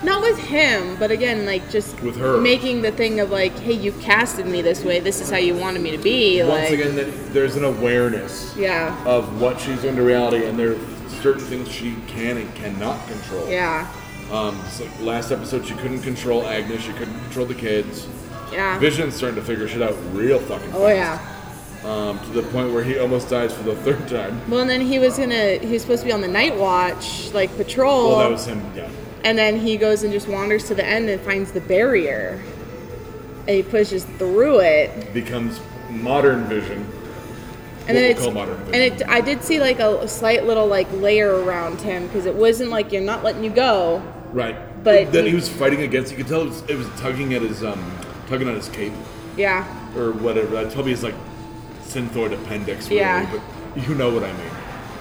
Not 0.04 0.22
with 0.24 0.40
him, 0.40 0.96
but 0.98 1.12
again, 1.12 1.46
like 1.46 1.70
just 1.70 2.02
With 2.02 2.18
her. 2.18 2.42
making 2.42 2.82
the 2.82 2.92
thing 2.92 3.20
of 3.20 3.30
like, 3.30 3.54
hey, 3.60 3.74
you 3.74 3.92
casted 4.02 4.48
me 4.48 4.64
this 4.64 4.84
way. 4.84 5.00
This 5.00 5.22
is 5.22 5.30
how 5.30 5.38
you 5.38 5.54
wanted 5.56 5.82
me 5.84 5.92
to 5.92 6.00
be. 6.02 6.42
Once 6.42 6.72
like, 6.72 6.80
again, 6.80 6.96
that 6.96 7.06
there's 7.34 7.56
an 7.56 7.64
awareness 7.66 8.56
yeah, 8.58 8.98
of 9.06 9.40
what 9.40 9.60
she's 9.60 9.80
doing 9.84 9.96
to 9.98 10.02
reality, 10.02 10.44
and 10.48 10.58
there 10.58 10.72
are 10.74 10.80
certain 11.22 11.42
things 11.44 11.70
she 11.70 11.96
can 12.08 12.38
and 12.38 12.50
cannot 12.56 12.98
control. 13.08 13.48
yeah, 13.48 13.86
Um, 14.32 14.60
so 14.72 14.88
last 15.02 15.32
episode, 15.32 15.68
she 15.68 15.76
couldn't 15.76 16.02
control 16.02 16.48
Agnes. 16.48 16.82
She 16.82 16.94
couldn't 16.94 17.20
control 17.26 17.46
the 17.46 17.54
kids. 17.54 18.08
yeah. 18.52 18.80
Vision's 18.80 19.16
starting 19.16 19.36
to 19.40 19.46
figure 19.46 19.68
shit 19.68 19.84
out 19.84 19.96
real 20.14 20.40
fucking 20.40 20.72
Fast. 20.72 20.82
Oh 20.82 20.88
yeah. 20.88 21.20
Um, 21.84 22.20
to 22.20 22.30
the 22.30 22.44
point 22.44 22.72
where 22.74 22.84
he 22.84 23.00
almost 23.00 23.30
dies 23.30 23.52
for 23.54 23.64
the 23.64 23.76
third 23.78 24.08
time. 24.08 24.40
Well, 24.50 24.60
and 24.60 24.70
then 24.70 24.82
he 24.82 25.00
was 25.00 25.18
gonna. 25.18 25.56
He 25.58 25.74
was 25.74 25.82
supposed 25.82 26.02
to 26.02 26.06
be 26.08 26.12
on 26.14 26.22
the 26.22 26.28
night 26.28 26.56
watch, 26.56 27.32
like 27.34 27.56
patrol. 27.58 28.10
Well, 28.10 28.20
that 28.20 28.30
was 28.30 28.46
him. 28.46 28.62
Yeah. 28.76 28.88
And 29.24 29.36
then 29.38 29.58
he 29.60 29.78
goes 29.78 30.04
and 30.04 30.14
just 30.14 30.28
wanders 30.28 30.68
to 30.68 30.76
the 30.76 30.86
end 30.86 31.10
and 31.10 31.20
finds 31.22 31.52
the 31.52 31.62
barrier. 31.62 32.40
And 33.48 33.50
he 33.58 33.64
pushes 33.64 34.04
through 34.04 34.60
it. 34.60 35.12
Becomes 35.14 35.60
modern 35.90 36.44
Vision. 36.46 36.88
And 37.88 37.98
then 37.98 38.16
What 38.16 38.36
we 38.36 38.42
it's 38.42 38.62
and 38.66 38.76
it 38.76 39.08
I 39.10 39.22
did 39.22 39.44
see 39.44 39.60
like 39.60 39.80
a, 39.80 40.08
slight 40.08 40.46
little 40.46 40.68
like 40.68 40.92
layer 40.94 41.34
around 41.44 41.82
him 41.82 42.06
because 42.06 42.28
it 42.28 42.36
wasn't 42.36 42.70
like 42.70 42.92
you're 42.92 43.02
not 43.02 43.24
letting 43.24 43.44
you 43.44 43.50
go. 43.50 44.04
Right. 44.32 44.56
But 44.84 45.12
then 45.12 45.24
he- 45.26 45.32
he 45.32 45.36
was 45.36 45.50
fighting 45.50 45.82
against. 45.82 46.12
You 46.12 46.18
could 46.18 46.28
tell 46.28 46.42
it 46.42 46.50
was, 46.50 46.62
it 46.70 46.76
was 46.78 46.88
tugging 47.00 47.34
at 47.34 47.42
his 47.42 47.64
um, 47.64 47.84
tugging 48.28 48.48
at 48.48 48.56
his 48.56 48.70
cape 48.70 48.94
Yeah. 49.36 49.66
or 49.98 50.12
whatever. 50.12 50.48
That 50.64 50.72
told 50.72 50.86
me 50.86 50.92
his 50.92 51.02
like 51.04 51.16
synthoid 51.94 52.34
appendix. 52.34 52.88
Really, 52.88 53.02
Yeah. 53.02 53.30
But 53.76 53.88
you 53.88 53.96
know 53.96 54.10
what 54.12 54.24
I 54.24 54.32
mean. 54.34 54.52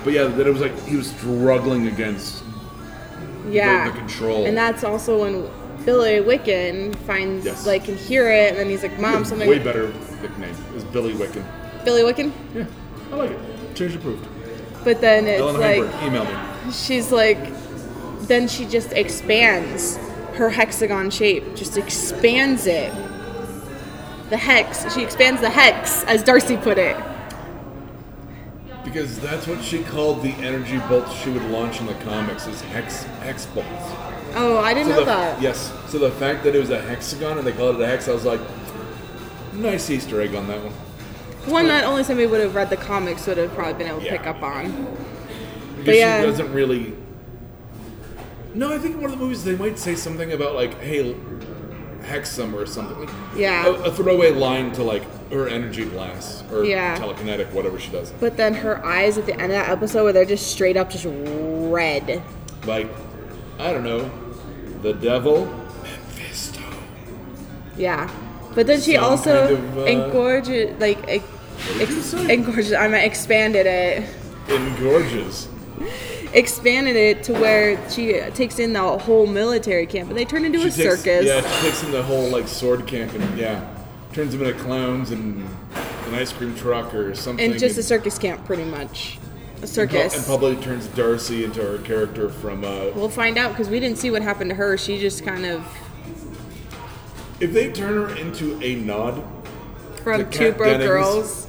But 0.05 0.13
yeah, 0.15 0.25
that 0.25 0.47
it 0.47 0.51
was 0.51 0.61
like 0.63 0.79
he 0.87 0.97
was 0.97 1.11
struggling 1.11 1.87
against. 1.87 2.43
Yeah. 3.49 3.89
the 3.91 3.99
control. 3.99 4.47
And 4.47 4.57
that's 4.57 4.85
also 4.85 5.21
when 5.23 5.49
Billy 5.85 6.21
Wiccan 6.21 6.95
finds 7.07 7.47
Yes. 7.47 7.67
like 7.67 7.85
can 7.87 7.97
hear 7.97 8.31
it 8.31 8.51
and 8.51 8.59
then 8.59 8.69
he's 8.69 8.83
like, 8.83 8.99
Mom, 9.01 9.25
something 9.25 9.49
Way 9.49 9.59
better 9.59 9.89
nickname 10.23 10.55
is 10.77 10.85
Billy 10.85 11.15
Wiccan. 11.15 11.43
Billy 11.85 12.03
Wiccan? 12.03 12.33
Yeah, 12.55 12.67
I 13.11 13.17
like 13.17 13.31
it. 13.31 13.75
Change 13.75 13.95
approved. 13.97 14.27
But 14.85 15.01
then 15.01 15.27
it's 15.27 15.41
Allan 15.41 15.59
like 15.61 15.83
Heinberg, 15.85 16.07
email 16.07 16.25
me. 16.67 16.73
she's 16.73 17.11
like 17.11 17.39
then 18.29 18.47
she 18.47 18.65
just 18.67 18.93
expands 18.93 19.97
her 20.35 20.51
hexagon 20.51 21.11
shape 21.11 21.57
just 21.57 21.77
expands 21.77 22.67
it 22.67 22.93
the 24.31 24.37
hex 24.37 24.93
she 24.95 25.03
expands 25.03 25.41
the 25.41 25.51
hex 25.51 26.05
as 26.05 26.23
darcy 26.23 26.57
put 26.57 26.79
it 26.79 26.97
Because 28.85 29.19
that's 29.21 29.47
what 29.47 29.63
she 29.63 29.83
called 29.85 30.23
the 30.23 30.33
energy 30.35 30.79
bolts 30.89 31.13
she 31.13 31.31
would 31.31 31.43
launch 31.51 31.81
in 31.81 31.87
the 31.87 31.95
comics 31.95 32.47
is 32.47 32.61
hex 32.63 33.03
hex 33.23 33.47
bolts. 33.47 33.69
oh 34.35 34.59
i 34.59 34.73
didn't 34.73 34.91
know 34.91 35.01
the, 35.01 35.05
that 35.07 35.43
Yes. 35.43 35.73
So 35.89 35.99
the 35.99 36.11
fact 36.13 36.45
that 36.45 36.55
it 36.55 36.61
was 36.61 36.71
a 36.71 36.81
hexagon 36.81 37.39
and 37.39 37.47
they 37.47 37.53
called 37.53 37.77
it 37.77 37.83
a 37.83 37.87
hex, 37.87 38.09
I 38.09 38.13
was 38.13 38.25
like, 38.25 38.41
nice 39.53 39.91
Easter 39.91 40.21
egg 40.21 40.35
on 40.35 40.47
that 40.47 40.63
one. 40.63 40.73
one 41.53 41.67
that 41.67 41.85
only 41.85 42.05
somebody 42.05 42.27
would 42.29 42.41
have 42.41 42.55
read 42.55 42.71
the 42.71 42.77
comics 42.77 43.27
would 43.27 43.39
have 43.39 43.53
probably 43.55 43.75
been 43.75 43.89
able 43.89 44.01
to 44.01 44.09
pick 44.09 44.27
up 44.27 44.41
on 44.43 44.87
Because 45.79 45.97
yeah. 45.97 46.21
she 46.21 46.27
doesn't 46.27 46.53
really. 46.53 46.95
No, 48.55 48.73
I 48.73 48.79
think 48.79 48.97
in 48.97 49.01
one 49.01 49.13
of 49.13 49.19
the 49.19 49.25
movies 49.25 49.43
they 49.45 49.57
might 49.57 49.79
say 49.79 49.95
something 49.95 50.33
about 50.33 50.55
like, 50.55 50.79
hey, 50.81 51.15
hexam 52.03 52.55
or 52.55 52.67
something. 52.67 53.09
Yeah. 53.37 53.67
A, 53.67 53.73
a 53.85 53.93
throwaway 53.93 54.31
line 54.33 54.73
to 54.73 54.83
like 54.83 55.03
her 55.31 55.49
energy 55.49 55.85
glass 55.85 56.43
or 56.53 56.65
Yeah. 56.65 56.97
telekinetic, 56.99 57.51
whatever 57.53 57.79
she 57.79 57.91
does. 57.91 58.11
but 58.21 58.37
then 58.37 58.55
her 58.55 58.85
eyes 58.85 59.17
at 59.19 59.27
the 59.27 59.33
end 59.35 59.43
of 59.45 59.51
that 59.51 59.69
episode 59.69 60.05
where 60.05 60.13
they're 60.13 60.25
just 60.25 60.51
straight 60.51 60.77
up 60.77 60.91
just 60.91 61.07
red 61.09 62.23
Like, 62.67 62.89
I 63.59 63.73
don't 63.73 63.85
know, 63.85 64.11
the 64.83 64.93
devil, 64.95 65.47
Mephisto. 65.83 66.63
yeah 67.77 68.11
but 68.55 68.67
then 68.67 68.81
she 68.81 68.95
Some 68.97 69.05
also 69.05 69.47
kind 69.57 69.69
of, 69.69 69.79
uh, 69.79 69.85
engorges 69.85 70.81
like 70.81 70.99
ex- 71.09 71.25
did 71.69 71.77
you 71.77 71.83
ex- 71.99 72.07
say? 72.07 72.35
engorges 72.35 72.73
i 72.73 72.89
mean 72.89 73.01
expanded 73.03 73.67
it 73.67 74.09
Engorges. 74.49 75.47
Expanded 76.33 76.97
it 76.97 77.23
to 77.25 77.33
where 77.33 77.91
she 77.91 78.21
takes 78.35 78.59
in 78.59 78.73
the 78.73 78.99
whole 78.99 79.27
military 79.27 79.87
camp 79.87 80.09
and 80.09 80.19
they 80.19 80.25
turn 80.25 80.45
into 80.45 80.61
a 80.61 80.71
takes- 80.71 80.77
circus. 80.77 81.27
Yeah, 81.27 81.41
she 81.41 81.67
takes 81.67 81.83
in 81.83 81.91
the 81.93 82.03
whole 82.03 82.29
like 82.29 82.49
sword 82.49 82.87
camp 82.87 83.13
and 83.15 83.39
yeah, 83.39 83.69
turns 84.13 84.33
them 84.33 84.43
into 84.43 84.59
clowns 84.63 85.11
and 85.11 85.45
an 86.07 86.15
ice 86.15 86.33
cream 86.33 86.55
truck 86.57 86.95
or 86.95 87.15
something. 87.15 87.51
And 87.51 87.59
just 87.61 87.79
a 87.79 87.83
circus 87.83 88.19
camp, 88.19 88.45
pretty 88.45 88.65
much. 88.65 89.19
A 89.63 89.67
circus. 89.67 90.17
and 90.17 90.25
probably 90.25 90.57
turns 90.57 90.87
Darcy 90.89 91.45
into 91.45 91.61
her 91.61 91.79
character 91.79 92.31
from. 92.31 92.65
Uh, 92.65 92.91
we'll 92.95 93.11
find 93.11 93.37
out 93.37 93.51
because 93.53 93.69
we 93.69 93.79
didn't 93.79 93.99
see 93.99 94.11
what 94.11 94.23
happened 94.23 94.51
to 94.51 94.57
her. 94.57 94.79
She 94.79 94.99
just 94.99 95.23
kind 95.23 95.45
of 95.45 95.67
if 97.41 97.53
they 97.53 97.71
turn 97.73 97.95
her 97.95 98.17
into 98.17 98.59
a 98.63 98.77
nod 98.77 99.23
from 100.03 100.23
The 100.23 100.31
Two 100.31 100.53
Broke 100.53 100.79
Dennings. 100.79 100.89
Girls. 100.89 101.47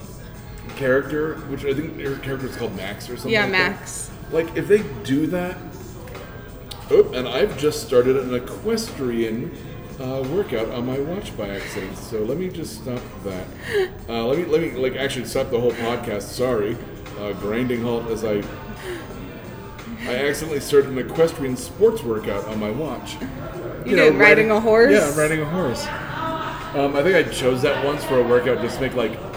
Character, 0.82 1.36
which 1.48 1.64
I 1.64 1.74
think 1.74 2.00
her 2.02 2.18
character 2.18 2.48
is 2.48 2.56
called 2.56 2.76
Max 2.76 3.08
or 3.10 3.16
something. 3.16 3.32
Yeah, 3.32 3.44
like 3.44 3.52
that. 3.52 3.72
Max. 3.72 4.12
Like 4.32 4.58
if 4.58 4.68
they 4.68 4.84
do 5.04 5.28
that. 5.28 5.58
Oh, 6.90 7.10
and 7.14 7.28
I've 7.28 7.58
just 7.58 7.86
started 7.86 8.18
an 8.18 8.34
equestrian 8.34 9.56
uh, 10.00 10.28
workout 10.30 10.70
on 10.70 10.86
my 10.86 11.00
watch 11.00 11.38
by 11.38 11.50
accident. 11.50 11.98
So 11.98 12.20
let 12.20 12.38
me 12.38 12.50
just 12.50 12.82
stop 12.82 13.02
that. 13.24 13.48
Uh, 14.10 14.26
let 14.26 14.40
me 14.40 14.46
let 14.46 14.62
me 14.62 14.72
like 14.72 14.96
actually 14.96 15.26
stop 15.26 15.52
the 15.52 15.60
whole 15.60 15.72
podcast. 15.72 16.24
Sorry, 16.24 16.76
uh, 17.20 17.34
grinding 17.34 17.82
halt 17.84 18.08
as 18.08 18.26
I 18.26 18.44
I 20.02 20.16
accidentally 20.28 20.60
started 20.60 20.90
an 20.92 20.98
equestrian 20.98 21.56
sports 21.56 22.04
workout 22.04 22.46
on 22.46 22.60
my 22.60 22.72
watch. 22.72 23.18
You 23.86 23.96
did 23.96 24.16
riding 24.16 24.50
a 24.50 24.60
horse? 24.60 24.92
Yeah, 24.92 25.08
I'm 25.08 25.18
riding 25.18 25.42
a 25.42 25.46
horse. 25.46 25.86
Um, 26.76 26.96
I 26.96 27.04
think 27.04 27.16
I 27.16 27.24
chose 27.24 27.62
that 27.62 27.86
once 27.86 28.04
for 28.04 28.20
a 28.20 28.24
workout 28.24 28.62
just 28.62 28.76
to 28.76 28.82
make 28.82 28.96
like 28.96 29.31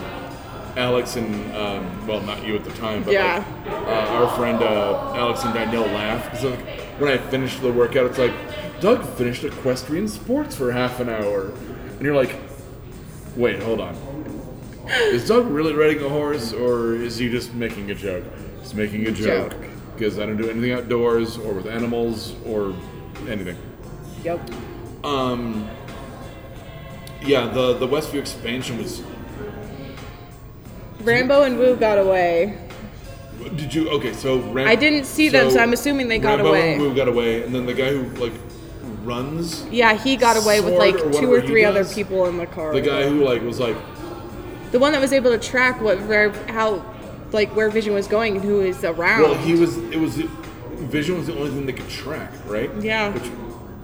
Alex 0.76 1.16
and 1.16 1.54
um, 1.54 2.06
well, 2.06 2.20
not 2.22 2.44
you 2.44 2.56
at 2.56 2.64
the 2.64 2.72
time, 2.72 3.02
but 3.04 3.12
Yeah. 3.12 3.44
like, 3.66 3.72
uh, 3.86 4.14
our 4.24 4.28
friend 4.36 4.62
uh, 4.62 5.14
Alex 5.14 5.44
and 5.44 5.54
Danielle 5.54 5.86
laugh 5.86 6.24
because 6.24 6.44
like, 6.44 6.60
when 6.98 7.10
I 7.10 7.18
finished 7.18 7.60
the 7.62 7.72
workout, 7.72 8.06
it's 8.06 8.18
like 8.18 8.32
Doug 8.80 9.04
finished 9.16 9.44
equestrian 9.44 10.08
sports 10.08 10.56
for 10.56 10.72
half 10.72 11.00
an 11.00 11.08
hour, 11.08 11.52
and 11.90 12.02
you're 12.02 12.14
like, 12.14 12.34
wait, 13.36 13.62
hold 13.62 13.80
on. 13.80 13.96
Is 14.86 15.26
Doug 15.28 15.46
really 15.48 15.72
riding 15.74 16.04
a 16.04 16.08
horse, 16.08 16.52
or 16.52 16.94
is 16.94 17.16
he 17.16 17.30
just 17.30 17.54
making 17.54 17.90
a 17.90 17.94
joke? 17.94 18.24
He's 18.60 18.74
making 18.74 19.06
a 19.06 19.12
joke 19.12 19.52
Joke. 19.52 19.60
because 19.96 20.18
I 20.18 20.26
don't 20.26 20.36
do 20.36 20.50
anything 20.50 20.72
outdoors 20.72 21.38
or 21.38 21.54
with 21.54 21.66
animals 21.66 22.34
or 22.44 22.74
anything. 23.28 23.56
Yep. 24.24 24.40
Um, 25.04 25.68
yeah, 27.22 27.46
the 27.46 27.74
the 27.74 27.86
Westview 27.86 28.18
expansion 28.18 28.76
was. 28.78 29.02
Rambeau 31.04 31.46
and 31.46 31.58
Woo 31.58 31.76
got 31.76 31.98
away. 31.98 32.58
Did 33.56 33.74
you 33.74 33.90
okay? 33.90 34.12
So 34.12 34.38
Ram- 34.40 34.66
I 34.66 34.74
didn't 34.74 35.04
see 35.04 35.28
them, 35.28 35.50
so 35.50 35.58
I'm 35.60 35.72
assuming 35.72 36.08
they 36.08 36.18
got 36.18 36.38
Rambeau 36.38 36.48
away. 36.48 36.72
and 36.74 36.82
Woo 36.82 36.94
got 36.94 37.08
away, 37.08 37.42
and 37.42 37.54
then 37.54 37.66
the 37.66 37.74
guy 37.74 37.90
who 37.90 38.04
like 38.20 38.32
runs, 39.02 39.64
Yeah, 39.70 39.94
he 39.94 40.16
got 40.16 40.36
away 40.42 40.60
with 40.60 40.70
Sword 40.74 40.78
like 40.78 40.94
or 40.94 40.98
two 41.00 41.06
whatever 41.08 41.36
or 41.36 41.40
he 41.40 41.46
three 41.46 41.64
other 41.64 41.82
does. 41.82 41.94
people 41.94 42.26
in 42.26 42.38
the 42.38 42.46
car. 42.46 42.72
the 42.72 42.80
guy 42.80 43.06
who 43.08 43.22
like 43.24 43.42
was 43.42 43.60
like, 43.60 43.76
the 44.72 44.78
one 44.78 44.92
that 44.92 45.00
was 45.00 45.12
able 45.12 45.30
to 45.30 45.38
track 45.38 45.80
what 45.80 46.00
where 46.02 46.30
how 46.50 46.82
like 47.32 47.54
where 47.54 47.68
Vision 47.68 47.92
was 47.92 48.06
going 48.06 48.36
and 48.36 48.44
who 48.44 48.60
is 48.60 48.82
around. 48.84 49.22
well, 49.22 49.34
he 49.34 49.54
was. 49.54 49.76
It 49.76 49.98
was 49.98 50.16
Vision 50.16 51.16
was 51.18 51.26
the 51.26 51.36
only 51.36 51.50
thing 51.50 51.66
they 51.66 51.72
could 51.72 51.88
track, 51.88 52.32
right? 52.46 52.70
Yeah. 52.80 53.10
Which 53.12 53.30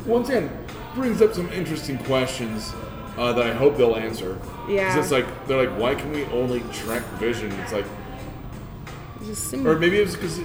once 0.06 0.28
again 0.28 0.50
brings 0.94 1.20
up 1.22 1.34
some 1.34 1.50
interesting 1.52 1.98
questions 1.98 2.72
uh, 3.18 3.32
that 3.32 3.46
I 3.46 3.52
hope 3.54 3.76
they'll 3.76 3.96
answer. 3.96 4.38
Yeah. 4.68 4.94
Because 4.94 4.96
it's 5.04 5.12
like 5.12 5.46
they're 5.46 5.66
like, 5.66 5.78
why 5.80 5.94
can 5.94 6.10
we 6.12 6.24
only 6.26 6.60
track 6.72 7.02
Vision? 7.18 7.50
It's 7.60 7.72
like 7.72 7.86
Or 9.64 9.78
maybe 9.78 9.98
it 9.98 10.06
was 10.06 10.16
because 10.16 10.40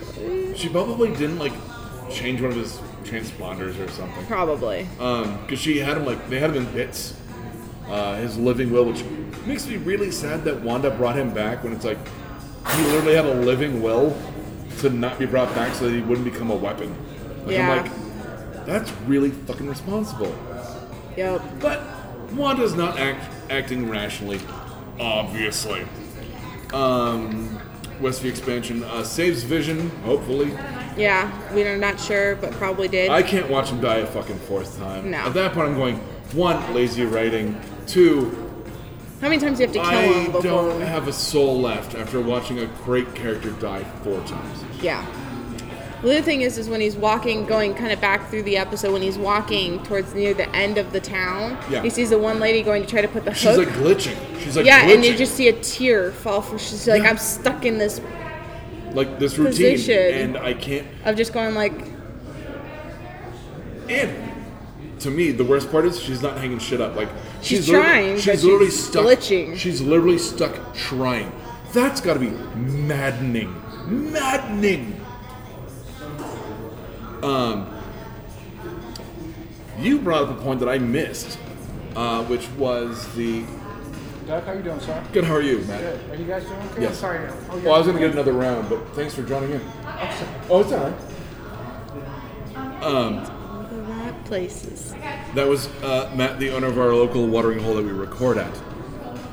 she 0.59 0.69
probably 0.69 1.09
didn't 1.15 1.39
like 1.39 1.53
change 2.11 2.41
one 2.41 2.51
of 2.51 2.57
his 2.57 2.79
transponders 3.03 3.79
or 3.83 3.89
something. 3.91 4.25
probably. 4.25 4.87
Um, 4.99 5.37
because 5.41 5.59
she 5.59 5.79
had 5.79 5.97
him 5.97 6.05
like 6.05 6.29
they 6.29 6.39
had 6.39 6.51
him 6.55 6.65
in 6.65 6.73
bits. 6.73 7.15
Uh, 7.87 8.15
his 8.15 8.35
living 8.37 8.71
will, 8.71 8.85
which 8.85 9.03
makes 9.45 9.67
me 9.67 9.77
really 9.77 10.09
sad 10.09 10.43
that 10.43 10.59
Wanda 10.61 10.89
brought 10.89 11.15
him 11.15 11.31
back 11.33 11.63
when 11.63 11.71
it's 11.71 11.85
like 11.85 11.99
he 12.75 12.81
literally 12.87 13.13
had 13.15 13.25
a 13.25 13.33
living 13.35 13.81
will 13.83 14.17
to 14.79 14.89
not 14.89 15.19
be 15.19 15.27
brought 15.27 15.53
back 15.53 15.73
so 15.75 15.85
that 15.87 15.93
he 15.95 16.01
wouldn't 16.01 16.25
become 16.25 16.49
a 16.49 16.55
weapon. 16.55 16.89
Like, 17.45 17.53
Yeah. 17.55 17.71
I'm 17.71 17.83
like, 17.85 18.65
that's 18.65 18.91
really 19.05 19.29
fucking 19.29 19.67
responsible. 19.69 20.35
Yep. 21.15 21.41
But 21.59 21.83
Wanda's 22.33 22.73
not 22.75 22.97
act, 22.99 23.29
acting 23.49 23.89
rationally, 23.89 24.39
obviously. 24.99 25.85
Um, 26.73 27.59
Westview 27.99 28.29
expansion 28.29 28.83
uh, 28.83 29.03
saves 29.03 29.43
Vision, 29.43 29.89
hopefully. 30.03 30.51
Yeah, 30.97 31.31
we're 31.53 31.77
not 31.77 31.99
sure, 31.99 32.35
but 32.37 32.51
probably 32.53 32.87
did. 32.87 33.09
I 33.09 33.21
can't 33.23 33.49
watch 33.49 33.69
him 33.69 33.79
die 33.81 33.97
a 33.97 34.05
fucking 34.05 34.39
fourth 34.39 34.77
time. 34.77 35.11
No. 35.11 35.17
At 35.19 35.33
that 35.33 35.53
point, 35.53 35.69
I'm 35.69 35.75
going, 35.75 35.97
one, 36.33 36.73
lazy 36.73 37.05
writing. 37.05 37.59
Two, 37.87 38.31
How 39.21 39.29
many 39.29 39.39
times 39.39 39.57
do 39.59 39.63
you 39.63 39.67
have 39.69 39.75
to 39.75 39.79
kill 39.79 39.99
I 39.99 40.03
him 40.03 40.25
before? 40.31 40.41
don't 40.41 40.81
have 40.81 41.07
a 41.07 41.13
soul 41.13 41.59
left 41.61 41.95
after 41.95 42.19
watching 42.19 42.59
a 42.59 42.65
great 42.83 43.13
character 43.15 43.51
die 43.51 43.83
four 44.03 44.19
times. 44.25 44.63
yeah. 44.81 45.05
The 46.05 46.11
other 46.11 46.21
thing 46.21 46.41
is, 46.41 46.59
is 46.59 46.69
when 46.69 46.81
he's 46.81 46.95
walking, 46.95 47.47
going 47.47 47.73
kind 47.73 47.91
of 47.91 47.99
back 47.99 48.29
through 48.29 48.43
the 48.43 48.57
episode, 48.57 48.93
when 48.93 49.01
he's 49.01 49.17
walking 49.17 49.81
towards 49.85 50.13
near 50.13 50.35
the 50.35 50.47
end 50.55 50.77
of 50.77 50.91
the 50.93 50.99
town, 50.99 51.57
Yeah. 51.67 51.81
he 51.81 51.89
sees 51.89 52.11
the 52.11 52.19
one 52.19 52.39
lady 52.39 52.61
going 52.61 52.83
to 52.83 52.87
try 52.87 53.01
to 53.01 53.07
put 53.07 53.25
the 53.25 53.33
She's 53.33 53.55
hook. 53.55 53.65
like 53.65 53.75
glitching. 53.75 54.15
She's 54.39 54.55
like 54.55 54.65
glitching. 54.65 54.67
yeah, 54.67 54.85
glitching. 54.85 54.93
and 54.95 55.05
you 55.05 55.15
just 55.17 55.33
see 55.33 55.47
a 55.47 55.53
tear 55.53 56.11
fall 56.11 56.41
from. 56.43 56.59
She's 56.59 56.87
like, 56.87 57.01
Yeah. 57.01 57.09
I'm 57.09 57.17
stuck 57.17 57.65
in 57.65 57.79
this 57.79 57.99
like 58.93 59.17
this 59.17 59.39
routine, 59.39 59.79
and 60.13 60.37
I 60.37 60.53
can't. 60.53 60.85
of 61.05 61.15
just 61.15 61.33
going 61.33 61.55
like, 61.55 61.73
And 63.89 64.31
to 64.99 65.09
me, 65.09 65.31
the 65.31 65.43
worst 65.43 65.71
part 65.71 65.85
is 65.85 65.99
she's 65.99 66.21
not 66.21 66.37
hanging 66.37 66.59
shit 66.59 66.81
up. 66.81 66.95
Like 66.95 67.09
She's 67.41 67.67
literally- 67.67 67.83
trying, 67.89 68.19
She's 68.19 68.43
literally 68.43 68.65
she's 68.67 68.85
stuck. 68.87 69.05
glitching. 69.05 69.57
She's 69.57 69.81
literally 69.81 70.19
stuck 70.19 70.75
trying. 70.75 71.31
That's 71.73 71.99
got 71.99 72.13
to 72.13 72.19
be 72.19 72.29
maddening. 72.55 73.55
Maddening. 73.87 74.94
Um, 77.25 77.67
you 79.79 79.99
brought 79.99 80.23
up 80.23 80.39
a 80.39 80.41
point 80.43 80.59
that 80.59 80.69
I 80.69 80.77
missed, 80.77 81.39
uh, 81.95 82.23
which 82.25 82.47
was 82.51 83.11
the. 83.15 83.43
Doug, 84.27 84.43
how 84.43 84.53
you 84.53 84.61
doing, 84.61 84.79
sir? 84.79 85.03
Good. 85.11 85.23
How 85.23 85.33
are 85.33 85.41
you, 85.41 85.59
Matt? 85.59 85.81
Good. 85.81 86.11
Are 86.11 86.15
you 86.15 86.25
guys 86.25 86.43
doing 86.45 86.59
okay? 86.71 86.81
Yes. 86.83 86.91
I'm 86.91 86.95
sorry. 86.97 87.29
Oh, 87.49 87.57
Well, 87.63 87.73
I 87.73 87.77
was 87.79 87.87
gonna 87.87 87.99
get 87.99 88.11
another 88.11 88.33
round, 88.33 88.69
but 88.69 88.79
thanks 88.89 89.15
for 89.15 89.23
joining 89.23 89.51
in. 89.51 89.61
Oh, 90.49 90.61
it's 90.61 90.71
alright. 90.71 90.93
all 93.31 93.63
the 93.63 93.81
right 93.81 94.25
places. 94.25 94.93
That 95.33 95.47
was 95.47 95.67
uh, 95.83 96.11
Matt, 96.15 96.39
the 96.39 96.51
owner 96.51 96.67
of 96.67 96.77
our 96.77 96.93
local 96.93 97.25
watering 97.27 97.59
hole 97.59 97.73
that 97.75 97.83
we 97.85 97.91
record 97.91 98.37
at. 98.37 98.55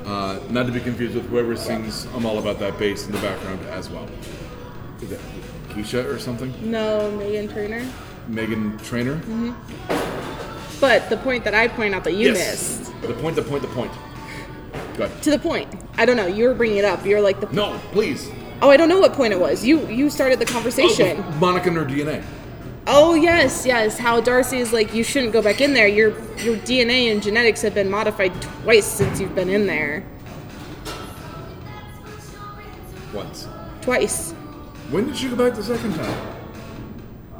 Uh, 0.07 0.41
not 0.51 0.65
to 0.67 0.73
be 0.73 0.81
confused 0.81 1.15
with 1.15 1.29
whoever 1.29 1.57
sings 1.57 2.07
"I'm 2.15 2.25
All 2.25 2.39
About 2.39 2.59
That" 2.59 2.79
bass 2.79 3.07
in 3.07 3.13
the 3.13 3.21
background 3.21 3.61
as 3.67 3.91
well. 3.91 4.09
Is 5.77 5.87
Keisha 5.93 6.05
or 6.05 6.19
something? 6.19 6.53
No, 6.71 7.11
Megan 7.13 7.49
Turner. 7.49 7.87
Meghan 8.31 8.83
Trainor. 8.85 9.17
Mm-hmm. 9.17 10.81
But 10.81 11.09
the 11.11 11.17
point 11.19 11.45
that 11.45 11.55
I 11.55 11.69
point 11.69 11.95
out 11.95 12.05
that 12.05 12.13
you 12.13 12.33
yes. 12.33 12.79
missed, 12.79 13.03
The 13.03 13.15
point. 13.15 13.37
The 13.37 13.43
point. 13.43 13.63
The 13.63 13.69
point. 13.69 13.93
Go 14.97 15.05
ahead. 15.05 15.23
to 15.23 15.31
the 15.31 15.39
point. 15.39 15.69
I 15.97 16.05
don't 16.05 16.17
know. 16.17 16.27
You 16.27 16.45
were 16.49 16.55
bringing 16.55 16.79
it 16.79 16.85
up. 16.85 17.05
You're 17.07 17.21
like 17.21 17.41
the. 17.41 17.47
No, 17.53 17.79
please. 17.93 18.31
Oh, 18.61 18.71
I 18.71 18.77
don't 18.77 18.89
know 18.89 19.01
what 19.01 19.13
point 19.15 19.33
it 19.33 19.41
was. 19.41 19.65
You 19.65 19.87
you 19.89 20.09
started 20.11 20.39
the 20.39 20.45
Oh, 20.49 20.53
conversation. 20.53 21.17
with 21.27 21.37
Monica 21.37 21.69
and 21.69 21.77
her 21.77 21.85
DNA. 21.85 22.23
Oh 22.87 23.15
yes, 23.15 23.65
yes. 23.65 23.97
How 23.99 24.21
Darcy 24.21 24.59
is 24.59 24.73
like 24.73 24.93
you 24.93 25.05
shouldn't 25.05 25.33
go 25.33 25.41
back 25.43 25.61
in 25.61 25.73
there. 25.73 25.87
Your 25.89 26.11
your 26.39 26.57
DNA 26.59 27.11
and 27.13 27.23
genetics 27.23 27.63
have 27.63 27.75
been 27.75 27.91
modified 27.91 28.33
twice 28.43 28.87
since 28.87 29.21
you've 29.21 29.35
been 29.35 29.49
in 29.49 29.67
there. 29.67 30.05
Once. 33.13 33.47
Twice. 33.83 34.35
When 34.93 35.07
did 35.07 35.17
she 35.17 35.29
go 35.29 35.37
back 35.37 35.55
the 35.57 35.63
second 35.65 35.95
time? 35.95 36.37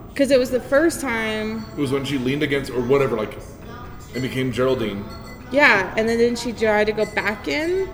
Because 0.09 0.31
it 0.31 0.39
was 0.39 0.51
the 0.51 0.61
first 0.61 1.01
time. 1.01 1.65
It 1.77 1.81
was 1.81 1.93
when 1.93 2.05
she 2.05 2.19
leaned 2.19 2.43
against 2.43 2.71
or 2.71 2.81
whatever, 2.81 3.17
like, 3.17 3.39
and 4.15 4.23
became 4.23 4.53
Geraldine. 4.53 5.05
Yeah, 5.51 5.93
and 5.97 6.09
then 6.09 6.19
didn't 6.19 6.39
she 6.39 6.53
try 6.53 6.83
to 6.85 6.93
go 6.93 7.05
back 7.15 7.47
in? 7.49 7.89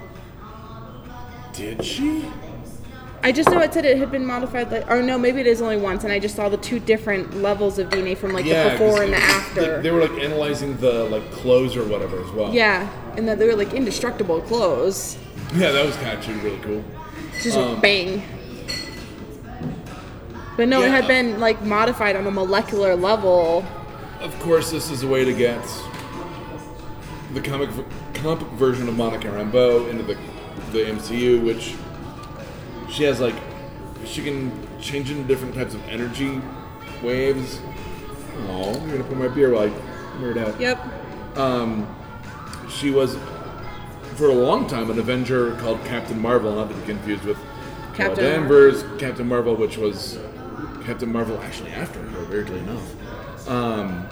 Did 1.53 1.85
she? 1.85 2.25
I 3.25 3.33
just 3.33 3.51
know 3.51 3.59
it 3.59 3.75
said 3.75 3.85
it 3.85 3.99
had 3.99 4.13
been 4.13 4.25
modified. 4.25 4.71
Like, 4.71 4.89
or 4.89 5.03
no, 5.03 5.19
maybe 5.19 5.41
it 5.41 5.49
is 5.49 5.61
only 5.61 5.77
once, 5.77 6.05
and 6.05 6.13
I 6.13 6.21
just 6.21 6.37
saw 6.37 6.49
the 6.49 6.57
two 6.57 6.79
different 6.79 7.39
levels 7.43 7.81
of 7.81 7.89
DNA 7.89 8.17
from 8.17 8.33
like 8.33 8.45
the 8.45 8.71
before 8.71 9.03
and 9.03 9.13
the 9.13 9.17
they- 9.17 9.23
after. 9.25 9.83
They, 9.83 9.91
were 9.91 10.01
like 10.07 10.23
analyzing 10.23 10.77
the 10.77 11.05
like 11.05 11.29
clothes 11.33 11.77
or 11.77 11.85
whatever 11.85 12.23
as 12.23 12.31
well. 12.31 12.55
yeah, 12.55 12.89
and 13.17 13.27
that 13.27 13.41
they 13.41 13.47
were 13.47 13.57
like 13.57 13.73
indestructible 13.75 14.41
clothes. 14.43 15.19
Yeah, 15.57 15.73
that 15.73 15.85
was 15.85 15.97
kind 15.97 16.11
of 16.11 16.19
actually 16.19 16.37
really 16.39 16.59
cool. 16.59 16.85
Just 17.43 17.57
Um, 17.59 17.81
bang. 17.81 18.23
But 20.59 20.67
no, 20.67 20.83
it 20.83 20.91
had 20.91 21.07
been 21.07 21.39
like 21.39 21.63
modified 21.63 22.17
on 22.17 22.27
a 22.27 22.33
molecular 22.33 22.97
level. 22.97 23.65
Of 24.21 24.37
course, 24.41 24.73
this 24.73 24.91
is 24.91 25.05
a 25.05 25.07
way 25.07 25.25
to 25.25 25.33
get 25.33 25.65
the 27.33 27.41
comic 27.41 27.71
comic 28.13 28.45
version 28.59 28.89
of 28.89 28.97
Monica 28.97 29.29
Rambeau 29.29 29.89
into 29.89 30.03
the 30.03 30.19
the 30.73 30.81
MCU, 30.81 31.45
which 31.45 31.77
she 32.91 33.05
has 33.05 33.21
like 33.21 33.37
she 34.05 34.21
can 34.21 34.51
change 34.81 35.13
into 35.13 35.23
different 35.23 35.55
types 35.55 35.75
of 35.75 35.89
energy 35.89 36.41
waves. 37.05 37.61
Oh, 38.49 38.75
I'm 38.81 38.91
gonna 38.91 39.05
put 39.05 39.17
my 39.17 39.29
beer 39.29 39.55
like 39.55 39.73
nerd 40.19 40.39
out. 40.39 40.61
Yep. 40.61 41.39
Um, 41.39 41.87
She 42.69 42.91
was 42.91 43.17
for 44.17 44.29
a 44.29 44.35
long 44.35 44.67
time 44.67 44.91
an 44.91 44.99
Avenger 44.99 45.55
called 45.59 45.79
Captain 45.85 46.21
Marvel, 46.21 46.53
not 46.53 46.69
to 46.69 46.75
be 46.75 46.85
confused 46.85 47.23
with 47.23 47.39
Captain 47.95 48.25
Danvers, 48.25 48.83
Captain 48.99 49.29
Marvel, 49.29 49.55
which 49.55 49.79
was 49.79 50.19
Captain 50.89 51.12
Marvel 51.12 51.39
actually 51.43 51.70
after 51.72 52.01
her, 52.01 52.24
weirdly 52.30 52.61
enough. 52.61 53.47
Um, 53.47 54.09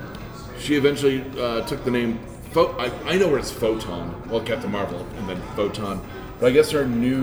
she 0.58 0.74
eventually 0.74 1.24
uh, 1.40 1.62
took 1.62 1.82
the 1.86 1.90
name. 1.90 2.18
Pho- 2.50 2.76
I, 2.78 2.90
I 3.10 3.16
know 3.16 3.28
where 3.28 3.38
it's 3.38 3.50
Photon, 3.50 4.14
well, 4.28 4.42
Captain 4.42 4.70
Marvel, 4.70 5.00
and 5.16 5.26
then 5.26 5.40
Photon. 5.56 6.06
But 6.38 6.48
I 6.48 6.50
guess 6.50 6.70
her 6.72 6.86
new 6.86 7.18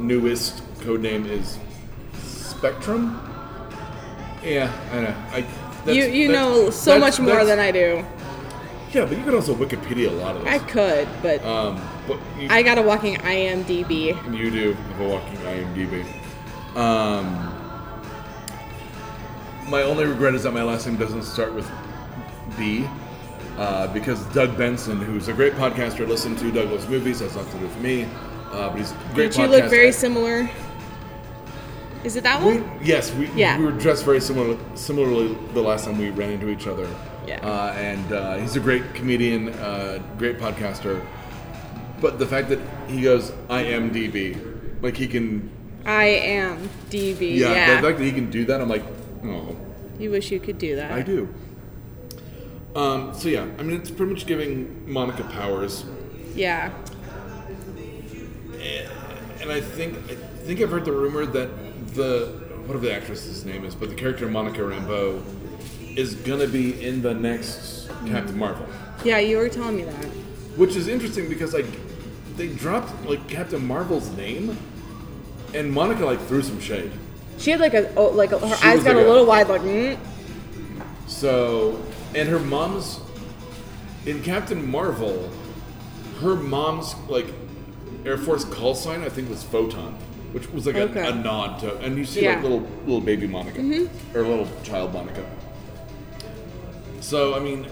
newest 0.00 0.60
code 0.80 1.02
name 1.02 1.24
is 1.24 1.56
Spectrum. 2.24 3.20
Yeah, 4.42 4.72
I 4.92 5.00
know. 5.00 5.14
I, 5.30 5.40
that's- 5.84 5.94
you 5.94 6.02
you 6.06 6.32
know 6.32 6.70
so 6.70 6.98
much 6.98 7.20
more 7.20 7.44
than 7.44 7.60
I 7.60 7.70
do. 7.70 8.04
Yeah, 8.92 9.04
but 9.04 9.16
you 9.16 9.22
could 9.22 9.34
also 9.34 9.54
Wikipedia 9.54 10.08
a 10.08 10.10
lot 10.14 10.34
of 10.34 10.42
this. 10.44 10.52
I 10.52 10.58
could, 10.58 11.06
but 11.22 11.44
Um, 11.44 11.80
but 12.08 12.18
you, 12.40 12.48
I 12.50 12.64
got 12.64 12.76
a 12.76 12.82
walking 12.82 13.14
IMDb. 13.18 14.16
you 14.36 14.50
do 14.50 14.72
have 14.72 15.00
a 15.00 15.08
walking 15.08 15.36
IMDb. 15.38 16.04
Um, 16.76 17.52
my 19.68 19.82
only 19.82 20.04
regret 20.04 20.34
is 20.34 20.44
that 20.44 20.52
my 20.52 20.62
last 20.62 20.86
name 20.86 20.96
doesn't 20.96 21.22
start 21.24 21.52
with 21.54 21.68
B, 22.56 22.86
uh, 23.58 23.86
because 23.92 24.24
Doug 24.26 24.56
Benson, 24.56 25.00
who's 25.00 25.28
a 25.28 25.32
great 25.32 25.54
podcaster, 25.54 26.00
I 26.00 26.04
listen 26.08 26.36
to 26.36 26.52
Doug 26.52 26.70
Loves 26.70 26.88
Movies. 26.88 27.20
Has 27.20 27.34
nothing 27.36 27.52
to 27.52 27.58
do 27.58 27.64
with 27.66 27.78
me, 27.80 28.04
uh, 28.52 28.68
but 28.70 28.78
he's 28.78 28.92
a 28.92 28.94
great. 29.14 29.32
Did 29.32 29.36
you 29.36 29.46
look 29.48 29.70
very 29.70 29.92
similar? 29.92 30.48
Is 32.04 32.14
it 32.14 32.22
that 32.22 32.40
We, 32.40 32.58
one? 32.58 32.78
yes, 32.84 33.12
we, 33.14 33.28
Yeah. 33.34 33.58
we 33.58 33.64
were 33.64 33.72
dressed 33.72 34.04
very 34.04 34.20
similar, 34.20 34.56
similarly 34.76 35.36
the 35.54 35.60
last 35.62 35.86
time 35.86 35.98
we 35.98 36.10
ran 36.10 36.30
into 36.30 36.48
each 36.48 36.68
other. 36.68 36.86
Yeah. 37.26 37.40
Uh, 37.44 37.72
and 37.72 38.12
uh, 38.12 38.36
he's 38.36 38.54
a 38.54 38.60
great 38.60 38.94
comedian, 38.94 39.48
uh, 39.54 39.98
great 40.16 40.38
podcaster. 40.38 41.04
But 42.00 42.20
the 42.20 42.26
fact 42.26 42.48
that 42.50 42.60
he 42.86 43.02
goes, 43.02 43.32
I 43.50 43.62
am 43.62 43.90
DB, 43.90 44.36
like 44.82 44.96
he 44.96 45.08
can, 45.08 45.50
I 45.84 46.04
am 46.04 46.68
DB. 46.90 47.38
yeah, 47.38 47.52
Yeah. 47.52 47.80
the 47.80 47.88
fact 47.88 47.98
that 47.98 48.04
he 48.04 48.12
can 48.12 48.30
do 48.30 48.44
that, 48.44 48.60
I'm 48.60 48.68
like, 48.68 48.84
oh, 49.24 49.56
you 49.98 50.10
wish 50.10 50.30
you 50.30 50.40
could 50.40 50.58
do 50.58 50.76
that. 50.76 50.92
I 50.92 51.02
do. 51.02 51.32
Um, 52.74 53.14
so 53.14 53.28
yeah, 53.28 53.46
I 53.58 53.62
mean, 53.62 53.80
it's 53.80 53.90
pretty 53.90 54.12
much 54.12 54.26
giving 54.26 54.90
Monica 54.90 55.24
powers. 55.24 55.84
Yeah. 56.34 56.70
And 59.40 59.50
I 59.52 59.60
think 59.60 59.96
I 60.10 60.14
think 60.46 60.60
I've 60.60 60.70
heard 60.70 60.84
the 60.84 60.92
rumor 60.92 61.24
that 61.26 61.48
the 61.94 62.26
whatever 62.66 62.84
the 62.84 62.92
actress's 62.94 63.44
name 63.44 63.64
is, 63.64 63.74
but 63.74 63.88
the 63.88 63.94
character 63.94 64.28
Monica 64.28 64.60
Rambeau 64.60 65.22
is 65.96 66.14
gonna 66.16 66.48
be 66.48 66.84
in 66.84 67.00
the 67.00 67.14
next 67.14 67.88
Captain 68.06 68.36
Marvel, 68.36 68.66
Yeah, 69.04 69.18
you 69.18 69.38
were 69.38 69.48
telling 69.48 69.76
me 69.76 69.84
that. 69.84 70.04
which 70.56 70.74
is 70.76 70.88
interesting 70.88 71.28
because 71.28 71.54
like 71.54 71.66
they 72.36 72.48
dropped 72.48 72.92
like 73.06 73.26
Captain 73.28 73.64
Marvel's 73.64 74.10
name, 74.16 74.58
and 75.54 75.70
Monica 75.72 76.04
like 76.04 76.20
threw 76.26 76.42
some 76.42 76.60
shade. 76.60 76.90
She 77.38 77.50
had 77.50 77.60
like 77.60 77.74
a 77.74 77.94
oh, 77.96 78.08
like 78.08 78.32
a, 78.32 78.38
her 78.38 78.56
She 78.56 78.64
eyes 78.66 78.76
was 78.76 78.84
got 78.84 78.96
like 78.96 79.04
a 79.04 79.08
a- 79.08 79.10
little 79.10 79.26
wide, 79.26 79.48
like 79.48 79.60
mm. 79.62 79.98
So, 81.06 81.80
and 82.14 82.28
her 82.28 82.38
mom's 82.38 83.00
in 84.06 84.22
Captain 84.22 84.68
Marvel, 84.70 85.30
her 86.20 86.34
mom's 86.34 86.94
like 87.08 87.26
Air 88.04 88.16
Force 88.18 88.44
call 88.44 88.74
sign 88.74 89.02
I 89.02 89.08
think 89.08 89.28
was 89.28 89.42
Photon, 89.42 89.94
which 90.32 90.48
was 90.50 90.66
like 90.66 90.76
Okay. 90.76 91.00
a, 91.00 91.10
a 91.10 91.14
nod 91.14 91.60
to, 91.60 91.76
and 91.78 91.96
you 91.98 92.04
see 92.04 92.22
Yeah. 92.22 92.34
like 92.34 92.42
little 92.42 92.60
little 92.86 93.00
baby 93.00 93.26
Monica 93.26 93.60
or 94.14 94.22
little 94.22 94.48
child 94.62 94.92
Monica. 94.92 95.24
So 97.00 97.34
I 97.34 97.40
mean, 97.40 97.66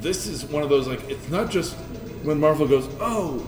this 0.00 0.26
is 0.26 0.44
one 0.44 0.62
of 0.62 0.68
those 0.68 0.86
like 0.86 1.08
it's 1.10 1.28
not 1.28 1.50
just 1.50 1.74
when 2.22 2.38
Marvel 2.38 2.66
goes, 2.68 2.88
oh, 3.00 3.46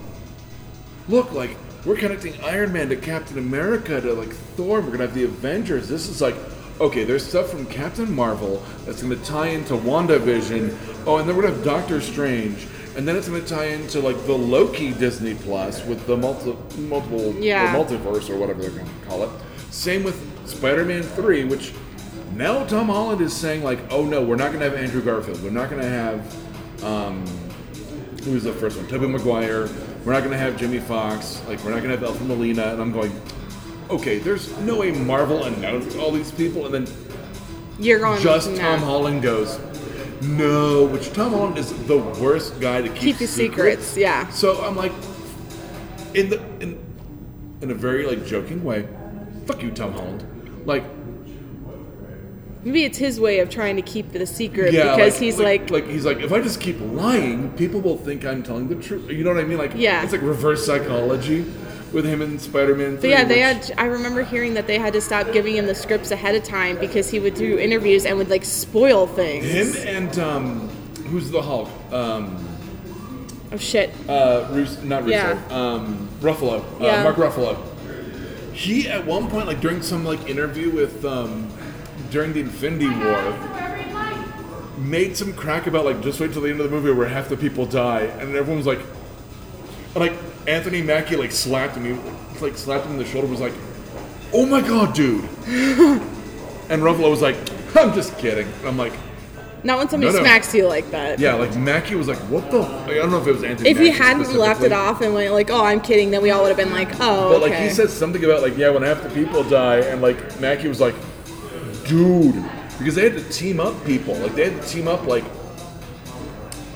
look 1.09 1.33
like 1.33 1.57
we're 1.85 1.97
connecting 1.97 2.35
Iron 2.43 2.73
Man 2.73 2.89
to 2.91 2.97
Captain 2.97 3.39
America 3.39 4.01
to 4.01 4.13
like 4.15 4.31
Thor. 4.57 4.81
We're 4.81 4.91
gonna 4.93 5.07
have 5.07 5.15
the 5.15 5.25
Avengers. 5.25 5.89
This 5.89 6.09
is 6.09 6.21
like 6.21 6.35
okay, 6.81 7.05
there's 7.05 7.25
stuff 7.27 7.49
from 7.51 7.65
Captain 7.67 8.13
Marvel 8.13 8.63
that's 8.85 9.03
gonna 9.03 9.17
tie 9.17 9.49
into 9.49 9.75
WandaVision. 9.75 10.77
Oh, 11.07 11.19
and 11.19 11.29
then 11.29 11.37
we're 11.37 11.43
gonna 11.43 11.55
have 11.55 11.65
Doctor 11.65 12.01
Strange. 12.01 12.67
And 12.95 13.09
then 13.09 13.17
it's 13.17 13.27
going 13.27 13.41
to 13.43 13.49
tie 13.49 13.69
into 13.69 14.01
like 14.01 14.27
the 14.27 14.35
Loki 14.37 14.93
Disney 14.93 15.33
Plus 15.35 15.83
with 15.87 16.07
the 16.07 16.15
multi- 16.15 16.55
multiple 16.77 17.35
Yeah. 17.41 17.75
or 17.75 17.83
multiverse 17.87 18.29
or 18.29 18.37
whatever 18.37 18.61
they're 18.61 18.71
going 18.71 18.85
to 18.85 19.07
call 19.09 19.23
it. 19.23 19.31
Same 19.71 20.05
with 20.05 20.21
Spider-Man 20.47 21.03
Three, 21.03 21.45
which 21.45 21.73
now 22.37 22.67
Tom 22.67 22.89
Holland 22.89 23.23
is 23.23 23.33
saying 23.35 23.65
like, 23.65 23.79
oh 23.91 24.05
no, 24.05 24.21
we're 24.23 24.37
not 24.37 24.49
going 24.53 24.59
to 24.61 24.69
have 24.69 24.75
Andrew 24.75 25.01
Garfield. 25.01 25.43
We're 25.43 25.49
not 25.49 25.71
going 25.71 25.81
to 25.81 25.89
have 25.89 26.85
um, 26.85 27.25
who 28.25 28.33
was 28.33 28.45
the 28.45 28.53
first 28.53 28.77
one? 28.77 28.87
Tobey 28.89 29.07
Maguire. 29.07 29.71
We're 30.05 30.13
not 30.13 30.21
going 30.21 30.33
to 30.33 30.39
have 30.39 30.57
Jimmy 30.57 30.81
Foxx. 30.81 31.43
Like, 31.47 31.63
we're 31.65 31.71
not 31.71 31.83
going 31.83 31.91
to 31.91 31.97
have 31.99 32.05
Alfred 32.05 32.29
Molina. 32.29 32.73
And 32.73 32.83
I'm 32.83 32.93
going, 32.93 33.13
okay, 33.91 34.19
there's 34.19 34.57
no 34.59 34.79
way 34.79 34.91
Marvel 34.91 35.45
announced 35.45 35.97
all 35.97 36.11
these 36.11 36.33
people 36.33 36.67
and 36.67 36.87
then 36.87 36.97
You're 37.79 38.01
going 38.01 38.21
just. 38.21 38.57
Tom 38.57 38.81
Holland 38.81 39.23
goes, 39.23 39.61
no, 40.23 40.87
which 40.87 41.13
Tom 41.13 41.33
Holland 41.33 41.59
is 41.59 41.73
the 41.87 41.99
worst 41.99 42.61
guy 42.61 42.81
to 42.83 42.89
keep, 42.89 42.99
Keep 42.99 43.19
the 43.19 43.27
secrets, 43.27 43.97
yeah. 43.97 44.29
So 44.31 44.65
I'm 44.65 44.77
like, 44.77 44.93
in 46.15 46.29
the 46.29 46.41
in 46.61 46.79
in 47.61 47.71
a 47.71 47.75
very 47.75 48.07
like 48.07 48.25
joking 48.27 48.63
way, 48.63 48.89
fuck 49.47 49.63
you, 49.63 49.71
Tom 49.71 49.93
Holland. 49.93 50.25
Like, 50.65 50.85
Maybe 52.65 52.85
it's 52.85 52.99
his 52.99 53.19
way 53.19 53.41
of 53.41 53.51
trying 53.51 53.75
to 53.77 53.83
keep 53.83 54.13
the 54.13 54.25
secret 54.25 54.73
yeah, 54.73 54.95
because 54.95 55.15
like, 55.15 55.21
he's 55.23 55.39
like, 55.39 55.61
like, 55.63 55.71
like 55.71 55.87
he's 55.89 56.05
like, 56.05 56.19
if 56.21 56.33
I 56.33 56.41
just 56.41 56.61
keep 56.61 56.79
lying, 56.81 57.51
people 57.55 57.81
will 57.81 57.97
think 57.99 58.25
I'm 58.25 58.43
telling 58.45 58.69
the 58.69 58.77
truth. 58.77 59.11
You 59.11 59.25
know 59.25 59.35
what 59.35 59.43
I 59.43 59.47
mean? 59.47 59.59
Like, 59.59 59.73
Yeah. 59.75 60.03
it's 60.05 60.13
like 60.13 60.23
reverse 60.23 60.65
psychology 60.65 61.45
with 61.93 62.05
him 62.07 62.23
and 62.23 62.41
Spider-Man. 62.41 62.97
But 62.97 63.11
yeah, 63.11 63.25
they 63.25 63.45
which- 63.55 63.69
had. 63.69 63.75
I 63.79 63.87
remember 63.87 64.23
hearing 64.23 64.55
that 64.55 64.69
they 64.69 64.79
had 64.79 64.93
to 64.93 65.01
stop 65.01 65.33
giving 65.33 65.57
him 65.57 65.67
the 65.67 65.75
scripts 65.75 66.13
ahead 66.13 66.37
of 66.37 66.45
time 66.45 66.79
because 66.79 67.11
he 67.11 67.19
would 67.19 67.35
do 67.35 67.59
interviews 67.59 68.07
and 68.07 68.17
would 68.17 68.31
like 68.31 68.45
spoil 68.45 69.09
things. 69.09 69.45
him 69.45 69.97
and 69.97 70.19
um, 70.21 70.69
who's 71.09 71.31
the 71.31 71.43
Hulk? 71.43 71.69
Um, 71.93 72.49
Oh 73.55 73.59
shit! 73.59 73.91
uh, 74.09 74.49
Rus- 74.53 74.83
not 74.83 75.03
Russo. 75.03 75.11
Yeah. 75.15 75.39
Um, 75.51 76.09
Ruffalo. 76.21 76.61
Uh, 76.81 76.85
Yeah. 76.85 77.03
Mark 77.03 77.17
Ruffalo. 77.17 77.59
He 78.55 78.89
at 78.89 79.05
one 79.05 79.29
point, 79.29 79.47
like 79.47 79.61
during 79.61 79.83
some 79.83 80.05
like 80.07 80.27
interview 80.31 80.71
with 80.71 81.05
um, 81.05 81.51
during 82.13 82.33
the 82.35 82.41
Infinity 82.41 82.91
War, 82.91 83.35
made 84.79 85.17
some 85.17 85.33
crack 85.33 85.67
about 85.67 85.85
like 85.85 86.01
just 86.03 86.21
wait 86.21 86.33
till 86.33 86.43
the 86.43 86.51
end 86.51 86.61
of 86.61 86.71
the 86.71 86.77
movie 86.77 86.93
where 86.93 87.09
half 87.09 87.29
the 87.29 87.37
people 87.37 87.67
die, 87.67 88.03
and 88.03 88.37
everyone 88.37 88.59
was 88.59 88.67
like, 88.67 88.81
and, 89.95 89.97
like 89.97 90.13
Anthony 90.47 90.83
Mackie 90.83 91.17
like 91.17 91.33
slapped 91.33 91.77
him, 91.77 91.85
he 91.85 92.39
like 92.41 92.57
slapped 92.57 92.85
him 92.85 92.93
in 92.93 92.99
the 92.99 93.05
shoulder, 93.07 93.27
was 93.27 93.41
like, 93.41 93.55
oh 94.33 94.47
my 94.47 94.61
god, 94.61 94.95
dude. 94.95 95.25
and 96.69 96.83
Ruffalo 96.83 97.11
was 97.11 97.23
like, 97.23 97.37
I'm 97.77 97.95
just 97.95 98.17
kidding. 98.19 98.47
And 98.61 98.69
I'm 98.69 98.77
like. 98.79 98.93
Not 99.65 99.79
when 99.79 99.89
somebody 99.89 100.13
No, 100.13 100.19
no. 100.19 100.25
smacks 100.25 100.53
you 100.57 100.67
like 100.67 100.91
that. 100.91 101.21
Yeah, 101.21 101.35
like 101.35 101.57
Mackie 101.57 101.95
was 101.95 102.09
like, 102.09 102.19
"What 102.29 102.51
the?" 102.51 102.63
I 102.63 102.95
don't 102.95 103.13
know 103.13 103.21
if 103.21 103.29
it 103.29 103.33
was 103.33 103.45
Anthony. 103.45 103.71
If 103.71 103.79
he 103.79 103.91
hadn't 103.91 104.35
left 104.35 104.61
it 104.65 104.73
off 104.73 105.03
and 105.03 105.15
went 105.15 105.33
like, 105.33 105.51
"Oh, 105.53 105.65
I'm 105.65 105.81
kidding," 105.81 106.11
then 106.11 106.21
we 106.21 106.33
all 106.33 106.43
would 106.43 106.49
have 106.49 106.57
been 106.57 106.73
like, 106.73 106.89
"Oh, 106.99 107.31
But 107.31 107.43
like 107.43 107.53
okay." 107.53 107.69
he 107.69 107.71
said 107.71 107.89
something 107.89 108.25
about 108.25 108.43
like 108.43 108.57
yeah 108.59 108.71
when 108.71 108.83
half 108.83 109.05
the 109.05 109.11
people 109.11 109.45
die 109.45 109.77
and 109.79 110.03
like 110.03 110.41
Mackie 110.41 110.67
was 110.67 110.81
like, 110.81 110.97
dude, 111.87 112.43
because 112.79 112.95
they 112.95 113.09
had 113.09 113.15
to 113.15 113.29
team 113.31 113.61
up 113.61 113.85
people 113.85 114.15
like 114.17 114.35
they 114.35 114.51
had 114.51 114.63
to 114.63 114.69
team 114.69 114.89
up 114.89 115.07
like 115.07 115.25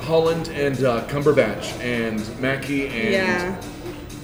Holland 0.00 0.48
and 0.48 0.82
uh, 0.84 1.06
Cumberbatch 1.08 1.78
and 1.80 2.20
Mackie 2.40 2.86
and 2.88 3.12
yeah, 3.12 3.60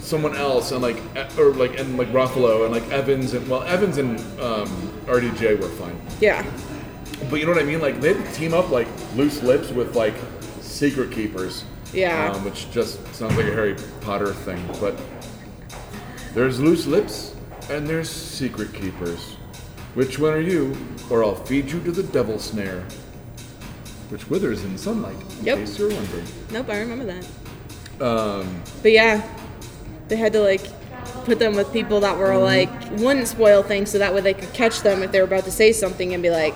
someone 0.00 0.36
else 0.36 0.72
and 0.72 0.80
like 0.82 0.96
or 1.38 1.52
like 1.54 1.78
and 1.78 1.96
like 1.98 2.08
Ruffalo 2.08 2.64
and 2.64 2.72
like 2.72 2.88
Evans 2.90 3.34
and 3.34 3.46
well 3.48 3.62
Evans 3.64 3.98
and 3.98 4.18
um, 4.40 4.68
RDJ 5.06 5.60
were 5.60 5.68
fine, 5.68 6.00
yeah, 6.20 6.44
but 7.30 7.40
you 7.40 7.46
know 7.46 7.52
what 7.52 7.62
I 7.62 7.64
mean 7.66 7.80
like 7.80 8.00
they 8.00 8.14
had 8.14 8.24
to 8.24 8.32
team 8.32 8.54
up 8.54 8.70
like 8.70 8.88
loose 9.16 9.42
lips 9.42 9.70
with 9.70 9.96
like 9.96 10.14
secret 10.60 11.10
keepers. 11.10 11.64
Yeah. 11.92 12.32
um, 12.32 12.42
which 12.44 12.70
just 12.70 13.04
sounds 13.14 13.36
like 13.36 13.44
a 13.44 13.52
Harry 13.52 13.76
Potter 14.00 14.32
thing, 14.32 14.64
but 14.80 14.98
there's 16.32 16.58
loose 16.58 16.86
lips 16.86 17.34
and 17.68 17.86
there's 17.86 18.08
secret 18.08 18.72
keepers. 18.72 19.36
Which 19.94 20.18
one 20.18 20.32
are 20.32 20.40
you? 20.40 20.76
Or 21.10 21.22
I'll 21.24 21.34
feed 21.34 21.70
you 21.70 21.80
to 21.80 21.90
the 21.92 22.02
devil 22.02 22.38
snare. 22.38 22.84
Which 24.08 24.28
withers 24.28 24.62
in 24.64 24.76
sunlight, 24.78 25.16
in 25.40 25.44
Yep. 25.46 25.58
case 25.58 25.78
you're 25.78 25.88
wondering. 25.90 26.24
nope, 26.50 26.66
I 26.68 26.78
remember 26.80 27.04
that. 27.06 28.04
Um, 28.04 28.62
But 28.82 28.92
yeah, 28.92 29.22
they 30.08 30.16
had 30.16 30.32
to 30.34 30.40
like 30.40 30.60
put 31.24 31.38
them 31.38 31.54
with 31.54 31.72
people 31.72 32.00
that 32.00 32.18
were 32.18 32.30
Mm-hmm. 32.30 32.42
like 32.42 33.00
wouldn't 33.00 33.28
spoil 33.28 33.62
things, 33.62 33.90
so 33.90 33.98
that 33.98 34.14
way 34.14 34.20
they 34.20 34.34
could 34.34 34.52
catch 34.52 34.82
them 34.82 35.02
if 35.02 35.12
they 35.12 35.18
were 35.20 35.26
about 35.26 35.44
to 35.44 35.50
say 35.50 35.72
something 35.72 36.12
and 36.12 36.22
be 36.22 36.30
like, 36.30 36.54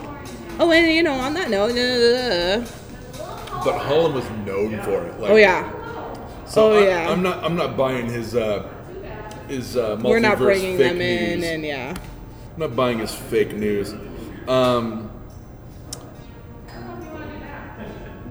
"Oh, 0.59 0.71
and 0.71 0.87
you 0.93 1.03
know, 1.03 1.15
on 1.15 1.35
that 1.35 1.49
note." 1.51 1.75
da, 1.75 2.57
da, 2.57 2.59
da." 2.65 2.67
but 3.65 3.79
Holland 3.79 4.15
was 4.15 4.25
known 4.45 4.81
for 4.83 5.07
it. 5.07 5.19
Like, 5.21 5.31
Oh 5.31 5.37
yeah, 5.37 5.71
So 6.47 6.73
oh 6.73 6.79
I, 6.83 6.87
yeah. 6.87 7.11
I'm 7.11 7.23
not. 7.23 7.43
I'm 7.45 7.57
not 7.57 7.77
buying 7.77 8.07
his. 8.07 8.35
Uh, 8.35 8.69
his 9.49 9.77
uh, 9.77 9.99
we're 10.03 10.19
not 10.21 10.39
bringing 10.39 10.77
fake 10.77 10.93
them 10.93 11.01
in, 11.01 11.41
news. 11.41 11.49
and 11.49 11.65
yeah. 11.65 11.95
I'm 12.57 12.61
not 12.61 12.75
buying 12.75 13.01
his 13.01 13.15
fake 13.15 13.53
news. 13.53 13.93
Um, 14.49 15.11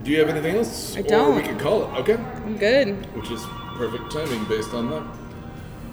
do 0.02 0.10
you 0.10 0.18
have 0.18 0.28
anything 0.28 0.56
else? 0.56 0.96
I 0.96 1.00
Or 1.00 1.02
we 1.04 1.08
don't. 1.08 1.44
can 1.44 1.58
call 1.60 1.84
it. 1.84 1.98
Okay. 2.00 2.14
I'm 2.16 2.56
good. 2.58 3.06
Which 3.14 3.30
is 3.30 3.44
perfect 3.76 4.10
timing 4.10 4.44
based 4.46 4.74
on 4.74 4.90
that. 4.90 5.04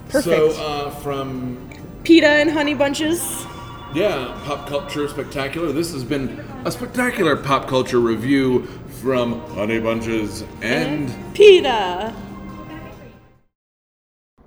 Perfect. 0.10 0.26
So 0.56 0.64
uh, 0.64 0.90
from 1.02 1.70
Pita 2.04 2.28
and 2.28 2.50
honey 2.50 2.74
bunches. 2.74 3.46
yeah, 3.94 4.36
pop 4.46 4.68
culture 4.68 5.08
spectacular. 5.08 5.72
This 5.72 5.94
has 5.94 6.04
been 6.04 6.40
a 6.66 6.72
spectacular 6.72 7.36
pop 7.36 7.68
culture 7.68 8.00
review 8.00 8.66
from 9.02 9.42
Honey 9.50 9.80
Bunches 9.80 10.44
and. 10.64 11.14
Pita. 11.36 12.16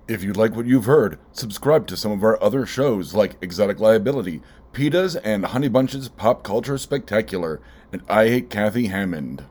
If 0.09 0.23
you 0.23 0.33
like 0.33 0.55
what 0.55 0.67
you've 0.67 0.85
heard, 0.85 1.19
subscribe 1.33 1.89
to 1.89 1.97
some 1.97 2.13
of 2.13 2.23
our 2.23 2.41
other 2.41 2.65
shows 2.65 3.13
like 3.13 3.43
Exotic 3.43 3.81
Liability, 3.81 4.41
PETA's 4.73 5.17
and 5.17 5.47
Honey 5.47 5.67
Bunch's 5.67 6.09
Pop 6.09 6.45
Culture 6.45 6.79
Spectacular, 6.79 7.61
and 7.91 8.03
I 8.09 8.29
Hate 8.29 8.49
Kathy 8.49 8.87
Hammond. 8.87 9.45